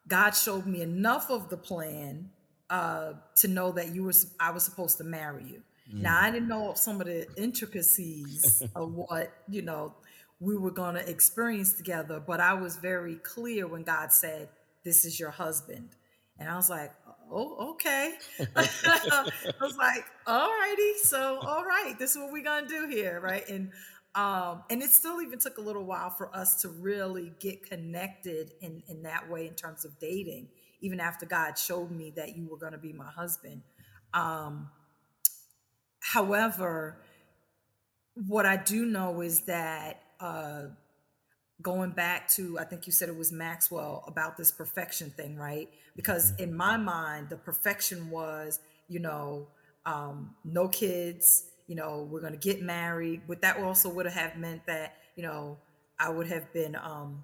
God 0.07 0.31
showed 0.31 0.65
me 0.65 0.81
enough 0.81 1.29
of 1.29 1.49
the 1.49 1.57
plan 1.57 2.29
uh, 2.69 3.13
to 3.37 3.47
know 3.47 3.71
that 3.71 3.93
you 3.93 4.03
were 4.03 4.13
I 4.39 4.51
was 4.51 4.63
supposed 4.63 4.97
to 4.97 5.03
marry 5.03 5.43
you. 5.45 5.61
Mm. 5.93 6.01
Now 6.01 6.21
I 6.21 6.31
didn't 6.31 6.47
know 6.49 6.73
some 6.75 6.99
of 7.01 7.07
the 7.07 7.27
intricacies 7.35 8.63
of 8.75 8.93
what 8.93 9.31
you 9.47 9.61
know 9.61 9.93
we 10.39 10.55
were 10.55 10.71
going 10.71 10.95
to 10.95 11.09
experience 11.09 11.73
together. 11.73 12.21
But 12.25 12.39
I 12.39 12.53
was 12.53 12.77
very 12.77 13.15
clear 13.15 13.67
when 13.67 13.83
God 13.83 14.11
said, 14.11 14.49
This 14.83 15.05
is 15.05 15.19
your 15.19 15.31
husband. 15.31 15.89
And 16.37 16.49
I 16.49 16.55
was 16.55 16.69
like, 16.69 16.91
Oh, 17.31 17.71
okay. 17.71 18.13
I 18.55 19.23
was 19.61 19.77
like, 19.77 20.05
All 20.25 20.49
righty. 20.49 20.93
So, 21.03 21.39
all 21.41 21.65
right, 21.65 21.95
this 21.99 22.11
is 22.11 22.17
what 22.17 22.31
we're 22.31 22.43
going 22.43 22.67
to 22.67 22.69
do 22.69 22.87
here. 22.87 23.19
Right. 23.19 23.47
And, 23.49 23.71
um, 24.15 24.63
and 24.69 24.81
it 24.81 24.89
still 24.89 25.21
even 25.21 25.39
took 25.39 25.57
a 25.57 25.61
little 25.61 25.85
while 25.85 26.09
for 26.09 26.35
us 26.35 26.61
to 26.61 26.69
really 26.69 27.31
get 27.39 27.63
connected 27.63 28.51
in, 28.61 28.81
in 28.87 29.03
that 29.03 29.29
way 29.29 29.47
in 29.47 29.53
terms 29.53 29.85
of 29.85 29.97
dating, 29.99 30.47
even 30.81 30.99
after 30.99 31.25
God 31.25 31.57
showed 31.57 31.91
me 31.91 32.11
that 32.15 32.35
you 32.35 32.47
were 32.47 32.57
going 32.57 32.71
to 32.71 32.79
be 32.79 32.93
my 32.93 33.09
husband. 33.09 33.61
Um, 34.13 34.69
however, 35.99 36.97
what 38.27 38.45
I 38.45 38.57
do 38.57 38.85
know 38.85 39.21
is 39.21 39.41
that 39.41 40.01
uh, 40.19 40.63
going 41.61 41.91
back 41.91 42.27
to 42.29 42.57
i 42.57 42.63
think 42.63 42.85
you 42.85 42.93
said 42.93 43.09
it 43.09 43.17
was 43.17 43.31
maxwell 43.31 44.03
about 44.07 44.37
this 44.37 44.51
perfection 44.51 45.09
thing 45.11 45.35
right 45.35 45.69
because 45.95 46.31
mm-hmm. 46.31 46.43
in 46.43 46.53
my 46.53 46.77
mind 46.77 47.29
the 47.29 47.35
perfection 47.35 48.09
was 48.09 48.59
you 48.87 48.99
know 48.99 49.47
um, 49.85 50.35
no 50.43 50.67
kids 50.67 51.45
you 51.69 51.75
know 51.75 52.05
we're 52.11 52.19
going 52.19 52.33
to 52.33 52.39
get 52.39 52.61
married 52.61 53.21
but 53.27 53.41
that 53.41 53.57
also 53.57 53.87
would 53.87 54.05
have 54.05 54.35
meant 54.35 54.65
that 54.65 54.95
you 55.19 55.23
know, 55.23 55.57
I 55.99 56.07
would 56.07 56.27
have 56.27 56.53
been 56.53 56.77
um, 56.77 57.23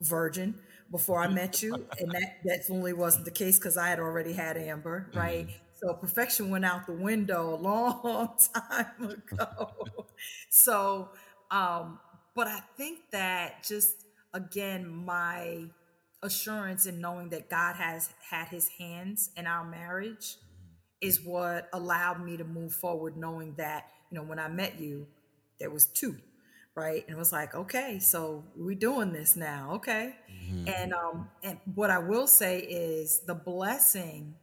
virgin 0.00 0.56
before 0.90 1.22
I 1.22 1.28
met 1.28 1.62
you, 1.62 1.72
and 1.72 2.10
that 2.10 2.42
definitely 2.44 2.94
wasn't 2.94 3.26
the 3.26 3.30
case 3.30 3.60
because 3.60 3.76
I 3.76 3.90
had 3.90 4.00
already 4.00 4.32
had 4.32 4.56
Amber, 4.56 5.08
right? 5.14 5.46
Mm-hmm. 5.46 5.56
So 5.80 5.94
perfection 5.94 6.50
went 6.50 6.64
out 6.64 6.86
the 6.86 6.94
window 6.94 7.54
a 7.54 7.60
long 7.62 8.36
time 8.54 8.86
ago. 9.08 9.70
so, 10.50 11.10
um, 11.52 12.00
but 12.34 12.48
I 12.48 12.58
think 12.76 12.98
that 13.12 13.62
just 13.62 14.04
again, 14.34 14.88
my 14.88 15.66
assurance 16.24 16.86
in 16.86 17.00
knowing 17.00 17.28
that 17.28 17.48
God 17.48 17.76
has 17.76 18.10
had 18.28 18.48
his 18.48 18.66
hands 18.80 19.30
in 19.36 19.46
our 19.46 19.64
marriage 19.64 20.38
is 21.02 21.20
what 21.20 21.68
allowed 21.72 22.24
me 22.24 22.36
to 22.36 22.44
move 22.44 22.72
forward, 22.72 23.16
knowing 23.16 23.54
that, 23.56 23.88
you 24.10 24.16
know, 24.16 24.24
when 24.24 24.38
I 24.38 24.48
met 24.48 24.80
you, 24.80 25.06
there 25.58 25.68
was 25.68 25.86
two, 25.86 26.16
right? 26.74 27.04
And 27.06 27.16
it 27.16 27.18
was 27.18 27.32
like, 27.32 27.54
okay, 27.54 27.98
so 27.98 28.44
we're 28.56 28.76
doing 28.76 29.12
this 29.12 29.36
now, 29.36 29.72
okay. 29.74 30.14
Mm-hmm. 30.30 30.68
And 30.68 30.94
um, 30.94 31.28
and 31.42 31.58
what 31.74 31.90
I 31.90 31.98
will 31.98 32.28
say 32.28 32.60
is 32.60 33.20
the 33.26 33.34
blessing 33.34 34.36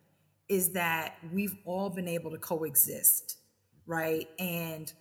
is 0.49 0.72
that 0.72 1.16
we've 1.32 1.55
all 1.64 1.89
been 1.89 2.07
able 2.07 2.32
to 2.32 2.38
coexist, 2.38 3.38
right? 3.86 4.28
And 4.38 4.91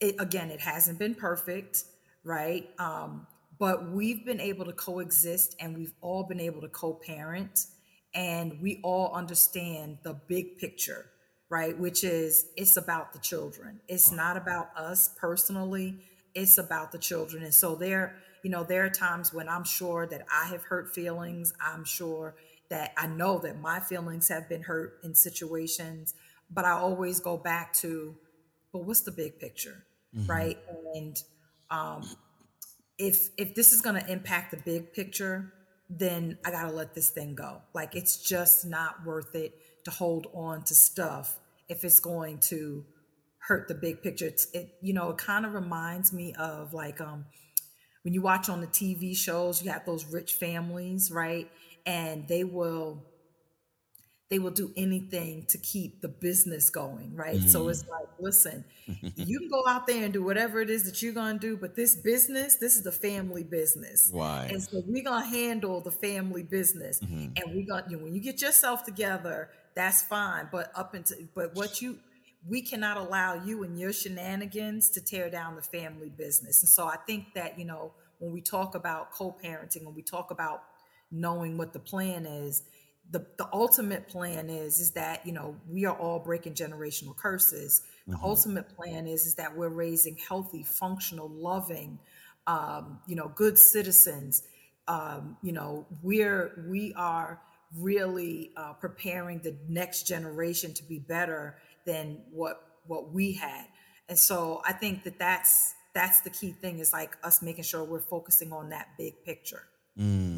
it 0.00 0.16
again, 0.18 0.50
it 0.50 0.60
hasn't 0.60 0.98
been 0.98 1.14
perfect, 1.14 1.84
right? 2.24 2.68
Um, 2.78 3.26
but 3.60 3.90
we've 3.90 4.24
been 4.24 4.40
able 4.40 4.64
to 4.64 4.72
coexist 4.72 5.54
and 5.60 5.76
we've 5.76 5.92
all 6.00 6.24
been 6.24 6.40
able 6.40 6.62
to 6.62 6.68
co-parent 6.68 7.66
and 8.14 8.60
we 8.60 8.80
all 8.82 9.12
understand 9.14 9.98
the 10.02 10.14
big 10.28 10.58
picture 10.58 11.06
right? 11.50 11.76
Which 11.76 12.04
is 12.04 12.46
it's 12.56 12.76
about 12.76 13.12
the 13.12 13.18
children. 13.18 13.80
It's 13.88 14.10
not 14.12 14.36
about 14.36 14.68
us 14.76 15.10
personally. 15.20 15.96
It's 16.32 16.58
about 16.58 16.92
the 16.92 16.98
children. 16.98 17.42
And 17.42 17.52
so 17.52 17.74
there 17.74 18.14
you 18.42 18.50
know 18.50 18.64
there 18.64 18.84
are 18.84 18.90
times 18.90 19.34
when 19.34 19.50
i'm 19.50 19.64
sure 19.64 20.06
that 20.06 20.24
i 20.32 20.46
have 20.46 20.62
hurt 20.62 20.94
feelings. 20.94 21.52
I'm 21.60 21.84
sure 21.84 22.36
that 22.70 22.92
i 22.96 23.06
know 23.06 23.38
that 23.40 23.60
my 23.60 23.80
feelings 23.80 24.28
have 24.28 24.48
been 24.48 24.62
hurt 24.62 24.98
in 25.02 25.14
situations 25.14 26.14
but 26.50 26.64
i 26.64 26.70
always 26.70 27.20
go 27.20 27.36
back 27.36 27.74
to 27.74 28.16
but 28.72 28.84
what's 28.84 29.00
the 29.02 29.10
big 29.10 29.38
picture? 29.38 29.84
Mm-hmm. 30.16 30.30
right? 30.30 30.58
And 30.94 31.22
um 31.70 32.08
if 32.98 33.28
if 33.36 33.54
this 33.54 33.72
is 33.72 33.80
going 33.82 34.00
to 34.02 34.10
impact 34.10 34.52
the 34.52 34.56
big 34.56 34.92
picture 34.92 35.52
then 35.90 36.38
i 36.46 36.50
got 36.50 36.70
to 36.70 36.70
let 36.70 36.94
this 36.94 37.10
thing 37.10 37.34
go. 37.34 37.60
Like 37.74 37.96
it's 37.96 38.16
just 38.16 38.64
not 38.64 39.04
worth 39.04 39.34
it 39.34 39.54
to 39.84 39.90
hold 39.90 40.28
on 40.32 40.62
to 40.64 40.74
stuff 40.74 41.38
if 41.68 41.84
it's 41.84 42.00
going 42.00 42.38
to 42.38 42.84
hurt 43.38 43.66
the 43.68 43.74
big 43.74 44.02
picture. 44.02 44.26
It's 44.26 44.46
it 44.52 44.74
you 44.80 44.92
know 44.92 45.10
it 45.10 45.18
kind 45.18 45.44
of 45.44 45.52
reminds 45.54 46.12
me 46.12 46.34
of 46.38 46.72
like 46.72 47.00
um 47.00 47.24
when 48.02 48.14
you 48.14 48.22
watch 48.22 48.48
on 48.48 48.60
the 48.62 48.66
tv 48.66 49.14
shows 49.14 49.62
you 49.62 49.70
have 49.70 49.84
those 49.84 50.06
rich 50.06 50.34
families 50.34 51.10
right? 51.10 51.50
And 51.86 52.28
they 52.28 52.44
will 52.44 53.04
they 54.30 54.38
will 54.38 54.52
do 54.52 54.72
anything 54.76 55.44
to 55.46 55.58
keep 55.58 56.00
the 56.00 56.08
business 56.08 56.70
going, 56.70 57.16
right? 57.16 57.38
Mm-hmm. 57.38 57.48
So 57.48 57.68
it's 57.68 57.84
like, 57.88 58.06
listen, 58.20 58.64
you 58.86 59.40
can 59.40 59.48
go 59.48 59.64
out 59.66 59.88
there 59.88 60.04
and 60.04 60.12
do 60.12 60.22
whatever 60.22 60.60
it 60.60 60.70
is 60.70 60.84
that 60.84 61.02
you're 61.02 61.12
going 61.12 61.40
to 61.40 61.40
do, 61.40 61.56
but 61.56 61.74
this 61.74 61.96
business, 61.96 62.54
this 62.54 62.76
is 62.76 62.84
the 62.84 62.92
family 62.92 63.42
business. 63.42 64.08
Why? 64.12 64.46
And 64.48 64.62
so 64.62 64.84
we're 64.86 65.02
going 65.02 65.22
to 65.22 65.28
handle 65.28 65.80
the 65.80 65.90
family 65.90 66.44
business. 66.44 67.00
Mm-hmm. 67.00 67.32
And 67.36 67.54
we're 67.54 67.66
going 67.66 67.84
to, 67.84 67.90
you 67.90 67.96
know, 67.96 68.04
when 68.04 68.14
you 68.14 68.20
get 68.20 68.40
yourself 68.40 68.84
together, 68.84 69.50
that's 69.74 70.02
fine. 70.02 70.48
But 70.52 70.70
up 70.76 70.94
into, 70.94 71.16
but 71.34 71.56
what 71.56 71.82
you, 71.82 71.98
we 72.48 72.62
cannot 72.62 72.98
allow 72.98 73.34
you 73.34 73.64
and 73.64 73.78
your 73.80 73.92
shenanigans 73.92 74.90
to 74.90 75.00
tear 75.00 75.28
down 75.28 75.56
the 75.56 75.62
family 75.62 76.08
business. 76.08 76.62
And 76.62 76.68
so 76.68 76.86
I 76.86 76.96
think 77.04 77.34
that, 77.34 77.58
you 77.58 77.64
know, 77.64 77.94
when 78.18 78.32
we 78.32 78.42
talk 78.42 78.76
about 78.76 79.10
co 79.10 79.36
parenting, 79.44 79.84
when 79.84 79.94
we 79.94 80.02
talk 80.02 80.30
about 80.30 80.62
knowing 81.10 81.58
what 81.58 81.72
the 81.72 81.80
plan 81.80 82.26
is, 82.26 82.62
the, 83.10 83.26
the 83.38 83.48
ultimate 83.52 84.08
plan 84.08 84.48
is 84.48 84.78
is 84.78 84.92
that 84.92 85.26
you 85.26 85.32
know 85.32 85.56
we 85.68 85.84
are 85.84 85.96
all 85.96 86.18
breaking 86.18 86.54
generational 86.54 87.16
curses 87.16 87.82
the 88.06 88.14
mm-hmm. 88.14 88.24
ultimate 88.24 88.68
plan 88.76 89.06
is 89.06 89.26
is 89.26 89.34
that 89.34 89.56
we're 89.56 89.68
raising 89.68 90.16
healthy 90.16 90.62
functional 90.62 91.28
loving 91.28 91.98
um, 92.46 93.00
you 93.06 93.16
know 93.16 93.30
good 93.34 93.58
citizens 93.58 94.42
um, 94.88 95.36
you 95.42 95.52
know 95.52 95.86
we're 96.02 96.64
we 96.68 96.92
are 96.94 97.40
really 97.78 98.50
uh, 98.56 98.72
preparing 98.74 99.38
the 99.40 99.56
next 99.68 100.06
generation 100.06 100.74
to 100.74 100.82
be 100.84 100.98
better 100.98 101.56
than 101.86 102.20
what 102.32 102.62
what 102.86 103.12
we 103.12 103.32
had 103.32 103.66
and 104.08 104.18
so 104.18 104.60
i 104.66 104.72
think 104.72 105.04
that 105.04 105.18
that's 105.18 105.74
that's 105.94 106.20
the 106.20 106.30
key 106.30 106.52
thing 106.52 106.78
is 106.78 106.92
like 106.92 107.16
us 107.24 107.42
making 107.42 107.64
sure 107.64 107.84
we're 107.84 108.00
focusing 108.00 108.52
on 108.52 108.70
that 108.70 108.88
big 108.98 109.24
picture 109.24 109.62
mm. 109.98 110.29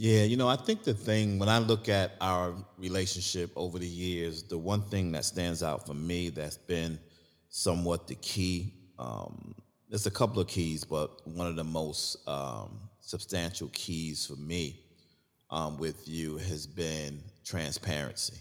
Yeah, 0.00 0.22
you 0.22 0.36
know, 0.36 0.46
I 0.46 0.54
think 0.54 0.84
the 0.84 0.94
thing 0.94 1.40
when 1.40 1.48
I 1.48 1.58
look 1.58 1.88
at 1.88 2.12
our 2.20 2.54
relationship 2.78 3.50
over 3.56 3.80
the 3.80 3.86
years, 3.86 4.44
the 4.44 4.56
one 4.56 4.82
thing 4.82 5.10
that 5.12 5.24
stands 5.24 5.60
out 5.60 5.86
for 5.86 5.94
me 5.94 6.28
that's 6.30 6.56
been 6.56 7.00
somewhat 7.48 8.06
the 8.06 8.14
key. 8.14 8.74
Um, 8.96 9.56
there's 9.88 10.06
a 10.06 10.10
couple 10.12 10.40
of 10.40 10.46
keys, 10.46 10.84
but 10.84 11.26
one 11.26 11.48
of 11.48 11.56
the 11.56 11.64
most 11.64 12.16
um, 12.28 12.78
substantial 13.00 13.70
keys 13.72 14.24
for 14.24 14.36
me 14.36 14.78
um, 15.50 15.78
with 15.78 16.06
you 16.06 16.36
has 16.36 16.64
been 16.64 17.20
transparency. 17.44 18.38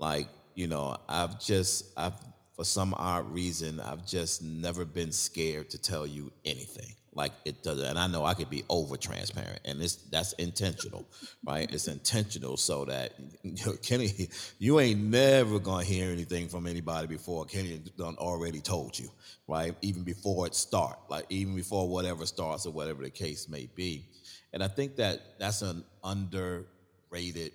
Like, 0.00 0.26
you 0.56 0.66
know, 0.66 0.96
I've 1.08 1.38
just, 1.40 1.96
I've 1.96 2.14
for 2.56 2.64
some 2.64 2.92
odd 2.94 3.32
reason, 3.32 3.78
I've 3.78 4.04
just 4.04 4.42
never 4.42 4.84
been 4.84 5.12
scared 5.12 5.70
to 5.70 5.78
tell 5.78 6.08
you 6.08 6.32
anything 6.44 6.92
like 7.14 7.32
it 7.44 7.62
does 7.62 7.80
and 7.82 7.98
i 7.98 8.06
know 8.06 8.24
i 8.24 8.34
could 8.34 8.50
be 8.50 8.64
over 8.68 8.96
transparent 8.96 9.60
and 9.64 9.80
it's 9.82 9.96
that's 10.10 10.32
intentional 10.34 11.06
right? 11.46 11.72
It's 11.72 11.88
intentional 11.88 12.56
so 12.56 12.84
that 12.86 13.12
you 13.42 13.64
know, 13.66 13.72
kenny 13.82 14.28
you 14.58 14.80
ain't 14.80 15.00
never 15.00 15.58
gonna 15.58 15.84
hear 15.84 16.10
anything 16.10 16.48
from 16.48 16.66
anybody 16.66 17.06
before 17.06 17.44
kenny 17.44 17.80
done 17.96 18.16
already 18.18 18.60
told 18.60 18.98
you 18.98 19.08
right? 19.46 19.74
Even 19.80 20.02
before 20.02 20.46
it 20.46 20.54
start 20.54 20.98
like 21.08 21.26
even 21.30 21.54
before 21.54 21.88
whatever 21.88 22.26
starts 22.26 22.66
or 22.66 22.72
whatever 22.72 23.02
the 23.02 23.10
case 23.10 23.48
may 23.48 23.68
be. 23.74 24.06
And 24.52 24.62
i 24.62 24.68
think 24.68 24.96
that 24.96 25.20
that's 25.38 25.62
an 25.62 25.84
underrated 26.04 27.52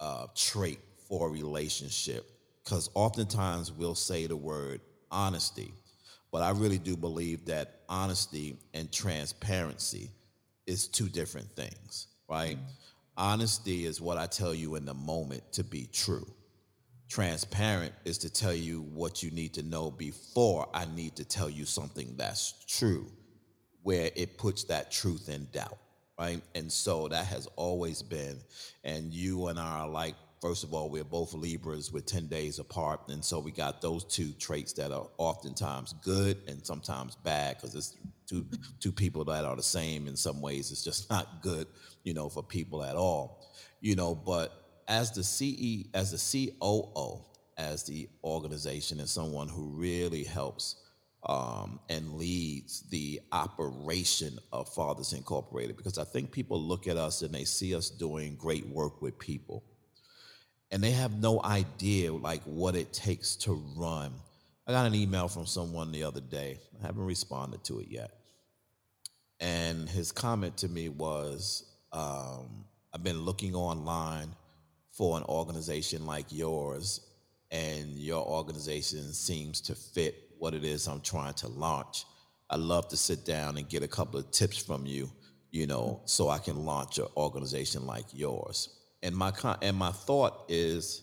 uh, 0.00 0.26
trait 0.34 0.78
for 1.08 1.28
a 1.28 1.30
relationship 1.30 2.26
because 2.64 2.90
oftentimes 2.94 3.72
we'll 3.72 3.94
say 3.94 4.26
the 4.26 4.36
word 4.36 4.80
honesty 5.10 5.72
but 6.32 6.42
I 6.42 6.50
really 6.50 6.78
do 6.78 6.96
believe 6.96 7.46
that 7.46 7.80
honesty 7.88 8.56
and 8.74 8.90
transparency 8.92 10.10
is 10.66 10.86
two 10.86 11.08
different 11.08 11.50
things, 11.56 12.06
right? 12.28 12.56
Mm-hmm. 12.56 12.66
Honesty 13.16 13.84
is 13.84 14.00
what 14.00 14.16
I 14.16 14.26
tell 14.26 14.54
you 14.54 14.76
in 14.76 14.84
the 14.84 14.94
moment 14.94 15.42
to 15.52 15.64
be 15.64 15.88
true. 15.92 16.26
Transparent 17.08 17.92
is 18.04 18.18
to 18.18 18.30
tell 18.32 18.54
you 18.54 18.82
what 18.82 19.22
you 19.22 19.32
need 19.32 19.52
to 19.54 19.62
know 19.62 19.90
before 19.90 20.68
I 20.72 20.86
need 20.94 21.16
to 21.16 21.24
tell 21.24 21.50
you 21.50 21.64
something 21.64 22.14
that's 22.16 22.64
true, 22.68 23.10
where 23.82 24.10
it 24.14 24.38
puts 24.38 24.64
that 24.64 24.92
truth 24.92 25.28
in 25.28 25.48
doubt, 25.52 25.78
right? 26.18 26.40
And 26.54 26.70
so 26.70 27.08
that 27.08 27.26
has 27.26 27.48
always 27.56 28.00
been, 28.00 28.38
and 28.84 29.12
you 29.12 29.48
and 29.48 29.58
I 29.58 29.80
are 29.80 29.88
like 29.88 30.14
First 30.40 30.64
of 30.64 30.72
all, 30.72 30.88
we're 30.88 31.04
both 31.04 31.34
Libras. 31.34 31.92
We're 31.92 32.00
10 32.00 32.28
days 32.28 32.58
apart. 32.58 33.00
And 33.08 33.22
so 33.22 33.38
we 33.38 33.50
got 33.50 33.82
those 33.82 34.04
two 34.04 34.32
traits 34.32 34.72
that 34.74 34.90
are 34.90 35.06
oftentimes 35.18 35.92
good 36.02 36.38
and 36.48 36.64
sometimes 36.64 37.14
bad 37.16 37.56
because 37.56 37.74
it's 37.74 37.98
two, 38.26 38.46
two 38.80 38.92
people 38.92 39.22
that 39.26 39.44
are 39.44 39.54
the 39.54 39.62
same 39.62 40.08
in 40.08 40.16
some 40.16 40.40
ways. 40.40 40.72
It's 40.72 40.82
just 40.82 41.10
not 41.10 41.42
good, 41.42 41.66
you 42.04 42.14
know, 42.14 42.30
for 42.30 42.42
people 42.42 42.82
at 42.82 42.96
all, 42.96 43.50
you 43.82 43.94
know. 43.94 44.14
But 44.14 44.52
as 44.88 45.12
the 45.12 45.22
CE, 45.22 45.88
as 45.92 46.10
the 46.10 46.50
COO, 46.58 47.22
as 47.58 47.84
the 47.84 48.08
organization, 48.24 48.98
and 48.98 49.08
someone 49.08 49.48
who 49.48 49.66
really 49.66 50.24
helps 50.24 50.76
um, 51.24 51.80
and 51.90 52.14
leads 52.14 52.80
the 52.88 53.20
operation 53.30 54.38
of 54.54 54.72
Fathers 54.72 55.12
Incorporated, 55.12 55.76
because 55.76 55.98
I 55.98 56.04
think 56.04 56.32
people 56.32 56.58
look 56.58 56.88
at 56.88 56.96
us 56.96 57.20
and 57.20 57.34
they 57.34 57.44
see 57.44 57.74
us 57.74 57.90
doing 57.90 58.36
great 58.36 58.66
work 58.66 59.02
with 59.02 59.18
people 59.18 59.64
and 60.70 60.82
they 60.82 60.92
have 60.92 61.20
no 61.20 61.42
idea 61.42 62.12
like 62.12 62.42
what 62.44 62.76
it 62.76 62.92
takes 62.92 63.36
to 63.36 63.54
run. 63.76 64.12
I 64.66 64.72
got 64.72 64.86
an 64.86 64.94
email 64.94 65.26
from 65.26 65.46
someone 65.46 65.90
the 65.90 66.04
other 66.04 66.20
day. 66.20 66.58
I 66.80 66.86
haven't 66.86 67.04
responded 67.04 67.64
to 67.64 67.80
it 67.80 67.88
yet. 67.88 68.12
And 69.40 69.88
his 69.88 70.12
comment 70.12 70.58
to 70.58 70.68
me 70.68 70.88
was 70.88 71.64
um, 71.92 72.64
I've 72.94 73.02
been 73.02 73.22
looking 73.22 73.54
online 73.54 74.28
for 74.92 75.16
an 75.16 75.24
organization 75.24 76.06
like 76.06 76.26
yours, 76.30 77.00
and 77.50 77.96
your 77.96 78.24
organization 78.24 79.12
seems 79.12 79.60
to 79.62 79.74
fit 79.74 80.14
what 80.38 80.54
it 80.54 80.64
is 80.64 80.86
I'm 80.86 81.00
trying 81.00 81.34
to 81.34 81.48
launch. 81.48 82.04
I'd 82.48 82.60
love 82.60 82.88
to 82.88 82.96
sit 82.96 83.24
down 83.24 83.56
and 83.56 83.68
get 83.68 83.82
a 83.82 83.88
couple 83.88 84.20
of 84.20 84.30
tips 84.30 84.58
from 84.58 84.84
you, 84.86 85.10
you 85.50 85.66
know, 85.66 86.02
so 86.04 86.28
I 86.28 86.38
can 86.38 86.64
launch 86.64 86.98
an 86.98 87.06
organization 87.16 87.86
like 87.86 88.06
yours 88.12 88.79
and 89.02 89.14
my 89.14 89.30
con- 89.30 89.58
and 89.62 89.76
my 89.76 89.92
thought 89.92 90.44
is 90.48 91.02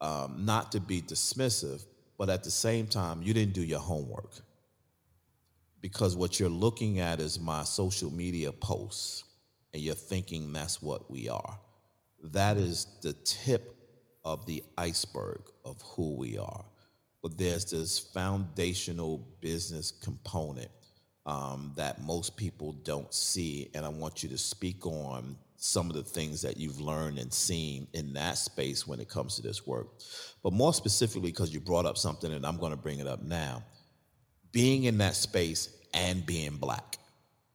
um, 0.00 0.44
not 0.44 0.72
to 0.72 0.80
be 0.80 1.02
dismissive, 1.02 1.84
but 2.18 2.28
at 2.28 2.44
the 2.44 2.50
same 2.50 2.86
time, 2.86 3.22
you 3.22 3.34
didn't 3.34 3.54
do 3.54 3.62
your 3.62 3.80
homework 3.80 4.42
because 5.84 6.16
what 6.16 6.40
you're 6.40 6.48
looking 6.48 6.98
at 6.98 7.20
is 7.20 7.38
my 7.38 7.62
social 7.62 8.10
media 8.10 8.50
posts 8.50 9.24
and 9.74 9.82
you're 9.82 9.94
thinking 9.94 10.50
that's 10.50 10.80
what 10.80 11.10
we 11.10 11.28
are. 11.28 11.58
That 12.22 12.56
is 12.56 12.86
the 13.02 13.12
tip 13.12 13.76
of 14.24 14.46
the 14.46 14.64
iceberg 14.78 15.42
of 15.62 15.82
who 15.82 16.16
we 16.16 16.38
are. 16.38 16.64
But 17.22 17.36
there's 17.36 17.66
this 17.66 17.98
foundational 17.98 19.26
business 19.42 19.90
component 19.90 20.70
um, 21.26 21.72
that 21.76 22.02
most 22.02 22.34
people 22.36 22.72
don't 22.82 23.12
see. 23.12 23.70
And 23.74 23.84
I 23.84 23.90
want 23.90 24.22
you 24.22 24.30
to 24.30 24.38
speak 24.38 24.86
on 24.86 25.36
some 25.64 25.88
of 25.88 25.96
the 25.96 26.02
things 26.02 26.42
that 26.42 26.58
you've 26.58 26.80
learned 26.80 27.18
and 27.18 27.32
seen 27.32 27.86
in 27.94 28.12
that 28.12 28.36
space 28.36 28.86
when 28.86 29.00
it 29.00 29.08
comes 29.08 29.36
to 29.36 29.42
this 29.42 29.66
work. 29.66 29.86
But 30.42 30.52
more 30.52 30.74
specifically, 30.74 31.30
because 31.30 31.54
you 31.54 31.60
brought 31.60 31.86
up 31.86 31.96
something, 31.96 32.32
and 32.32 32.44
I'm 32.44 32.58
going 32.58 32.72
to 32.72 32.76
bring 32.76 32.98
it 32.98 33.06
up 33.06 33.22
now 33.22 33.62
being 34.52 34.84
in 34.84 34.98
that 34.98 35.16
space 35.16 35.68
and 35.94 36.24
being 36.24 36.56
black 36.56 36.96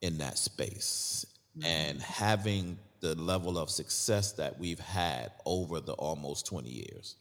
in 0.02 0.18
that 0.18 0.38
space 0.38 1.26
mm-hmm. 1.58 1.66
and 1.66 2.02
having 2.02 2.78
the 3.00 3.16
level 3.16 3.58
of 3.58 3.70
success 3.70 4.34
that 4.34 4.60
we've 4.60 4.80
had 4.80 5.32
over 5.46 5.80
the 5.80 5.94
almost 5.94 6.46
20 6.48 6.68
years 6.68 7.16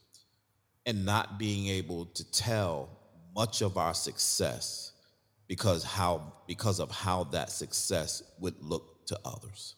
and 0.86 1.04
not 1.04 1.38
being 1.38 1.68
able 1.68 2.06
to 2.06 2.28
tell 2.32 2.88
much 3.36 3.60
of 3.62 3.76
our 3.76 3.94
success 3.94 4.92
because 5.46 5.84
how 5.84 6.32
because 6.46 6.80
of 6.80 6.90
how 6.90 7.24
that 7.24 7.50
success 7.50 8.22
would 8.40 8.54
look 8.60 9.06
to 9.06 9.18
others 9.24 9.76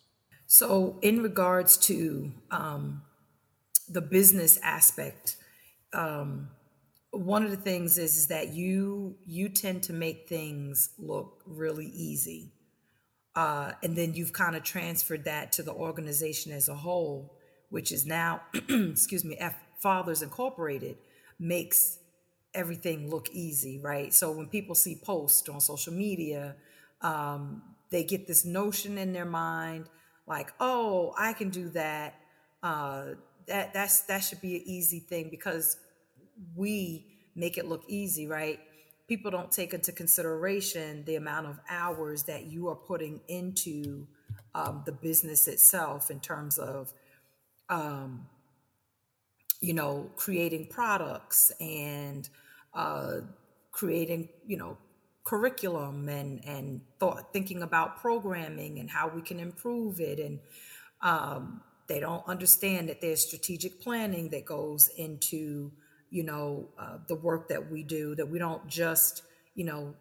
so 0.52 0.96
in 1.00 1.22
regards 1.22 1.76
to 1.76 2.32
um, 2.50 3.02
the 3.88 4.00
business 4.00 4.58
aspect 4.64 5.36
um, 5.92 6.48
one 7.12 7.44
of 7.44 7.52
the 7.52 7.56
things 7.56 7.98
is, 7.98 8.16
is 8.16 8.26
that 8.28 8.52
you 8.52 9.16
you 9.26 9.48
tend 9.48 9.84
to 9.84 9.92
make 9.92 10.28
things 10.28 10.90
look 10.98 11.42
really 11.46 11.86
easy. 11.86 12.50
Uh, 13.36 13.72
and 13.84 13.94
then 13.94 14.14
you've 14.14 14.32
kind 14.32 14.56
of 14.56 14.64
transferred 14.64 15.24
that 15.24 15.52
to 15.52 15.62
the 15.62 15.72
organization 15.72 16.50
as 16.50 16.68
a 16.68 16.74
whole 16.74 17.36
which 17.68 17.92
is 17.92 18.04
now 18.04 18.40
excuse 18.68 19.24
me 19.24 19.36
F 19.36 19.54
fathers 19.78 20.20
incorporated 20.20 20.96
makes 21.38 21.98
everything 22.54 23.08
look 23.08 23.28
easy 23.30 23.78
right? 23.78 24.12
So 24.12 24.32
when 24.32 24.46
people 24.46 24.74
see 24.74 25.00
posts 25.00 25.48
on 25.48 25.60
social 25.60 25.92
media 25.92 26.56
um, 27.02 27.62
they 27.90 28.02
get 28.02 28.26
this 28.26 28.44
notion 28.44 28.98
in 28.98 29.12
their 29.12 29.24
mind 29.24 29.88
like 30.30 30.52
oh 30.60 31.12
i 31.18 31.34
can 31.34 31.50
do 31.50 31.68
that 31.68 32.14
uh, 32.62 33.06
that 33.46 33.72
that's 33.74 34.02
that 34.02 34.20
should 34.20 34.40
be 34.40 34.56
an 34.56 34.62
easy 34.64 35.00
thing 35.00 35.28
because 35.30 35.76
we 36.54 37.06
make 37.34 37.58
it 37.58 37.66
look 37.66 37.82
easy, 37.88 38.26
right? 38.26 38.60
People 39.08 39.30
don't 39.30 39.50
take 39.50 39.74
into 39.74 39.92
consideration 39.92 41.04
the 41.04 41.16
amount 41.16 41.46
of 41.46 41.58
hours 41.68 42.24
that 42.24 42.44
you 42.44 42.68
are 42.68 42.76
putting 42.76 43.20
into 43.28 44.06
um, 44.54 44.82
the 44.86 44.92
business 44.92 45.48
itself 45.48 46.10
in 46.10 46.20
terms 46.20 46.58
of, 46.58 46.92
um, 47.68 48.26
you 49.60 49.74
know, 49.74 50.10
creating 50.16 50.66
products 50.66 51.50
and 51.60 52.28
uh, 52.74 53.16
creating, 53.72 54.28
you 54.46 54.56
know, 54.56 54.78
curriculum 55.24 56.08
and 56.08 56.44
and 56.44 56.80
thought, 56.98 57.32
thinking 57.32 57.62
about 57.62 58.00
programming 58.00 58.78
and 58.78 58.90
how 58.90 59.08
we 59.08 59.22
can 59.22 59.38
improve 59.38 60.00
it 60.00 60.18
and 60.18 60.40
um, 61.02 61.62
they 61.86 62.00
don't 62.00 62.26
understand 62.26 62.88
that 62.88 63.00
there's 63.00 63.26
strategic 63.26 63.80
planning 63.80 64.28
that 64.30 64.44
goes 64.44 64.88
into 64.96 65.72
you 66.10 66.24
know, 66.24 66.68
uh, 66.78 66.98
the 67.06 67.14
work 67.14 67.48
that 67.48 67.70
we 67.70 67.82
do, 67.82 68.14
that 68.16 68.28
we 68.28 68.38
don't 68.38 68.66
just, 68.68 69.22
you 69.54 69.64
know, 69.64 69.94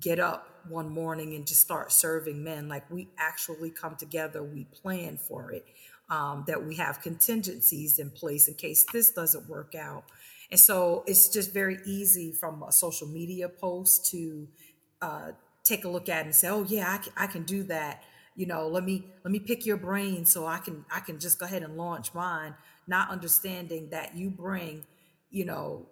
get 0.00 0.18
up 0.18 0.48
one 0.68 0.88
morning 0.88 1.34
and 1.34 1.46
just 1.46 1.60
start 1.60 1.92
serving 1.92 2.42
men. 2.42 2.68
Like 2.68 2.90
we 2.90 3.08
actually 3.18 3.70
come 3.70 3.96
together, 3.96 4.42
we 4.42 4.64
plan 4.64 5.18
for 5.18 5.52
it, 5.52 5.66
um, 6.08 6.44
that 6.46 6.64
we 6.64 6.76
have 6.76 7.02
contingencies 7.02 7.98
in 7.98 8.10
place 8.10 8.48
in 8.48 8.54
case 8.54 8.86
this 8.92 9.10
doesn't 9.10 9.48
work 9.48 9.74
out. 9.74 10.04
And 10.52 10.60
so 10.60 11.02
it's 11.08 11.28
just 11.28 11.52
very 11.52 11.78
easy 11.84 12.30
from 12.30 12.62
a 12.62 12.70
social 12.70 13.08
media 13.08 13.48
post 13.48 14.08
to 14.12 14.46
uh, 15.00 15.30
take 15.64 15.84
a 15.84 15.88
look 15.88 16.08
at 16.08 16.24
and 16.24 16.34
say, 16.34 16.48
oh 16.48 16.62
yeah, 16.68 16.92
I 16.92 16.98
can, 16.98 17.12
I 17.16 17.26
can 17.26 17.42
do 17.42 17.64
that. 17.64 18.04
You 18.36 18.46
know, 18.46 18.68
let 18.68 18.84
me 18.84 19.06
let 19.24 19.32
me 19.32 19.40
pick 19.40 19.66
your 19.66 19.76
brain 19.76 20.24
so 20.24 20.46
I 20.46 20.58
can 20.58 20.84
I 20.94 21.00
can 21.00 21.18
just 21.18 21.40
go 21.40 21.46
ahead 21.46 21.62
and 21.62 21.76
launch 21.76 22.14
mine, 22.14 22.54
not 22.86 23.10
understanding 23.10 23.90
that 23.90 24.16
you 24.16 24.30
bring 24.30 24.84
you 25.32 25.46
know, 25.46 25.86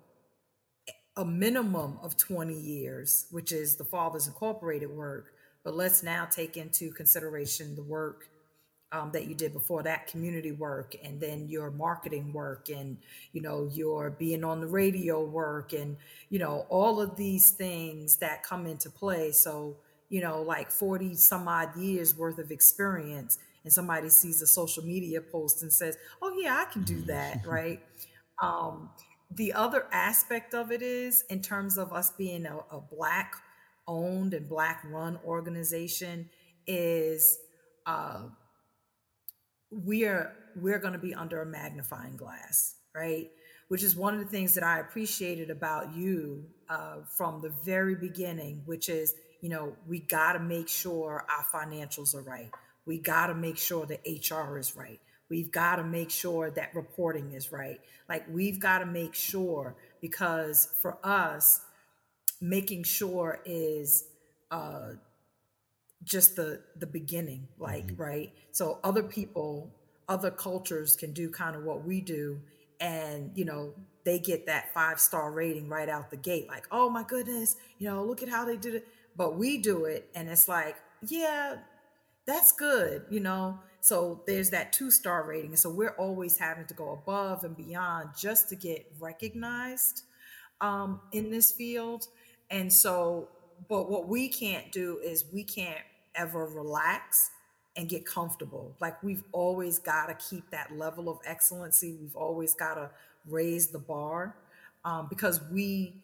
a 1.17 1.25
minimum 1.25 1.99
of 2.03 2.17
20 2.17 2.55
years, 2.55 3.27
which 3.31 3.51
is 3.51 3.77
the 3.77 3.85
Fathers 3.85 4.29
Incorporated 4.29 4.91
work. 4.91 5.33
But 5.65 5.75
let's 5.75 6.03
now 6.03 6.27
take 6.27 6.57
into 6.57 6.93
consideration 6.93 7.75
the 7.75 7.83
work 7.83 8.29
um, 8.93 9.11
that 9.13 9.27
you 9.27 9.35
did 9.35 9.53
before 9.53 9.83
that 9.85 10.07
community 10.07 10.53
work 10.53 10.97
and 11.05 11.21
then 11.21 11.49
your 11.49 11.71
marketing 11.71 12.33
work 12.33 12.69
and 12.69 12.97
you 13.33 13.41
know 13.41 13.69
your 13.73 14.11
being 14.11 14.43
on 14.45 14.61
the 14.61 14.67
radio 14.67 15.23
work 15.23 15.73
and 15.73 15.97
you 16.29 16.39
know 16.39 16.67
all 16.69 17.01
of 17.01 17.17
these 17.17 17.51
things 17.51 18.17
that 18.17 18.43
come 18.43 18.67
into 18.67 18.91
play. 18.91 19.33
So 19.33 19.77
you 20.09 20.21
know 20.21 20.43
like 20.43 20.71
40 20.71 21.15
some 21.15 21.47
odd 21.49 21.77
years 21.77 22.17
worth 22.17 22.39
of 22.39 22.51
experience 22.51 23.39
and 23.63 23.73
somebody 23.73 24.09
sees 24.09 24.43
a 24.43 24.47
social 24.47 24.85
media 24.85 25.21
post 25.21 25.63
and 25.63 25.73
says 25.73 25.97
oh 26.21 26.35
yeah 26.37 26.65
i 26.67 26.73
can 26.73 26.83
do 26.83 27.01
that 27.03 27.47
right? 27.47 27.81
Um, 28.43 28.91
the 29.31 29.53
other 29.53 29.87
aspect 29.93 30.55
of 30.55 30.73
it 30.73 30.83
is 30.83 31.25
in 31.31 31.41
terms 31.41 31.79
of 31.79 31.93
us 31.93 32.11
being 32.11 32.47
a, 32.47 32.57
a 32.73 32.81
black 32.81 33.35
owned 33.87 34.35
and 34.35 34.49
black 34.49 34.85
run 34.89 35.19
organization 35.25 36.29
is 36.67 37.39
uh, 37.87 38.23
we're 39.71 40.33
we're 40.57 40.79
going 40.79 40.93
to 40.93 40.99
be 40.99 41.15
under 41.15 41.43
a 41.43 41.47
magnifying 41.47 42.17
glass 42.17 42.75
right? 42.95 43.31
Which 43.69 43.85
is 43.85 43.95
one 43.95 44.15
of 44.15 44.21
the 44.21 44.27
things 44.27 44.55
that 44.55 44.65
i 44.65 44.81
appreciated 44.81 45.51
about 45.51 45.95
you 45.95 46.45
uh, 46.69 46.97
from 47.17 47.41
the 47.41 47.51
very 47.65 47.95
beginning 47.95 48.63
which 48.67 48.89
is 48.89 49.15
you 49.41 49.49
know 49.49 49.77
we 49.89 50.01
got 50.01 50.33
to 50.35 50.41
make 50.41 50.69
sure 50.69 51.25
our 51.29 51.45
financials 51.45 52.15
are 52.15 52.23
right. 52.23 52.51
We 52.87 52.99
got 52.99 53.29
to 53.29 53.35
make 53.35 53.59
sure 53.59 53.87
the 53.87 53.99
hr 54.31 54.59
is 54.59 54.77
right. 54.77 55.01
We've 55.29 55.53
got 55.53 55.77
to 55.77 55.85
make 55.85 56.11
sure 56.11 56.51
that 56.51 56.75
reporting 56.75 57.33
is 57.33 57.53
right. 57.53 57.81
Like 58.09 58.25
we've 58.29 58.59
got 58.59 58.81
to 58.81 58.87
make 58.87 59.15
sure 59.15 59.77
because 60.01 60.69
for 60.83 60.99
us, 61.05 61.61
making 62.41 62.83
sure 62.83 63.41
is 63.45 64.05
uh, 64.51 64.95
just 66.05 66.37
the 66.37 66.63
the 66.77 66.87
beginning. 66.87 67.49
Like 67.59 67.87
mm-hmm. 67.87 68.03
right. 68.03 68.33
So 68.53 68.79
other 68.85 69.03
people, 69.03 69.71
other 70.09 70.31
cultures 70.31 70.97
can 70.97 71.13
do 71.13 71.31
kind 71.31 71.57
of 71.57 71.65
what 71.65 71.85
we 71.85 72.01
do, 72.01 72.41
and 72.81 73.31
you 73.35 73.45
know 73.45 73.75
they 74.05 74.19
get 74.19 74.47
that 74.47 74.73
five 74.73 74.99
star 74.99 75.31
rating 75.31 75.69
right 75.69 75.89
out 75.89 76.11
the 76.11 76.17
gate. 76.17 76.49
Like 76.49 76.67
oh 76.71 76.91
my 76.91 77.03
goodness, 77.03 77.57
you 77.79 77.89
know 77.89 78.05
look 78.05 78.23
at 78.23 78.29
how 78.29 78.45
they 78.45 78.57
did 78.57 78.75
it. 78.75 78.89
But 79.17 79.37
we 79.37 79.59
do 79.59 79.85
it, 79.85 80.09
and 80.15 80.29
it's 80.29 80.49
like 80.49 80.77
yeah, 81.07 81.57
that's 82.27 82.53
good, 82.53 83.05
you 83.11 83.21
know 83.21 83.59
so 83.81 84.23
there's 84.27 84.51
that 84.51 84.73
two 84.73 84.91
star 84.91 85.27
rating. 85.27 85.57
So 85.57 85.71
we're 85.71 85.97
always 85.97 86.37
having 86.37 86.67
to 86.67 86.75
go 86.75 86.93
above 86.93 87.45
and 87.45 87.57
beyond 87.57 88.11
just 88.17 88.51
to 88.51 88.57
get 88.57 88.87
recognized 89.01 90.03
um, 90.61 91.01
in 91.13 91.31
this 91.31 91.51
field. 91.51 92.07
And 92.51 92.73
so, 92.73 93.29
but 93.69 93.91
what 93.91 94.09
we 94.09 94.29
can't 94.29 94.71
do 94.71 95.01
is 95.03 95.25
we 95.33 95.45
can't 95.45 95.81
ever 96.15 96.47
relax 96.47 97.31
and 97.77 97.89
get 97.89 98.05
comfortable. 98.05 98.75
Like 98.81 99.03
we've 99.03 99.25
always 99.33 99.79
got 99.79 100.07
to 100.07 100.15
keep 100.15 100.51
that 100.51 100.77
level 100.77 101.09
of 101.09 101.19
excellency. 101.25 101.97
We've 102.01 102.17
always 102.17 102.55
got 102.55 102.75
to 102.75 102.91
raise 103.27 103.69
the 103.69 103.79
bar 103.79 104.37
um, 104.85 105.07
because 105.09 105.41
we 105.53 106.03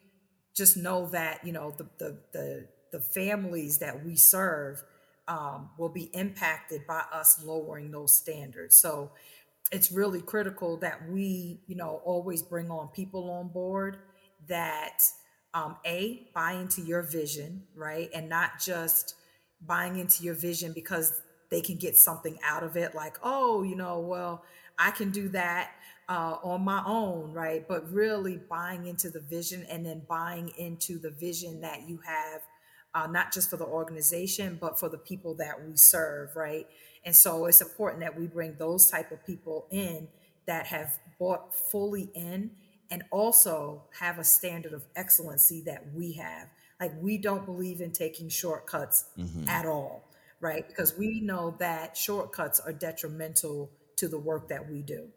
just 0.55 0.77
know 0.77 1.07
that 1.07 1.45
you 1.45 1.53
know 1.53 1.75
the 1.77 1.87
the 1.99 2.17
the, 2.33 2.69
the 2.93 3.01
families 3.01 3.79
that 3.79 4.05
we 4.05 4.17
serve 4.17 4.83
um, 5.29 5.71
will 5.77 5.89
be 5.89 6.05
impacted 6.15 6.87
by 6.87 7.03
us 7.13 7.43
lowering 7.45 7.91
those 7.91 8.15
standards. 8.15 8.77
So 8.77 9.11
it's 9.73 9.91
really 9.91 10.23
critical 10.23 10.77
that 10.79 11.09
we, 11.11 11.61
you 11.67 11.75
know, 11.75 12.01
always 12.05 12.43
bring 12.43 12.71
on 12.71 12.89
people 12.89 13.31
on 13.31 13.49
board 13.49 13.99
that 14.49 15.03
um, 15.55 15.77
a 15.85 16.29
buy 16.35 16.53
into 16.53 16.83
your 16.83 17.03
vision, 17.03 17.65
right, 17.75 18.09
and 18.15 18.29
not 18.29 18.61
just 18.61 19.17
buying 19.61 19.99
into 19.99 20.23
your 20.23 20.35
vision 20.35 20.73
because 20.73 21.21
they 21.51 21.61
can 21.61 21.77
get 21.77 21.97
something 21.97 22.39
out 22.45 22.63
of 22.63 22.77
it, 22.77 22.95
like, 22.95 23.19
oh, 23.23 23.63
you 23.63 23.77
know, 23.77 24.01
well, 24.01 24.45
I 24.79 24.91
can 24.91 25.11
do 25.11 25.29
that 25.31 25.71
uh, 26.09 26.37
on 26.43 26.63
my 26.63 26.83
own, 26.85 27.33
right? 27.33 27.67
But 27.67 27.91
really 27.93 28.37
buying 28.37 28.87
into 28.87 29.11
the 29.11 29.21
vision 29.21 29.65
and 29.71 29.87
then 29.87 30.03
buying 30.09 30.51
into 30.59 30.99
the 30.99 31.11
vision 31.11 31.61
that 31.61 31.89
you 31.89 32.01
have 32.05 32.43
uh, 32.97 33.07
not 33.07 33.31
just 33.31 33.51
for 33.51 33.59
the 33.59 33.65
organization, 33.67 34.57
but 34.59 34.81
for 34.81 34.89
the 34.89 34.97
people 34.97 35.35
that 35.35 35.63
we 35.63 35.77
serve, 35.77 36.35
right? 36.35 36.67
And 37.05 37.15
so 37.15 37.45
it's 37.45 37.61
important 37.61 38.01
that 38.01 38.19
we 38.19 38.27
bring 38.27 38.57
those 38.59 38.91
type 38.91 39.13
of 39.13 39.25
people 39.27 39.67
in 39.71 40.09
that 40.47 40.67
have 40.69 40.99
bought 41.19 41.55
fully 41.55 42.11
in 42.15 42.53
and 42.91 43.03
also 43.11 43.83
have 44.01 44.19
a 44.19 44.25
standard 44.25 44.73
of 44.73 44.85
excellency 44.97 45.63
that 45.67 45.93
we 45.95 46.13
have. 46.15 46.49
Like 46.81 46.93
we 47.01 47.19
don't 47.19 47.45
believe 47.45 47.81
in 47.81 47.93
taking 47.93 48.29
shortcuts 48.29 49.07
mm-hmm. 49.19 49.49
at 49.49 49.67
all, 49.67 50.09
right? 50.41 50.67
Because 50.67 50.97
we 50.97 51.21
know 51.21 51.57
that 51.59 51.97
shortcuts 51.97 52.61
are 52.61 52.73
detrimental 52.73 53.71
to 53.97 54.09
the 54.09 54.19
work 54.19 54.49
that 54.49 54.71
we 54.71 54.83
do. 54.83 55.09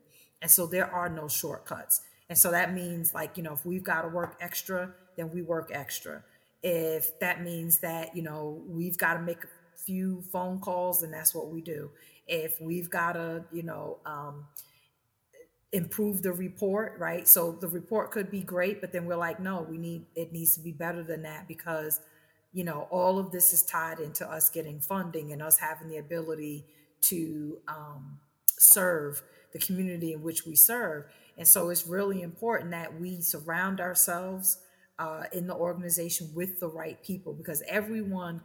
And 0.42 0.50
so 0.50 0.66
there 0.66 0.90
are 0.90 1.10
no 1.10 1.28
shortcuts. 1.28 2.02
And 2.30 2.38
so 2.38 2.52
that 2.52 2.74
means 2.74 3.14
like, 3.14 3.38
you 3.38 3.44
know, 3.44 3.54
if 3.54 3.66
we've 3.66 3.84
got 3.84 4.04
to 4.04 4.08
work 4.08 4.38
extra, 4.40 4.94
then 5.18 5.32
we 5.32 5.42
work 5.42 5.72
extra. 5.74 6.24
If 6.64 7.20
that 7.20 7.44
means 7.44 7.80
that, 7.80 8.16
you 8.16 8.22
know, 8.22 8.62
we've 8.68 8.98
got 8.98 9.16
to 9.16 9.22
make 9.22 9.44
a 9.44 9.48
few 9.78 10.22
phone 10.32 10.60
calls, 10.60 11.04
and 11.04 11.14
that's 11.14 11.34
what 11.34 11.50
we 11.50 11.62
do. 11.62 11.90
If 12.28 12.62
we've 12.62 12.90
got 12.90 13.14
to, 13.14 13.44
you 13.52 13.64
know, 13.64 13.98
um, 14.06 14.46
improve 15.72 16.22
the 16.24 16.34
report, 16.34 16.98
right? 16.98 17.28
So 17.28 17.52
the 17.52 17.68
report 17.68 18.12
could 18.12 18.32
be 18.32 18.42
great, 18.42 18.82
but 18.82 18.92
then 18.92 19.06
we're 19.06 19.16
like, 19.16 19.40
no, 19.40 19.66
we 19.70 19.78
need 19.78 20.06
it 20.16 20.32
needs 20.32 20.56
to 20.56 20.60
be 20.60 20.72
better 20.72 21.04
than 21.04 21.22
that 21.24 21.48
because 21.48 22.00
you 22.52 22.64
know 22.64 22.88
all 22.90 23.20
of 23.20 23.32
this 23.32 23.54
is 23.54 23.62
tied 23.64 24.00
into 24.00 24.28
us 24.30 24.50
getting 24.50 24.80
funding 24.80 25.32
and 25.32 25.42
us 25.42 25.58
having 25.58 25.90
the 25.90 25.98
ability 25.98 26.66
to 27.02 27.60
um, 27.68 28.20
serve 28.58 29.22
the 29.54 29.60
community 29.60 30.14
in 30.14 30.24
which 30.24 30.46
we 30.46 30.56
serve. 30.56 31.06
And 31.38 31.48
so 31.48 31.70
it's 31.70 31.88
really 31.88 32.22
important 32.22 32.72
that 32.72 33.00
we 33.00 33.22
surround 33.22 33.80
ourselves 33.80 34.58
uh, 34.98 35.24
in 35.32 35.48
the 35.48 35.56
organization 35.56 36.30
with 36.36 36.60
the 36.60 36.68
right 36.68 37.02
people 37.04 37.34
because 37.34 37.64
everyone, 37.68 38.42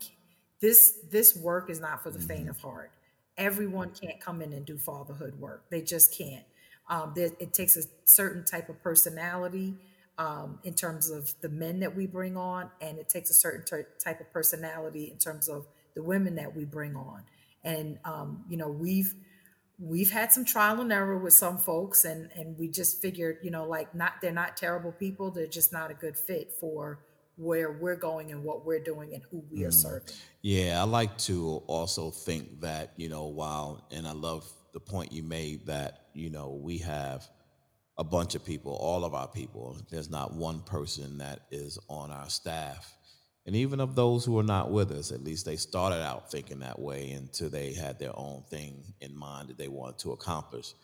this 0.61 0.99
this 1.11 1.35
work 1.37 1.71
is 1.71 1.81
not 1.81 2.03
for 2.03 2.11
the 2.11 2.21
faint 2.21 2.43
mm-hmm. 2.43 2.51
of 2.51 2.61
heart. 2.61 2.91
Everyone 3.37 3.91
can't 3.91 4.21
come 4.21 4.41
in 4.41 4.53
and 4.53 4.65
do 4.65 4.79
fatherhood 4.79 5.41
work. 5.41 5.65
They 5.71 5.83
just 5.83 6.17
can't. 6.17 6.45
Um, 6.89 7.15
it 7.17 7.55
takes 7.55 7.77
a 7.77 7.83
certain 8.05 8.45
type 8.45 8.69
of 8.69 8.83
personality 8.83 9.75
um, 10.19 10.59
in 10.65 10.75
terms 10.75 11.11
of 11.11 11.33
the 11.41 11.49
men 11.49 11.81
that 11.81 11.97
we 11.97 12.07
bring 12.07 12.37
on, 12.37 12.71
and 12.81 12.99
it 12.99 13.09
takes 13.09 13.31
a 13.31 13.35
certain 13.35 13.65
ter- 13.65 13.89
type 14.03 14.21
of 14.21 14.33
personality 14.33 15.11
in 15.11 15.19
terms 15.19 15.49
of 15.49 15.67
the 15.95 16.03
women 16.03 16.35
that 16.37 16.55
we 16.55 16.65
bring 16.65 16.95
on. 16.95 17.23
And 17.63 17.99
um, 18.05 18.45
you 18.49 18.57
know, 18.57 18.69
we've 18.69 19.15
we've 19.79 20.11
had 20.11 20.31
some 20.31 20.45
trial 20.45 20.81
and 20.81 20.93
error 20.93 21.19
with 21.19 21.33
some 21.33 21.59
folks, 21.59 22.05
and 22.05 22.31
and 22.37 22.59
we 22.59 22.69
just 22.69 23.01
figured, 23.01 23.39
you 23.43 23.51
know, 23.51 23.67
like 23.67 23.95
not 23.95 24.15
they're 24.21 24.33
not 24.33 24.57
terrible 24.57 24.93
people, 24.93 25.31
they're 25.31 25.47
just 25.47 25.73
not 25.73 25.91
a 25.91 25.95
good 25.95 26.17
fit 26.17 26.53
for 26.61 27.01
where 27.37 27.73
we're 27.73 27.97
going 27.97 28.31
and 28.31 28.45
what 28.45 28.65
we're 28.65 28.83
doing 28.83 29.13
and 29.15 29.23
who 29.31 29.43
we 29.51 29.65
are 29.65 29.69
mm. 29.69 29.75
serving. 29.75 30.15
Yeah, 30.43 30.81
I 30.81 30.85
like 30.85 31.17
to 31.19 31.63
also 31.67 32.11
think 32.11 32.61
that, 32.61 32.93
you 32.97 33.09
know, 33.09 33.25
while, 33.25 33.87
and 33.91 34.07
I 34.07 34.13
love 34.13 34.49
the 34.75 34.81
point 34.81 35.13
you 35.13 35.23
made 35.23 35.67
that, 35.67 36.09
you 36.13 36.29
know, 36.29 36.51
we 36.61 36.79
have 36.79 37.27
a 37.97 38.05
bunch 38.05 38.35
of 38.35 38.45
people, 38.45 38.73
all 38.73 39.05
of 39.05 39.15
our 39.15 39.29
people. 39.29 39.79
There's 39.89 40.11
not 40.11 40.35
one 40.35 40.63
person 40.63 41.19
that 41.19 41.43
is 41.51 41.79
on 41.89 42.11
our 42.11 42.29
staff. 42.29 42.93
And 43.47 43.55
even 43.55 43.79
of 43.79 43.95
those 43.95 44.25
who 44.25 44.39
are 44.39 44.45
not 44.45 44.73
with 44.73 44.91
us, 44.91 45.13
at 45.13 45.23
least 45.23 45.47
they 45.47 45.57
started 45.57 46.03
out 46.03 46.31
thinking 46.31 46.59
that 46.61 46.79
way 46.79 47.11
until 47.13 47.51
they 47.51 47.73
had 47.73 47.99
their 47.99 48.19
own 48.19 48.43
thing 48.51 48.83
in 49.01 49.17
mind 49.17 49.49
that 49.49 49.59
they 49.59 49.69
wanted 49.69 49.99
to 50.01 50.13
accomplish 50.13 50.75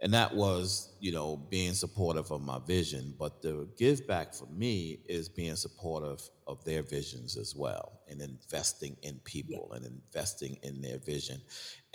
and 0.00 0.12
that 0.12 0.34
was 0.34 0.94
you 1.00 1.12
know 1.12 1.36
being 1.36 1.72
supportive 1.72 2.30
of 2.30 2.42
my 2.42 2.58
vision. 2.66 3.14
But 3.18 3.42
the 3.42 3.68
give 3.78 4.06
back 4.06 4.34
for 4.34 4.46
me 4.46 5.00
is 5.08 5.28
being 5.28 5.56
supportive 5.56 6.20
of 6.46 6.64
their 6.64 6.82
visions 6.82 7.36
as 7.36 7.54
well 7.56 8.00
and 8.08 8.20
investing 8.20 8.96
in 9.02 9.18
people 9.24 9.68
yeah. 9.70 9.76
and 9.76 9.86
investing 9.86 10.58
in 10.62 10.80
their 10.80 10.98
vision 10.98 11.40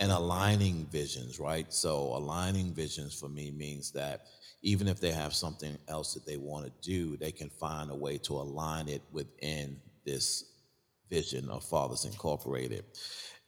and 0.00 0.10
aligning 0.10 0.86
visions 0.90 1.38
right? 1.38 1.72
So 1.72 1.98
aligning 2.14 2.74
visions 2.74 3.18
for 3.18 3.28
me 3.28 3.50
means 3.50 3.92
that 3.92 4.26
even 4.62 4.88
if 4.88 5.00
they 5.00 5.10
have 5.10 5.34
something 5.34 5.76
else 5.88 6.14
that 6.14 6.26
they 6.26 6.36
want 6.36 6.66
to 6.66 6.72
do 6.86 7.16
they 7.16 7.32
can 7.32 7.48
find 7.48 7.90
a 7.90 7.94
way 7.94 8.18
to 8.18 8.34
align 8.34 8.88
it 8.88 9.02
within 9.10 9.80
this 10.04 10.52
vision 11.08 11.48
of 11.48 11.64
fathers 11.64 12.04
incorporated 12.04 12.84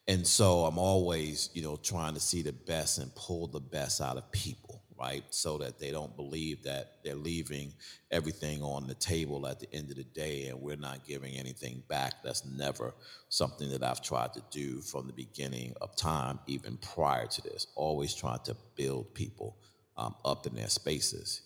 and 0.06 0.26
so 0.26 0.64
I'm 0.64 0.78
always, 0.78 1.48
you 1.54 1.62
know, 1.62 1.76
trying 1.76 2.14
to 2.14 2.20
see 2.20 2.42
the 2.42 2.52
best 2.52 2.98
and 2.98 3.14
pull 3.14 3.46
the 3.46 3.60
best 3.60 4.02
out 4.02 4.18
of 4.18 4.30
people, 4.32 4.82
right? 4.98 5.24
So 5.30 5.56
that 5.58 5.78
they 5.78 5.90
don't 5.90 6.14
believe 6.14 6.62
that 6.64 6.96
they're 7.02 7.14
leaving 7.14 7.72
everything 8.10 8.62
on 8.62 8.86
the 8.86 8.94
table 8.94 9.46
at 9.46 9.60
the 9.60 9.72
end 9.72 9.90
of 9.90 9.96
the 9.96 10.04
day 10.04 10.48
and 10.48 10.60
we're 10.60 10.76
not 10.76 11.06
giving 11.06 11.34
anything 11.36 11.82
back. 11.88 12.14
That's 12.22 12.44
never 12.44 12.94
something 13.30 13.70
that 13.70 13.82
I've 13.82 14.02
tried 14.02 14.34
to 14.34 14.42
do 14.50 14.82
from 14.82 15.06
the 15.06 15.14
beginning 15.14 15.72
of 15.80 15.96
time, 15.96 16.38
even 16.46 16.76
prior 16.76 17.26
to 17.26 17.42
this. 17.42 17.68
Always 17.74 18.14
trying 18.14 18.40
to 18.44 18.56
build 18.76 19.14
people 19.14 19.56
um, 19.96 20.14
up 20.22 20.46
in 20.46 20.54
their 20.54 20.68
spaces. 20.68 21.40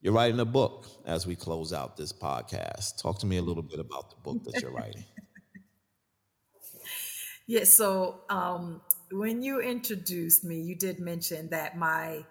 You're 0.00 0.14
writing 0.14 0.40
a 0.40 0.44
book 0.44 0.86
as 1.06 1.28
we 1.28 1.36
close 1.36 1.72
out 1.72 1.96
this 1.96 2.12
podcast. 2.12 3.00
Talk 3.00 3.20
to 3.20 3.26
me 3.26 3.36
a 3.36 3.42
little 3.42 3.62
bit 3.62 3.78
about 3.78 4.10
the 4.10 4.16
book 4.16 4.42
that 4.44 4.62
you're 4.62 4.72
writing. 4.72 5.04
Yeah, 7.50 7.64
so 7.64 8.20
um, 8.28 8.80
when 9.10 9.42
you 9.42 9.60
introduced 9.60 10.44
me, 10.44 10.60
you 10.60 10.76
did 10.76 11.00
mention 11.00 11.48
that 11.48 11.76
my 11.76 12.24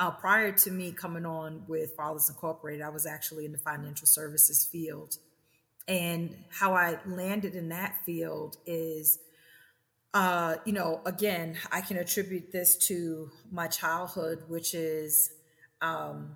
uh, 0.00 0.10
prior 0.10 0.50
to 0.50 0.72
me 0.72 0.90
coming 0.90 1.24
on 1.24 1.62
with 1.68 1.94
Fathers 1.96 2.28
Incorporated, 2.28 2.82
I 2.82 2.88
was 2.88 3.06
actually 3.06 3.44
in 3.44 3.52
the 3.52 3.58
financial 3.58 4.08
services 4.08 4.64
field. 4.64 5.14
And 5.86 6.34
how 6.50 6.74
I 6.74 6.98
landed 7.06 7.54
in 7.54 7.68
that 7.68 7.98
field 8.04 8.56
is, 8.66 9.20
uh, 10.12 10.56
you 10.64 10.72
know, 10.72 11.02
again, 11.06 11.56
I 11.70 11.80
can 11.80 11.96
attribute 11.96 12.50
this 12.50 12.76
to 12.88 13.30
my 13.52 13.68
childhood, 13.68 14.42
which 14.48 14.74
is 14.74 15.30
um, 15.80 16.34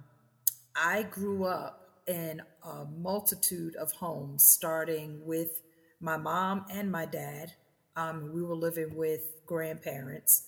I 0.77 1.03
grew 1.03 1.43
up 1.47 1.91
in 2.07 2.41
a 2.63 2.85
multitude 2.85 3.75
of 3.75 3.91
homes, 3.91 4.45
starting 4.45 5.27
with 5.27 5.61
my 5.99 6.19
mom 6.19 6.67
and 6.71 6.89
my 6.89 7.05
dad 7.05 7.55
um, 7.97 8.33
we 8.33 8.43
were 8.43 8.55
living 8.55 8.95
with 8.97 9.23
grandparents. 9.47 10.45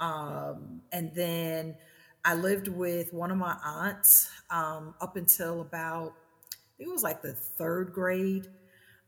Um, 0.00 0.82
and 0.92 1.14
then 1.14 1.76
I 2.24 2.34
lived 2.34 2.68
with 2.68 3.12
one 3.12 3.30
of 3.30 3.38
my 3.38 3.56
aunts 3.64 4.30
um, 4.50 4.94
up 5.00 5.16
until 5.16 5.60
about, 5.60 6.12
I 6.52 6.76
think 6.78 6.90
it 6.90 6.92
was 6.92 7.02
like 7.02 7.22
the 7.22 7.32
third 7.32 7.92
grade. 7.92 8.48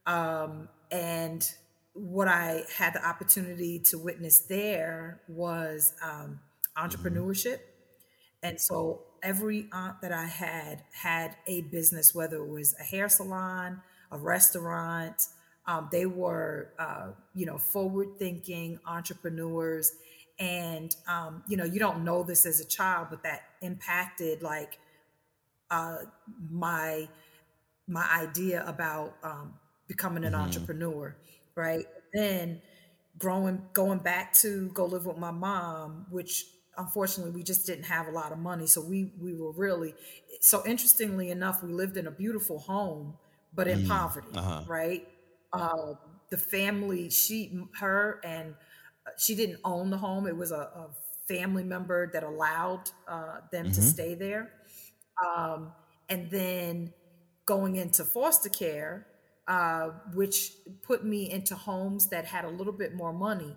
Um, 0.07 0.69
and 0.91 1.49
what 1.93 2.29
I 2.29 2.63
had 2.77 2.95
the 2.95 3.07
opportunity 3.07 3.81
to 3.87 3.99
witness 3.99 4.39
there 4.41 5.21
was 5.29 5.95
um, 6.03 6.41
entrepreneurship. 6.77 7.59
And 8.43 8.61
so 8.61 9.03
every 9.23 9.69
aunt 9.73 10.01
that 10.01 10.13
I 10.13 10.27
had 10.27 10.85
had 10.93 11.37
a 11.47 11.63
business, 11.63 12.15
whether 12.15 12.37
it 12.37 12.49
was 12.49 12.75
a 12.79 12.85
hair 12.85 13.09
salon, 13.09 13.83
a 14.13 14.19
restaurant, 14.19 15.27
um, 15.69 15.89
they 15.93 16.07
were, 16.07 16.73
uh, 16.79 17.09
you 17.35 17.45
know, 17.45 17.59
forward 17.59 18.19
thinking 18.19 18.81
entrepreneurs. 18.87 19.93
And, 20.41 20.95
um, 21.07 21.45
you 21.47 21.57
know, 21.57 21.65
you 21.65 21.79
don't 21.79 22.05
know 22.05 22.23
this 22.23 22.47
as 22.47 22.59
a 22.61 22.65
child, 22.65 23.09
but 23.11 23.23
that 23.25 23.43
impacted 23.61 24.43
like 24.43 24.79
uh, 25.71 25.99
my 26.51 27.09
my 27.87 28.07
idea 28.11 28.65
about 28.67 29.17
um, 29.23 29.55
becoming 29.87 30.25
an 30.25 30.33
mm-hmm. 30.33 30.43
entrepreneur, 30.43 31.17
right? 31.55 31.87
Then 32.13 32.61
growing, 33.19 33.63
going 33.73 33.99
back 33.99 34.33
to 34.35 34.69
go 34.69 34.85
live 34.85 35.07
with 35.07 35.17
my 35.17 35.31
mom, 35.31 36.07
which 36.11 36.47
unfortunately 36.77 37.33
we 37.33 37.43
just 37.43 37.67
didn't 37.67 37.85
have 37.85 38.07
a 38.07 38.11
lot 38.11 38.33
of 38.33 38.39
money, 38.39 38.67
so 38.67 38.81
we 38.81 39.13
we 39.21 39.35
were 39.35 39.53
really 39.53 39.95
so 40.41 40.63
interestingly 40.67 41.31
enough, 41.31 41.63
we 41.63 41.73
lived 41.73 41.97
in 41.97 42.07
a 42.07 42.11
beautiful 42.11 42.59
home, 42.59 43.15
but 43.55 43.69
in 43.69 43.81
mm 43.81 43.89
poverty, 43.89 44.29
uh-huh. 44.35 44.63
right? 44.67 45.07
Uh, 45.53 45.95
the 46.31 46.37
family, 46.37 47.11
she, 47.11 47.59
her, 47.79 48.21
and 48.25 48.55
uh, 49.07 49.11
she 49.19 49.35
didn't 49.35 49.61
own 49.65 49.91
the 49.91 49.99
home. 49.99 50.27
It 50.27 50.37
was 50.37 50.53
a, 50.53 50.57
a 50.57 50.89
family 51.27 51.65
member 51.65 52.11
that 52.13 52.23
allowed 52.23 52.91
uh, 53.07 53.41
them 53.53 53.67
mm-hmm. 53.67 53.75
to 53.75 53.83
stay 53.83 54.15
there. 54.15 54.51
Um, 55.25 55.73
and 56.09 56.31
then 56.31 56.93
going 57.45 57.77
into 57.77 58.05
foster 58.05 58.49
care, 58.49 59.07
uh, 59.47 59.89
which 60.15 60.53
put 60.83 61.05
me 61.05 61.31
into 61.31 61.55
homes 61.55 62.09
that 62.09 62.27
had 62.27 62.45
a 62.45 62.51
little 62.51 62.73
bit 62.73 62.95
more 62.95 63.13
money. 63.13 63.57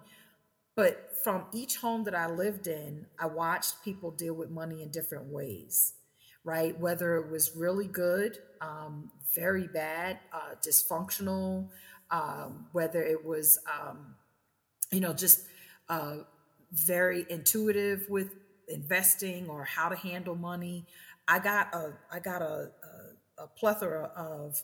But 0.75 1.09
from 1.23 1.45
each 1.53 1.77
home 1.77 2.05
that 2.05 2.15
I 2.15 2.29
lived 2.29 2.67
in, 2.67 3.05
I 3.19 3.25
watched 3.25 3.83
people 3.83 4.11
deal 4.11 4.33
with 4.33 4.49
money 4.49 4.81
in 4.81 4.89
different 4.89 5.25
ways, 5.25 5.93
right? 6.43 6.79
Whether 6.79 7.17
it 7.17 7.29
was 7.29 7.55
really 7.55 7.87
good, 7.87 8.37
um, 8.61 9.11
very 9.33 9.67
bad, 9.67 10.19
uh, 10.33 10.55
dysfunctional, 10.65 11.69
um, 12.09 12.67
whether 12.71 13.01
it 13.01 13.25
was, 13.25 13.59
um, 13.71 14.15
you 14.91 14.99
know, 14.99 15.13
just 15.13 15.45
uh, 15.89 16.17
very 16.71 17.25
intuitive 17.29 18.05
with 18.09 18.35
investing 18.67 19.49
or 19.49 19.63
how 19.63 19.89
to 19.89 19.95
handle 19.95 20.35
money. 20.35 20.85
I 21.27 21.39
got 21.39 21.73
a 21.73 21.93
I 22.11 22.19
got 22.19 22.41
a, 22.41 22.71
a, 23.37 23.43
a 23.43 23.47
plethora 23.47 24.11
of 24.15 24.61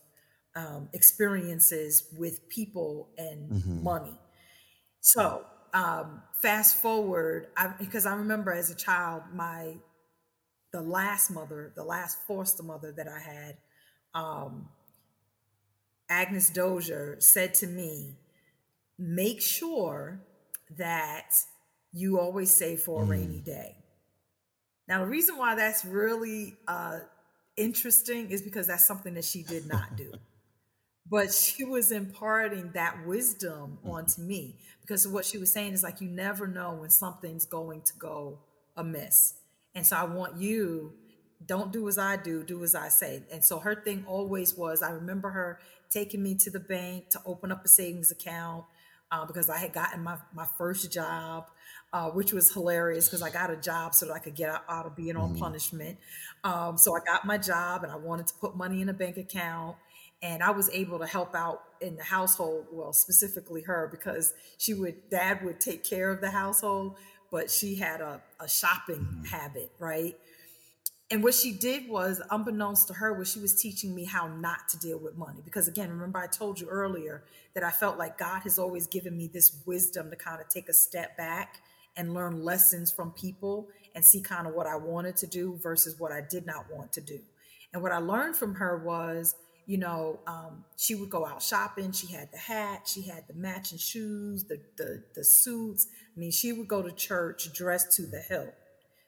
um, 0.56 0.90
experiences 0.94 2.08
with 2.18 2.48
people 2.50 3.10
and 3.18 3.52
mm-hmm. 3.52 3.84
money. 3.84 4.18
So 5.02 5.46
um, 5.74 6.24
fast 6.42 6.82
forward, 6.82 7.48
I, 7.56 7.74
because 7.80 8.06
I 8.06 8.16
remember 8.16 8.52
as 8.52 8.72
a 8.72 8.76
child, 8.76 9.24
my 9.34 9.76
the 10.74 10.82
last 10.82 11.30
mother, 11.30 11.72
the 11.76 11.84
last 11.84 12.18
foster 12.28 12.64
mother 12.64 12.92
that 12.92 13.08
I 13.08 13.20
had, 13.20 13.58
um, 14.18 14.70
Agnes 16.10 16.50
Dozier, 16.50 17.18
said 17.20 17.54
to 17.56 17.68
me, 17.68 18.16
make 18.98 19.42
sure 19.42 20.20
that 20.78 21.32
you 21.94 22.20
always 22.20 22.54
save 22.54 22.82
for 22.82 23.04
a 23.04 23.06
mm. 23.06 23.10
rainy 23.10 23.40
day. 23.40 23.76
Now, 24.88 25.02
the 25.02 25.08
reason 25.08 25.38
why 25.38 25.56
that's 25.56 25.86
really 25.86 26.56
uh, 26.68 27.00
interesting 27.56 28.32
is 28.32 28.42
because 28.42 28.68
that's 28.68 28.86
something 28.86 29.14
that 29.16 29.26
she 29.26 29.44
did 29.44 29.68
not 29.68 29.96
do. 29.96 30.12
but 31.10 31.34
she 31.34 31.64
was 31.64 31.92
imparting 31.92 32.72
that 32.74 33.06
wisdom 33.06 33.78
mm-hmm. 33.80 33.90
onto 33.90 34.22
me 34.22 34.56
because 34.82 35.08
what 35.08 35.26
she 35.26 35.38
was 35.38 35.52
saying 35.52 35.74
is 35.74 35.84
like, 35.84 36.02
you 36.02 36.10
never 36.10 36.48
know 36.48 36.74
when 36.74 36.90
something's 36.90 37.46
going 37.46 37.82
to 37.82 37.94
go 37.98 38.40
amiss. 38.76 39.36
And 39.76 39.86
so 39.86 39.96
I 39.96 40.06
want 40.06 40.38
you, 40.38 40.94
don't 41.46 41.72
do 41.72 41.88
as 41.88 41.98
I 41.98 42.18
do, 42.18 42.44
do 42.44 42.64
as 42.64 42.76
I 42.76 42.90
say. 42.90 43.24
And 43.32 43.44
so 43.44 43.60
her 43.60 43.76
thing 43.76 44.06
always 44.08 44.56
was 44.56 44.82
I 44.82 44.92
remember 44.92 45.30
her 45.30 45.60
taking 45.90 46.24
me 46.24 46.36
to 46.36 46.50
the 46.50 46.60
bank 46.60 47.10
to 47.10 47.22
open 47.26 47.52
up 47.52 47.64
a 47.64 47.68
savings 47.68 48.12
account 48.12 48.66
uh, 49.12 49.26
because 49.26 49.50
I 49.50 49.58
had 49.58 49.74
gotten 49.74 50.04
my, 50.04 50.18
my 50.34 50.46
first 50.58 50.92
job 50.92 51.48
uh, 51.94 52.10
which 52.10 52.34
was 52.34 52.52
hilarious 52.52 53.08
because 53.08 53.22
I 53.22 53.30
got 53.30 53.50
a 53.50 53.56
job 53.56 53.96
so 53.96 54.08
that 54.08 54.14
I 54.14 54.20
could 54.20 54.36
get 54.36 54.50
out, 54.50 54.64
out 54.68 54.86
of 54.86 54.96
being 54.96 55.16
on 55.16 55.30
mm-hmm. 55.30 55.40
punishment. 55.40 55.98
Um, 56.44 56.78
so 56.78 56.96
I 56.96 57.00
got 57.00 57.26
my 57.26 57.38
job 57.38 57.84
and 57.84 57.92
I 57.92 57.96
wanted 57.96 58.28
to 58.28 58.34
put 58.36 58.56
money 58.56 58.82
in 58.82 58.90
a 58.90 58.94
bank 58.94 59.18
account. 59.18 59.78
And 60.22 60.42
I 60.42 60.50
was 60.50 60.70
able 60.72 60.98
to 61.00 61.06
help 61.06 61.36
out 61.36 61.62
in 61.80 61.96
the 61.96 62.04
household, 62.04 62.66
well, 62.72 62.92
specifically 62.92 63.62
her, 63.62 63.88
because 63.92 64.34
she 64.58 64.74
would, 64.74 65.10
dad 65.12 65.46
would 65.46 65.60
take 65.60 65.84
care 65.84 66.10
of 66.12 66.22
the 66.22 66.32
household, 66.32 66.96
but 67.32 67.52
she 67.52 67.76
had 67.76 68.02
a, 68.02 68.20
a 68.40 68.50
shopping 68.50 68.96
mm-hmm. 68.96 69.24
habit, 69.26 69.72
right? 69.80 70.18
And 71.10 71.24
what 71.24 71.34
she 71.34 71.54
did 71.54 71.88
was, 71.88 72.22
unbeknownst 72.32 72.88
to 72.90 72.94
her, 72.96 73.14
was 73.14 73.32
she 73.32 73.40
was 73.40 73.60
teaching 73.60 73.96
me 73.96 74.04
how 74.04 74.28
not 74.28 74.68
to 74.70 74.78
deal 74.78 75.00
with 75.00 75.16
money. 75.16 75.40
Because 75.44 75.68
again, 75.68 75.90
remember 75.90 76.20
I 76.20 76.28
told 76.28 76.60
you 76.60 76.68
earlier 76.68 77.24
that 77.54 77.64
I 77.64 77.72
felt 77.72 77.98
like 77.98 78.18
God 78.18 78.42
has 78.42 78.60
always 78.60 78.88
given 78.88 79.16
me 79.16 79.28
this 79.28 79.62
wisdom 79.66 80.10
to 80.10 80.18
kind 80.18 80.42
of 80.42 80.50
take 80.50 80.68
a 80.68 80.74
step 80.74 81.16
back 81.16 81.62
and 81.96 82.14
learn 82.14 82.44
lessons 82.44 82.92
from 82.92 83.12
people 83.12 83.70
and 83.96 84.04
see 84.04 84.22
kind 84.22 84.48
of 84.48 84.54
what 84.54 84.68
I 84.68 84.76
wanted 84.76 85.16
to 85.18 85.28
do 85.28 85.58
versus 85.64 85.98
what 85.98 86.12
I 86.12 86.22
did 86.22 86.46
not 86.46 86.66
want 86.72 86.92
to 86.94 87.02
do. 87.02 87.20
And 87.74 87.82
what 87.82 87.92
I 87.92 87.98
learned 88.00 88.36
from 88.36 88.56
her 88.56 88.78
was, 88.78 89.36
you 89.66 89.78
know, 89.78 90.20
um, 90.28 90.66
she 90.78 90.94
would 90.96 91.10
go 91.10 91.26
out 91.26 91.42
shopping. 91.42 91.92
She 91.94 92.08
had 92.14 92.32
the 92.32 92.38
hat, 92.38 92.88
she 92.88 93.02
had 93.02 93.28
the 93.28 93.34
matching 93.34 93.78
shoes, 93.78 94.44
the, 94.44 94.60
the 94.78 95.04
the 95.16 95.24
suits. 95.24 95.88
I 96.16 96.20
mean, 96.20 96.32
she 96.32 96.54
would 96.54 96.68
go 96.68 96.82
to 96.82 96.92
church 96.92 97.52
dressed 97.54 97.92
to 97.94 98.04
the 98.04 98.20
hilt, 98.20 98.54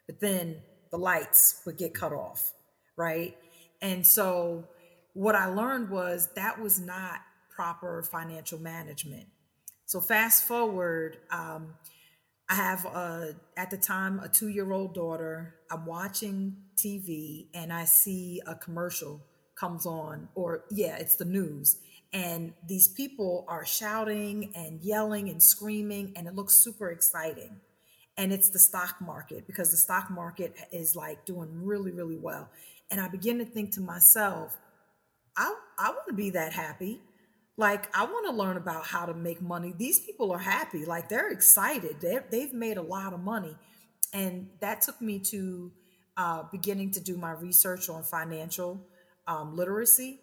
but 0.06 0.20
then 0.20 0.58
the 0.92 0.98
lights 0.98 1.62
would 1.66 1.78
get 1.78 1.94
cut 1.94 2.14
off, 2.14 2.54
right? 2.98 3.38
And 3.82 4.06
so, 4.06 4.68
what 5.14 5.36
I 5.36 5.48
learned 5.48 5.90
was 5.90 6.30
that 6.36 6.62
was 6.62 6.80
not 6.80 7.22
proper 7.50 8.02
financial 8.04 8.60
management. 8.60 9.28
So 9.86 10.00
fast 10.00 10.48
forward, 10.48 11.18
um, 11.32 11.74
I 12.48 12.56
have 12.56 12.86
a, 12.86 13.36
at 13.58 13.70
the 13.70 13.78
time 13.78 14.20
a 14.20 14.30
two 14.30 14.48
year 14.48 14.72
old 14.72 14.94
daughter. 14.94 15.56
I'm 15.70 15.86
watching 15.86 16.56
TV 16.78 17.48
and 17.54 17.74
I 17.74 17.86
see 17.86 18.42
a 18.48 18.56
commercial 18.56 19.22
comes 19.56 19.86
on, 19.86 20.30
or 20.36 20.64
yeah, 20.72 20.96
it's 20.98 21.16
the 21.16 21.26
news. 21.26 21.78
And 22.14 22.54
these 22.68 22.88
people 22.88 23.46
are 23.48 23.66
shouting 23.66 24.54
and 24.56 24.80
yelling 24.82 25.28
and 25.30 25.44
screaming, 25.44 26.14
and 26.16 26.28
it 26.28 26.36
looks 26.36 26.56
super 26.56 26.90
exciting. 26.90 27.60
And 28.20 28.34
it's 28.34 28.50
the 28.50 28.60
stock 28.60 29.00
market 29.00 29.48
because 29.48 29.72
the 29.72 29.78
stock 29.78 30.12
market 30.12 30.54
is 30.74 30.94
like 30.94 31.26
doing 31.26 31.64
really, 31.64 31.92
really 31.92 32.18
well. 32.18 32.50
And 32.92 33.00
I 33.00 33.08
begin 33.08 33.38
to 33.38 33.46
think 33.46 33.72
to 33.76 33.82
myself, 33.82 34.58
I, 35.38 35.56
I 35.78 35.90
want 35.92 36.08
to 36.10 36.14
be 36.14 36.32
that 36.32 36.52
happy. 36.52 37.00
Like, 37.56 37.90
I 37.96 38.04
want 38.04 38.26
to 38.28 38.34
learn 38.34 38.58
about 38.58 38.86
how 38.86 39.06
to 39.06 39.14
make 39.14 39.42
money. 39.42 39.74
These 39.78 40.02
people 40.02 40.34
are 40.34 40.40
happy. 40.40 40.84
Like, 40.84 41.08
they're 41.08 41.30
excited. 41.30 42.02
They're, 42.02 42.26
they've 42.30 42.54
made 42.54 42.76
a 42.76 42.82
lot 42.82 43.14
of 43.14 43.22
money. 43.22 43.56
And 44.14 44.50
that 44.60 44.82
took 44.82 45.02
me 45.02 45.20
to 45.20 45.72
uh, 46.18 46.44
beginning 46.52 46.92
to 46.92 47.00
do 47.00 47.16
my 47.16 47.32
research 47.32 47.88
on 47.88 48.04
financial 48.04 48.86
um, 49.28 49.56
literacy. 49.56 50.20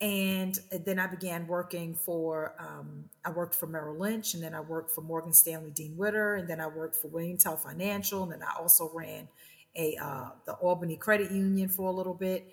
And 0.00 0.58
then 0.86 0.98
I 0.98 1.06
began 1.06 1.46
working 1.46 1.94
for, 1.94 2.54
um, 2.58 3.04
I 3.22 3.30
worked 3.30 3.54
for 3.54 3.66
Merrill 3.66 3.98
Lynch, 3.98 4.32
and 4.32 4.42
then 4.42 4.54
I 4.54 4.60
worked 4.60 4.90
for 4.90 5.02
Morgan 5.02 5.34
Stanley 5.34 5.70
Dean 5.70 5.94
Witter, 5.96 6.36
and 6.36 6.48
then 6.48 6.58
I 6.58 6.68
worked 6.68 6.96
for 6.96 7.08
William 7.08 7.36
Tell 7.36 7.58
Financial, 7.58 8.22
and 8.22 8.32
then 8.32 8.42
I 8.42 8.58
also 8.58 8.90
ran 8.94 9.28
a 9.76 9.96
uh, 10.02 10.30
the 10.46 10.52
Albany 10.54 10.96
Credit 10.96 11.30
Union 11.30 11.68
for 11.68 11.88
a 11.88 11.92
little 11.92 12.14
bit. 12.14 12.46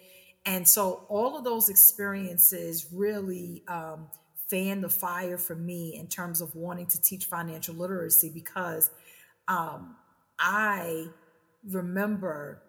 And 0.45 0.67
so 0.67 1.05
all 1.09 1.37
of 1.37 1.43
those 1.43 1.69
experiences 1.69 2.87
really 2.91 3.63
um, 3.67 4.07
fan 4.47 4.81
the 4.81 4.89
fire 4.89 5.37
for 5.37 5.55
me 5.55 5.95
in 5.97 6.07
terms 6.07 6.41
of 6.41 6.55
wanting 6.55 6.87
to 6.87 7.01
teach 7.01 7.25
financial 7.25 7.75
literacy 7.75 8.29
because 8.33 8.89
um, 9.47 9.95
I 10.39 11.07
remember 11.69 12.61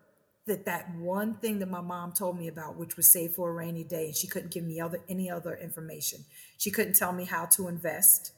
that 0.48 0.64
that 0.66 0.94
one 0.96 1.34
thing 1.34 1.60
that 1.60 1.70
my 1.70 1.80
mom 1.80 2.12
told 2.12 2.38
me 2.38 2.48
about, 2.48 2.76
which 2.76 2.96
was 2.96 3.12
save 3.12 3.32
for 3.32 3.50
a 3.50 3.52
rainy 3.52 3.84
day, 3.84 4.06
and 4.06 4.16
she 4.16 4.26
couldn't 4.26 4.50
give 4.50 4.64
me 4.64 4.80
other 4.80 5.00
any 5.08 5.30
other 5.30 5.56
information. 5.56 6.24
She 6.58 6.70
couldn't 6.70 6.94
tell 6.96 7.12
me 7.12 7.24
how 7.24 7.46
to 7.46 7.68
invest. 7.68 8.32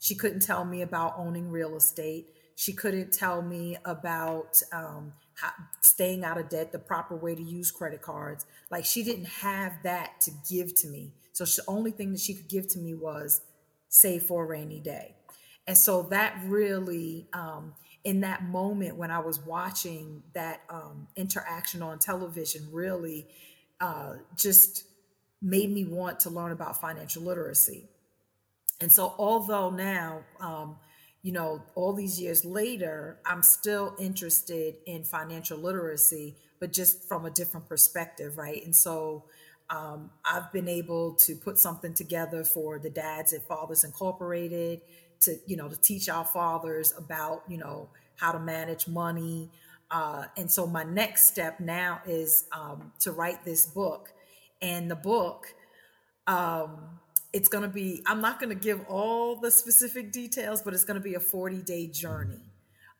She 0.00 0.14
couldn't 0.14 0.40
tell 0.40 0.64
me 0.64 0.82
about 0.82 1.14
owning 1.18 1.50
real 1.50 1.76
estate. 1.76 2.28
She 2.56 2.72
couldn't 2.72 3.12
tell 3.12 3.42
me 3.42 3.76
about 3.84 4.60
um, 4.72 5.12
how, 5.34 5.50
staying 5.82 6.24
out 6.24 6.38
of 6.38 6.48
debt, 6.48 6.72
the 6.72 6.78
proper 6.78 7.16
way 7.16 7.34
to 7.34 7.42
use 7.42 7.70
credit 7.70 8.02
cards. 8.02 8.46
Like 8.70 8.84
she 8.84 9.04
didn't 9.04 9.26
have 9.26 9.74
that 9.84 10.20
to 10.22 10.30
give 10.50 10.74
to 10.80 10.88
me. 10.88 11.12
So 11.32 11.44
the 11.44 11.62
only 11.68 11.90
thing 11.92 12.12
that 12.12 12.20
she 12.20 12.34
could 12.34 12.48
give 12.48 12.66
to 12.68 12.78
me 12.78 12.94
was 12.94 13.42
save 13.88 14.24
for 14.24 14.44
a 14.44 14.46
rainy 14.46 14.80
day. 14.80 15.14
And 15.66 15.76
so 15.76 16.02
that 16.04 16.40
really, 16.46 17.28
um, 17.32 17.74
in 18.04 18.20
that 18.20 18.44
moment 18.44 18.96
when 18.96 19.10
I 19.10 19.18
was 19.18 19.40
watching 19.40 20.22
that 20.34 20.62
um, 20.70 21.08
interaction 21.16 21.82
on 21.82 21.98
television, 21.98 22.68
really 22.72 23.26
uh, 23.80 24.14
just 24.36 24.84
made 25.42 25.70
me 25.70 25.84
want 25.84 26.20
to 26.20 26.30
learn 26.30 26.52
about 26.52 26.80
financial 26.80 27.22
literacy. 27.22 27.88
And 28.80 28.92
so, 28.92 29.14
although 29.18 29.70
now 29.70 30.20
um, 30.40 30.76
you 31.22 31.32
know, 31.32 31.62
all 31.74 31.92
these 31.92 32.20
years 32.20 32.44
later, 32.44 33.18
I'm 33.26 33.42
still 33.42 33.94
interested 33.98 34.76
in 34.86 35.04
financial 35.04 35.58
literacy, 35.58 36.36
but 36.60 36.72
just 36.72 37.04
from 37.08 37.24
a 37.26 37.30
different 37.30 37.68
perspective, 37.68 38.38
right? 38.38 38.64
And 38.64 38.74
so 38.74 39.24
um, 39.68 40.10
I've 40.24 40.52
been 40.52 40.68
able 40.68 41.14
to 41.14 41.34
put 41.34 41.58
something 41.58 41.92
together 41.92 42.44
for 42.44 42.78
the 42.78 42.90
dads 42.90 43.32
at 43.32 43.46
Fathers 43.46 43.84
Incorporated 43.84 44.80
to, 45.20 45.36
you 45.46 45.56
know, 45.56 45.68
to 45.68 45.76
teach 45.76 46.08
our 46.08 46.24
fathers 46.24 46.94
about, 46.96 47.42
you 47.48 47.58
know, 47.58 47.88
how 48.16 48.32
to 48.32 48.38
manage 48.38 48.88
money. 48.88 49.50
Uh, 49.90 50.24
and 50.36 50.50
so 50.50 50.66
my 50.66 50.82
next 50.84 51.28
step 51.28 51.60
now 51.60 52.00
is 52.06 52.46
um, 52.52 52.92
to 53.00 53.12
write 53.12 53.44
this 53.44 53.66
book. 53.66 54.10
And 54.60 54.90
the 54.90 54.96
book, 54.96 55.46
um, 56.26 56.98
it's 57.32 57.48
going 57.48 57.62
to 57.62 57.68
be 57.68 58.02
i'm 58.06 58.20
not 58.20 58.40
going 58.40 58.48
to 58.48 58.60
give 58.60 58.84
all 58.88 59.36
the 59.36 59.50
specific 59.50 60.12
details 60.12 60.62
but 60.62 60.74
it's 60.74 60.84
going 60.84 61.00
to 61.00 61.02
be 61.02 61.14
a 61.14 61.20
40 61.20 61.62
day 61.62 61.86
journey 61.86 62.42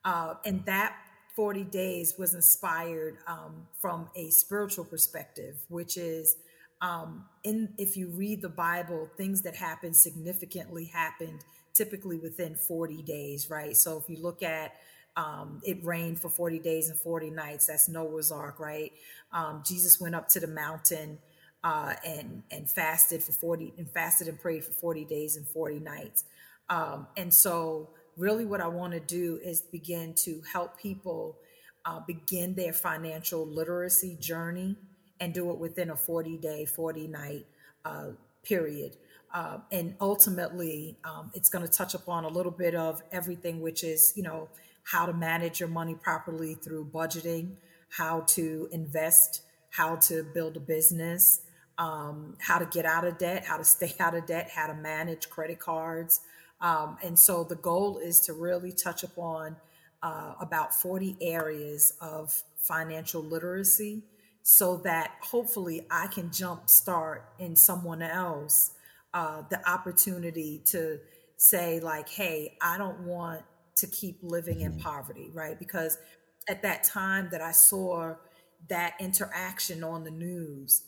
uh, 0.05 0.35
and 0.45 0.64
that 0.66 0.97
40 1.35 1.64
days 1.64 2.14
was 2.19 2.35
inspired 2.35 3.19
um, 3.27 3.66
from 3.81 4.09
a 4.16 4.31
spiritual 4.31 4.85
perspective 4.85 5.57
which 5.69 5.97
is 5.97 6.37
um, 6.81 7.25
in 7.45 7.75
if 7.79 7.97
you 7.97 8.09
read 8.09 8.43
the 8.43 8.49
bible 8.49 9.09
things 9.16 9.43
that 9.43 9.57
happened 9.57 9.97
significantly 9.97 10.85
happened 10.85 11.41
typically 11.79 12.18
within 12.18 12.55
40 12.57 13.03
days 13.03 13.51
right? 13.51 13.76
So 13.76 13.99
if 13.99 14.11
you 14.11 14.22
look 14.22 14.43
at 14.43 14.74
um, 15.16 15.61
it 15.64 15.85
rained 15.85 16.20
for 16.20 16.29
40 16.31 16.61
days 16.61 16.91
and 16.91 16.99
40 16.99 17.31
nights 17.31 17.66
that's 17.68 17.89
noah's 17.89 18.31
ark 18.33 18.61
right? 18.61 18.93
Um, 19.33 19.62
jesus 19.66 20.01
went 20.01 20.14
up 20.14 20.29
to 20.31 20.41
the 20.41 20.49
mountain 20.49 21.18
uh, 21.64 21.95
and 22.07 22.43
and 22.51 22.70
fasted 22.70 23.22
for 23.22 23.33
40 23.33 23.74
and 23.79 23.91
fasted 23.91 24.29
and 24.29 24.41
prayed 24.41 24.64
for 24.64 24.72
40 24.72 25.05
days 25.05 25.37
and 25.37 25.47
40 25.47 25.81
nights. 25.81 26.24
Um, 26.70 27.07
and 27.16 27.33
so 27.33 27.91
really 28.16 28.45
what 28.45 28.61
i 28.61 28.66
want 28.66 28.93
to 28.93 29.01
do 29.01 29.39
is 29.45 29.61
begin 29.61 30.12
to 30.14 30.43
help 30.53 30.79
people 30.79 31.37
uh, 31.87 32.01
begin 32.07 32.55
their 32.55 32.72
financial 32.72 33.47
literacy 33.47 34.16
journey 34.20 34.76
and 35.20 35.33
do 35.33 35.51
it 35.51 35.59
within 35.59 35.91
a 35.91 35.97
40 35.97 36.37
day 36.37 36.64
40 36.66 37.07
night 37.09 37.47
uh, 37.85 38.09
period 38.45 38.97
uh, 39.35 39.59
and 39.70 39.95
ultimately 40.01 40.97
um, 41.05 41.31
it's 41.35 41.49
going 41.49 41.66
to 41.66 41.70
touch 41.70 41.95
upon 41.95 42.24
a 42.24 42.29
little 42.29 42.53
bit 42.53 42.74
of 42.74 43.03
everything 43.12 43.61
which 43.61 43.85
is 43.85 44.12
you 44.16 44.22
know 44.22 44.49
how 44.85 45.05
to 45.07 45.12
manage 45.12 45.61
your 45.61 45.68
money 45.68 45.95
properly 45.95 46.55
through 46.55 46.85
budgeting 46.85 47.53
how 47.91 48.20
to 48.20 48.68
invest 48.72 49.43
how 49.70 49.97
to 49.97 50.22
build 50.35 50.57
a 50.57 50.61
business 50.61 51.43
um, 51.79 52.37
how 52.41 52.59
to 52.59 52.66
get 52.66 52.85
out 52.85 53.07
of 53.07 53.18
debt, 53.18 53.45
how 53.47 53.57
to 53.57 53.64
stay 53.76 53.95
out 53.99 54.14
of 54.14 54.26
debt, 54.26 54.51
how 54.55 54.66
to 54.66 54.74
manage 54.74 55.31
credit 55.31 55.61
cards. 55.61 56.20
Um, 56.61 56.99
and 57.03 57.18
so 57.18 57.45
the 57.45 57.55
goal 57.57 57.99
is 57.99 58.20
to 58.22 58.33
really 58.33 58.72
touch 58.72 59.05
upon 59.05 59.57
uh, 60.03 60.35
about 60.41 60.74
40 60.74 61.16
areas 61.20 61.95
of 62.01 62.43
financial 62.57 63.22
literacy 63.22 64.03
so 64.43 64.76
that 64.79 65.12
hopefully 65.20 65.87
I 65.91 66.09
can 66.09 66.31
jumpstart 66.31 67.20
in 67.39 67.55
someone 67.55 68.03
else 68.03 68.72
uh, 69.14 69.42
the 69.50 69.68
opportunity 69.68 70.62
to 70.66 70.98
say 71.36 71.80
like, 71.80 72.09
"Hey, 72.09 72.56
I 72.62 72.78
don't 72.78 73.00
want 73.00 73.42
to 73.76 73.86
keep 73.86 74.18
living 74.22 74.61
in 74.61 74.78
poverty," 74.78 75.30
right? 75.32 75.59
Because 75.59 75.98
at 76.48 76.62
that 76.62 76.84
time 76.84 77.28
that 77.32 77.40
I 77.40 77.52
saw 77.52 78.14
that 78.68 78.94
interaction 79.00 79.84
on 79.84 80.04
the 80.04 80.11
news, 80.11 80.82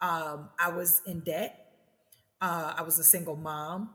um, 0.00 0.50
I 0.58 0.70
was 0.70 1.02
in 1.06 1.20
debt. 1.20 1.62
Uh, 2.40 2.74
I 2.76 2.82
was 2.82 2.98
a 2.98 3.04
single 3.04 3.36
mom, 3.36 3.90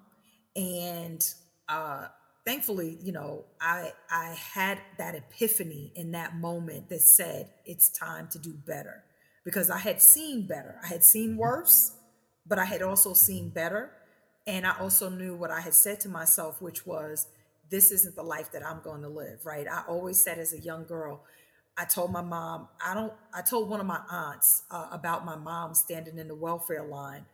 and 0.56 1.24
uh, 1.70 2.08
thankfully, 2.46 2.98
you 3.02 3.12
know, 3.12 3.46
I 3.62 3.92
I 4.10 4.36
had 4.54 4.80
that 4.98 5.16
epiphany 5.16 5.92
in 5.96 6.12
that 6.12 6.36
moment 6.36 6.90
that 6.90 7.02
said 7.02 7.50
it's 7.66 7.90
time 7.90 8.28
to 8.32 8.40
do 8.40 8.54
better 8.54 9.04
because 9.46 9.70
I 9.70 9.78
had 9.78 10.02
seen 10.02 10.48
better. 10.48 10.78
I 10.84 10.88
had 10.88 11.04
seen 11.04 11.38
worse, 11.38 11.96
but 12.52 12.60
I 12.60 12.66
had 12.66 12.82
also 12.82 13.14
seen 13.14 13.48
better, 13.48 13.92
and 14.46 14.68
I 14.68 14.78
also 14.78 15.10
knew 15.10 15.34
what 15.34 15.52
I 15.52 15.62
had 15.62 15.74
said 15.74 16.02
to 16.02 16.10
myself, 16.10 16.62
which 16.62 16.86
was, 16.86 17.28
"This 17.70 17.94
isn't 17.94 18.18
the 18.18 18.24
life 18.24 18.52
that 18.52 18.62
I'm 18.68 18.82
going 18.82 19.04
to 19.04 19.08
live." 19.08 19.46
Right? 19.46 19.66
I 19.70 19.84
always 19.88 20.22
said 20.22 20.38
as 20.38 20.52
a 20.52 20.60
young 20.60 20.84
girl. 20.84 21.24
I 21.78 21.86
told 21.86 22.12
my 22.12 22.22
mom, 22.22 22.68
I 22.86 22.94
don't, 22.94 23.14
I 23.34 23.42
told 23.42 23.70
one 23.70 23.80
of 23.80 23.86
my 23.86 24.02
aunts 24.12 24.64
uh, 24.70 24.90
about 24.92 25.24
my 25.24 25.38
mom 25.38 25.74
standing 25.74 26.18
in 26.18 26.28
the 26.28 26.36
welfare 26.36 26.84
line 26.84 27.26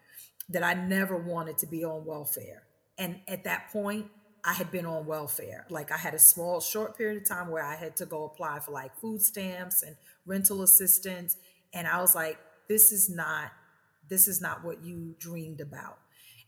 that 0.49 0.61
I 0.61 0.75
never 0.75 1.17
wanted 1.17 1.57
to 1.57 1.65
be 1.65 1.83
on 1.83 2.05
welfare. 2.05 2.61
And 2.99 3.19
at 3.27 3.43
that 3.45 3.71
point, 3.71 4.05
I 4.45 4.53
had 4.53 4.71
been 4.71 4.85
on 4.85 5.07
welfare. 5.07 5.65
Like 5.71 5.91
I 5.91 5.97
had 5.97 6.13
a 6.13 6.19
small, 6.19 6.61
short 6.61 6.95
period 6.95 7.23
of 7.23 7.27
time 7.27 7.49
where 7.49 7.63
I 7.63 7.75
had 7.75 7.95
to 7.97 8.05
go 8.05 8.25
apply 8.25 8.59
for 8.59 8.71
like 8.71 8.95
food 9.01 9.23
stamps 9.23 9.81
and 9.81 9.95
rental 10.27 10.61
assistance. 10.61 11.35
And 11.73 11.87
I 11.87 11.99
was 11.99 12.13
like, 12.13 12.37
this 12.69 12.91
is 12.91 13.09
not, 13.09 13.51
this 14.09 14.27
is 14.27 14.41
not 14.41 14.63
what 14.63 14.83
you 14.83 15.15
dreamed 15.19 15.61
about. 15.61 15.97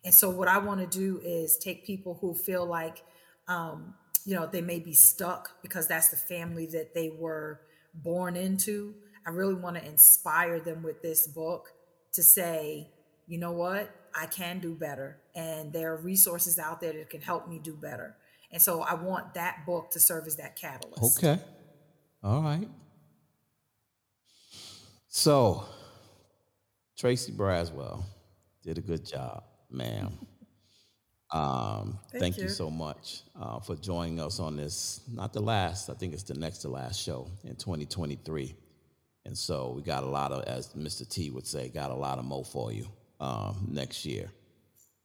And 0.03 0.13
so 0.13 0.29
what 0.29 0.47
I 0.47 0.57
want 0.59 0.79
to 0.79 0.87
do 0.97 1.19
is 1.23 1.57
take 1.57 1.85
people 1.85 2.17
who 2.21 2.33
feel 2.33 2.65
like, 2.65 3.03
um, 3.47 3.95
you 4.25 4.35
know, 4.35 4.45
they 4.45 4.61
may 4.61 4.79
be 4.79 4.93
stuck 4.93 5.61
because 5.61 5.87
that's 5.87 6.09
the 6.09 6.17
family 6.17 6.65
that 6.67 6.93
they 6.93 7.09
were 7.09 7.61
born 7.93 8.35
into. 8.35 8.95
I 9.25 9.31
really 9.31 9.55
want 9.55 9.75
to 9.75 9.85
inspire 9.85 10.59
them 10.59 10.83
with 10.83 11.01
this 11.01 11.27
book 11.27 11.73
to 12.13 12.23
say, 12.23 12.89
you 13.27 13.37
know 13.37 13.51
what? 13.51 13.93
I 14.15 14.25
can 14.25 14.59
do 14.59 14.73
better. 14.73 15.19
And 15.35 15.71
there 15.71 15.93
are 15.93 15.97
resources 15.97 16.57
out 16.57 16.81
there 16.81 16.93
that 16.93 17.09
can 17.09 17.21
help 17.21 17.47
me 17.47 17.59
do 17.59 17.73
better. 17.73 18.15
And 18.51 18.61
so 18.61 18.81
I 18.81 18.95
want 18.95 19.35
that 19.35 19.65
book 19.65 19.91
to 19.91 19.99
serve 19.99 20.25
as 20.25 20.37
that 20.37 20.55
catalyst. 20.55 21.17
Okay. 21.17 21.39
All 22.23 22.41
right. 22.41 22.67
So, 25.07 25.65
Tracy 26.99 27.31
Braswell 27.31 28.03
did 28.61 28.77
a 28.77 28.81
good 28.81 29.05
job, 29.05 29.43
ma'am. 29.71 30.17
Um, 31.31 31.99
Thank 32.11 32.23
thank 32.23 32.37
you. 32.37 32.43
you. 32.45 32.49
so 32.49 32.71
much 32.71 33.21
uh, 33.39 33.59
for 33.59 33.75
joining 33.75 34.19
us 34.19 34.39
on 34.39 34.57
this, 34.57 35.01
not 35.13 35.31
the 35.31 35.39
last, 35.39 35.87
I 35.91 35.93
think 35.93 36.15
it's 36.15 36.23
the 36.23 36.33
next 36.33 36.57
to 36.63 36.69
last 36.69 36.99
show 36.99 37.27
in 37.43 37.55
2023. 37.55 38.55
And 39.25 39.37
so 39.37 39.73
we 39.75 39.83
got 39.83 40.01
a 40.01 40.07
lot 40.07 40.31
of, 40.31 40.43
as 40.45 40.69
Mr. 40.73 41.07
T 41.07 41.29
would 41.29 41.45
say, 41.45 41.69
got 41.69 41.91
a 41.91 41.93
lot 41.93 42.17
of 42.17 42.25
mo 42.25 42.41
for 42.41 42.71
you 42.71 42.87
um, 43.19 43.67
next 43.69 44.07
year. 44.07 44.31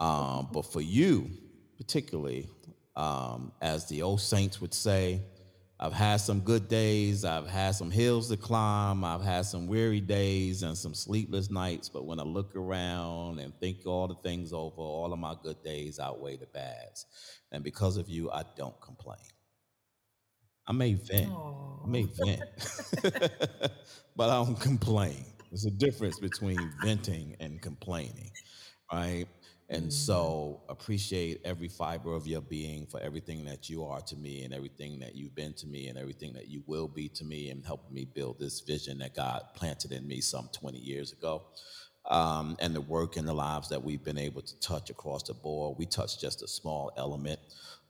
Um, 0.00 0.48
but 0.50 0.62
for 0.62 0.80
you, 0.80 1.28
particularly, 1.76 2.48
um, 2.96 3.52
as 3.60 3.86
the 3.90 4.00
old 4.00 4.22
saints 4.22 4.62
would 4.62 4.72
say, 4.72 5.20
I've 5.84 5.92
had 5.92 6.16
some 6.16 6.40
good 6.40 6.66
days. 6.66 7.26
I've 7.26 7.46
had 7.46 7.72
some 7.72 7.90
hills 7.90 8.30
to 8.30 8.38
climb. 8.38 9.04
I've 9.04 9.22
had 9.22 9.44
some 9.44 9.66
weary 9.66 10.00
days 10.00 10.62
and 10.62 10.78
some 10.78 10.94
sleepless 10.94 11.50
nights. 11.50 11.90
But 11.90 12.06
when 12.06 12.18
I 12.18 12.22
look 12.22 12.56
around 12.56 13.38
and 13.38 13.52
think 13.60 13.84
all 13.84 14.08
the 14.08 14.14
things 14.14 14.54
over, 14.54 14.80
all 14.80 15.12
of 15.12 15.18
my 15.18 15.34
good 15.42 15.62
days 15.62 15.98
outweigh 15.98 16.38
the 16.38 16.46
bads. 16.46 17.04
And 17.52 17.62
because 17.62 17.98
of 17.98 18.08
you, 18.08 18.30
I 18.30 18.44
don't 18.56 18.80
complain. 18.80 19.18
I 20.66 20.72
may 20.72 20.94
vent. 20.94 21.30
I 21.30 21.86
may 21.86 22.04
vent, 22.04 22.40
but 24.16 24.30
I 24.30 24.42
don't 24.42 24.58
complain. 24.58 25.26
There's 25.50 25.66
a 25.66 25.70
difference 25.70 26.18
between 26.18 26.72
venting 26.82 27.36
and 27.40 27.60
complaining, 27.60 28.30
right? 28.90 29.26
And 29.70 29.90
so 29.90 30.60
appreciate 30.68 31.40
every 31.44 31.68
fiber 31.68 32.12
of 32.12 32.26
your 32.26 32.42
being 32.42 32.86
for 32.86 33.00
everything 33.00 33.44
that 33.46 33.70
you 33.70 33.84
are 33.84 34.00
to 34.02 34.16
me 34.16 34.44
and 34.44 34.52
everything 34.52 34.98
that 35.00 35.14
you've 35.14 35.34
been 35.34 35.54
to 35.54 35.66
me 35.66 35.88
and 35.88 35.98
everything 35.98 36.34
that 36.34 36.48
you 36.48 36.62
will 36.66 36.86
be 36.86 37.08
to 37.08 37.24
me 37.24 37.48
and 37.48 37.64
helping 37.64 37.94
me 37.94 38.04
build 38.04 38.38
this 38.38 38.60
vision 38.60 38.98
that 38.98 39.14
God 39.14 39.42
planted 39.54 39.92
in 39.92 40.06
me 40.06 40.20
some 40.20 40.50
20 40.52 40.78
years 40.78 41.12
ago. 41.12 41.42
Um, 42.04 42.56
and 42.60 42.74
the 42.74 42.82
work 42.82 43.16
and 43.16 43.26
the 43.26 43.32
lives 43.32 43.70
that 43.70 43.82
we've 43.82 44.04
been 44.04 44.18
able 44.18 44.42
to 44.42 44.60
touch 44.60 44.90
across 44.90 45.22
the 45.22 45.32
board. 45.32 45.78
We 45.78 45.86
touched 45.86 46.20
just 46.20 46.42
a 46.42 46.48
small 46.48 46.92
element 46.98 47.40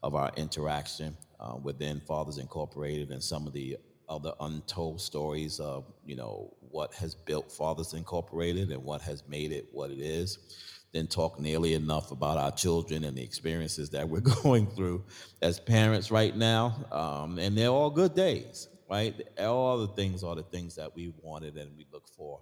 of 0.05 0.14
our 0.14 0.31
interaction 0.37 1.16
uh, 1.41 1.57
within 1.61 2.01
Fathers 2.01 2.39
Incorporated 2.39 3.11
and 3.11 3.20
some 3.20 3.49
of 3.49 3.53
the 3.53 3.77
other 4.09 4.33
untold 4.41 5.01
stories 5.01 5.59
of 5.61 5.85
you 6.05 6.14
know 6.14 6.53
what 6.70 6.93
has 6.95 7.14
built 7.14 7.51
Fathers 7.51 7.95
Incorporated 7.95 8.70
and 8.70 8.85
what 8.85 9.01
has 9.01 9.25
made 9.29 9.51
it 9.51 9.66
what 9.72 9.91
it 9.91 9.99
is. 9.99 10.39
Didn't 10.95 11.11
talk 11.11 11.40
nearly 11.40 11.74
enough 11.74 12.12
about 12.12 12.38
our 12.38 12.53
children 12.53 13.03
and 13.03 13.16
the 13.16 13.22
experiences 13.22 13.90
that 13.90 14.09
we're 14.09 14.20
going 14.42 14.68
through 14.68 15.05
as 15.42 15.59
parents 15.59 16.12
right 16.12 16.34
now, 16.36 16.86
um, 16.92 17.38
and 17.40 17.59
they're 17.59 17.68
all 17.68 17.90
good 17.90 18.14
days, 18.14 18.68
right? 18.88 19.20
All 19.40 19.78
the 19.78 19.88
things 19.88 20.22
are 20.22 20.36
the 20.36 20.45
things 20.45 20.76
that 20.76 20.95
we 20.95 21.12
wanted 21.20 21.57
and 21.57 21.76
we 21.76 21.84
look 21.92 22.09
for 22.16 22.40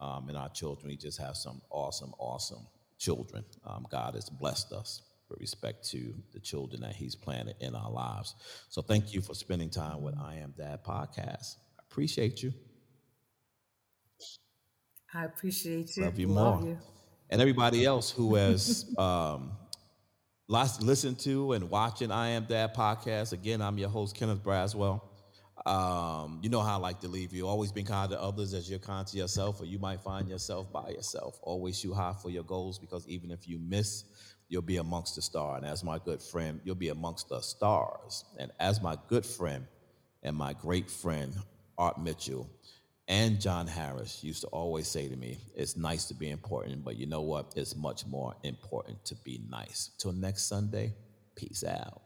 um, 0.00 0.30
in 0.30 0.36
our 0.36 0.48
children. 0.48 0.88
We 0.88 0.96
just 0.96 1.20
have 1.20 1.36
some 1.36 1.60
awesome, 1.68 2.14
awesome 2.18 2.66
children. 2.98 3.44
Um, 3.66 3.86
God 3.90 4.14
has 4.14 4.30
blessed 4.30 4.72
us 4.72 5.02
with 5.28 5.38
respect 5.38 5.86
to 5.90 6.14
the 6.32 6.40
children 6.40 6.80
that 6.80 6.96
He's 6.96 7.14
planted 7.14 7.56
in 7.60 7.74
our 7.74 7.90
lives. 7.90 8.34
So 8.70 8.80
thank 8.80 9.12
you 9.12 9.20
for 9.20 9.34
spending 9.34 9.68
time 9.68 10.00
with 10.00 10.14
I 10.18 10.36
Am 10.36 10.54
Dad 10.56 10.82
podcast. 10.84 11.56
I 11.78 11.82
appreciate 11.90 12.42
you. 12.42 12.54
I 15.12 15.26
appreciate 15.26 15.96
you. 15.98 16.04
Love 16.04 16.18
you 16.18 16.28
Love 16.28 16.60
more. 16.62 16.70
you. 16.70 16.78
And 17.32 17.40
everybody 17.40 17.84
else 17.84 18.10
who 18.10 18.34
has 18.34 18.92
um, 18.98 19.52
listened 20.48 21.20
to 21.20 21.52
and 21.52 21.70
watching 21.70 22.10
I 22.10 22.30
Am 22.30 22.44
Dad 22.44 22.74
podcast. 22.74 23.32
Again, 23.32 23.62
I'm 23.62 23.78
your 23.78 23.88
host, 23.88 24.16
Kenneth 24.16 24.42
Braswell. 24.42 25.00
Um, 25.64 26.40
you 26.42 26.48
know 26.48 26.60
how 26.60 26.74
I 26.74 26.80
like 26.80 26.98
to 27.02 27.08
leave 27.08 27.32
you. 27.32 27.46
Always 27.46 27.70
be 27.70 27.84
kind 27.84 28.10
to 28.10 28.20
others 28.20 28.52
as 28.52 28.68
you're 28.68 28.80
kind 28.80 29.06
to 29.06 29.16
yourself, 29.16 29.60
or 29.60 29.64
you 29.64 29.78
might 29.78 30.00
find 30.00 30.28
yourself 30.28 30.72
by 30.72 30.88
yourself. 30.88 31.38
Always 31.42 31.78
shoot 31.78 31.94
high 31.94 32.14
for 32.20 32.30
your 32.30 32.42
goals 32.42 32.80
because 32.80 33.06
even 33.06 33.30
if 33.30 33.46
you 33.46 33.60
miss, 33.60 34.02
you'll 34.48 34.62
be 34.62 34.78
amongst 34.78 35.14
the 35.14 35.22
star. 35.22 35.56
And 35.56 35.64
as 35.64 35.84
my 35.84 36.00
good 36.04 36.20
friend, 36.20 36.60
you'll 36.64 36.74
be 36.74 36.88
amongst 36.88 37.28
the 37.28 37.42
stars. 37.42 38.24
And 38.40 38.50
as 38.58 38.82
my 38.82 38.96
good 39.06 39.24
friend 39.24 39.66
and 40.24 40.34
my 40.34 40.52
great 40.54 40.90
friend, 40.90 41.32
Art 41.78 41.96
Mitchell, 42.02 42.50
and 43.10 43.40
John 43.40 43.66
Harris 43.66 44.22
used 44.22 44.42
to 44.42 44.46
always 44.46 44.86
say 44.86 45.08
to 45.08 45.16
me, 45.16 45.36
it's 45.56 45.76
nice 45.76 46.04
to 46.06 46.14
be 46.14 46.30
important, 46.30 46.84
but 46.84 46.96
you 46.96 47.06
know 47.06 47.22
what? 47.22 47.52
It's 47.56 47.74
much 47.74 48.06
more 48.06 48.36
important 48.44 49.04
to 49.06 49.16
be 49.16 49.40
nice. 49.50 49.90
Till 49.98 50.12
next 50.12 50.46
Sunday, 50.46 50.94
peace 51.34 51.64
out. 51.64 52.00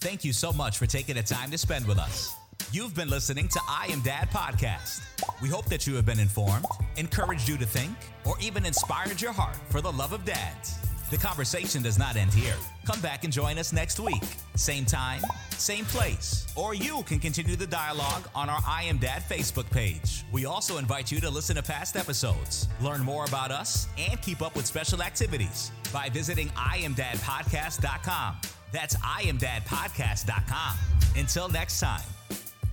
Thank 0.00 0.24
you 0.24 0.32
so 0.32 0.54
much 0.54 0.78
for 0.78 0.86
taking 0.86 1.16
the 1.16 1.22
time 1.22 1.50
to 1.50 1.58
spend 1.58 1.86
with 1.86 1.98
us. 1.98 2.34
You've 2.72 2.94
been 2.94 3.10
listening 3.10 3.46
to 3.48 3.60
I 3.68 3.88
Am 3.90 4.00
Dad 4.00 4.30
podcast. 4.30 5.02
We 5.42 5.50
hope 5.50 5.66
that 5.66 5.86
you 5.86 5.94
have 5.96 6.06
been 6.06 6.18
informed, 6.18 6.64
encouraged 6.96 7.46
you 7.46 7.58
to 7.58 7.66
think, 7.66 7.94
or 8.24 8.36
even 8.40 8.64
inspired 8.64 9.20
your 9.20 9.32
heart 9.32 9.58
for 9.68 9.82
the 9.82 9.92
love 9.92 10.14
of 10.14 10.24
dads. 10.24 10.78
The 11.10 11.16
conversation 11.16 11.82
does 11.82 11.98
not 11.98 12.16
end 12.16 12.34
here. 12.34 12.54
Come 12.84 13.00
back 13.00 13.24
and 13.24 13.32
join 13.32 13.56
us 13.56 13.72
next 13.72 13.98
week. 13.98 14.22
Same 14.56 14.84
time, 14.84 15.22
same 15.56 15.86
place. 15.86 16.46
Or 16.54 16.74
you 16.74 17.02
can 17.04 17.18
continue 17.18 17.56
the 17.56 17.66
dialogue 17.66 18.28
on 18.34 18.50
our 18.50 18.60
I 18.66 18.82
Am 18.84 18.98
Dad 18.98 19.22
Facebook 19.22 19.70
page. 19.70 20.24
We 20.32 20.44
also 20.44 20.76
invite 20.76 21.10
you 21.10 21.18
to 21.20 21.30
listen 21.30 21.56
to 21.56 21.62
past 21.62 21.96
episodes, 21.96 22.68
learn 22.82 23.00
more 23.00 23.24
about 23.24 23.50
us, 23.50 23.88
and 23.96 24.20
keep 24.20 24.42
up 24.42 24.54
with 24.54 24.66
special 24.66 25.02
activities 25.02 25.70
by 25.92 26.10
visiting 26.10 26.48
IamDadPodcast.com. 26.50 28.36
That's 28.70 28.96
IamDadPodcast.com. 28.96 30.76
Until 31.16 31.48
next 31.48 31.80
time, 31.80 32.02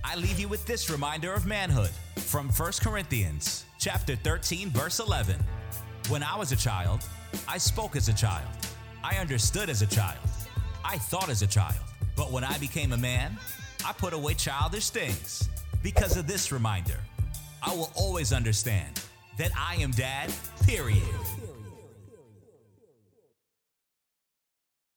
I 0.04 0.14
leave 0.16 0.38
you 0.38 0.48
with 0.48 0.66
this 0.66 0.90
reminder 0.90 1.32
of 1.32 1.46
manhood 1.46 1.90
from 2.16 2.50
1 2.50 2.72
Corinthians 2.82 3.64
chapter 3.78 4.14
13 4.14 4.70
verse 4.70 5.00
11. 5.00 5.36
When 6.08 6.22
I 6.22 6.36
was 6.36 6.52
a 6.52 6.56
child, 6.56 7.02
I 7.48 7.58
spoke 7.58 7.96
as 7.96 8.08
a 8.08 8.12
child. 8.12 8.48
I 9.02 9.16
understood 9.16 9.68
as 9.68 9.82
a 9.82 9.86
child. 9.86 10.18
I 10.84 10.98
thought 10.98 11.28
as 11.28 11.42
a 11.42 11.46
child. 11.46 11.80
But 12.16 12.32
when 12.32 12.44
I 12.44 12.58
became 12.58 12.92
a 12.92 12.96
man, 12.96 13.36
I 13.84 13.92
put 13.92 14.12
away 14.12 14.34
childish 14.34 14.90
things. 14.90 15.48
Because 15.82 16.16
of 16.16 16.26
this 16.26 16.52
reminder, 16.52 16.98
I 17.62 17.74
will 17.74 17.90
always 17.94 18.32
understand 18.32 19.00
that 19.38 19.50
I 19.56 19.76
am 19.76 19.90
dad, 19.90 20.32
period. 20.62 21.02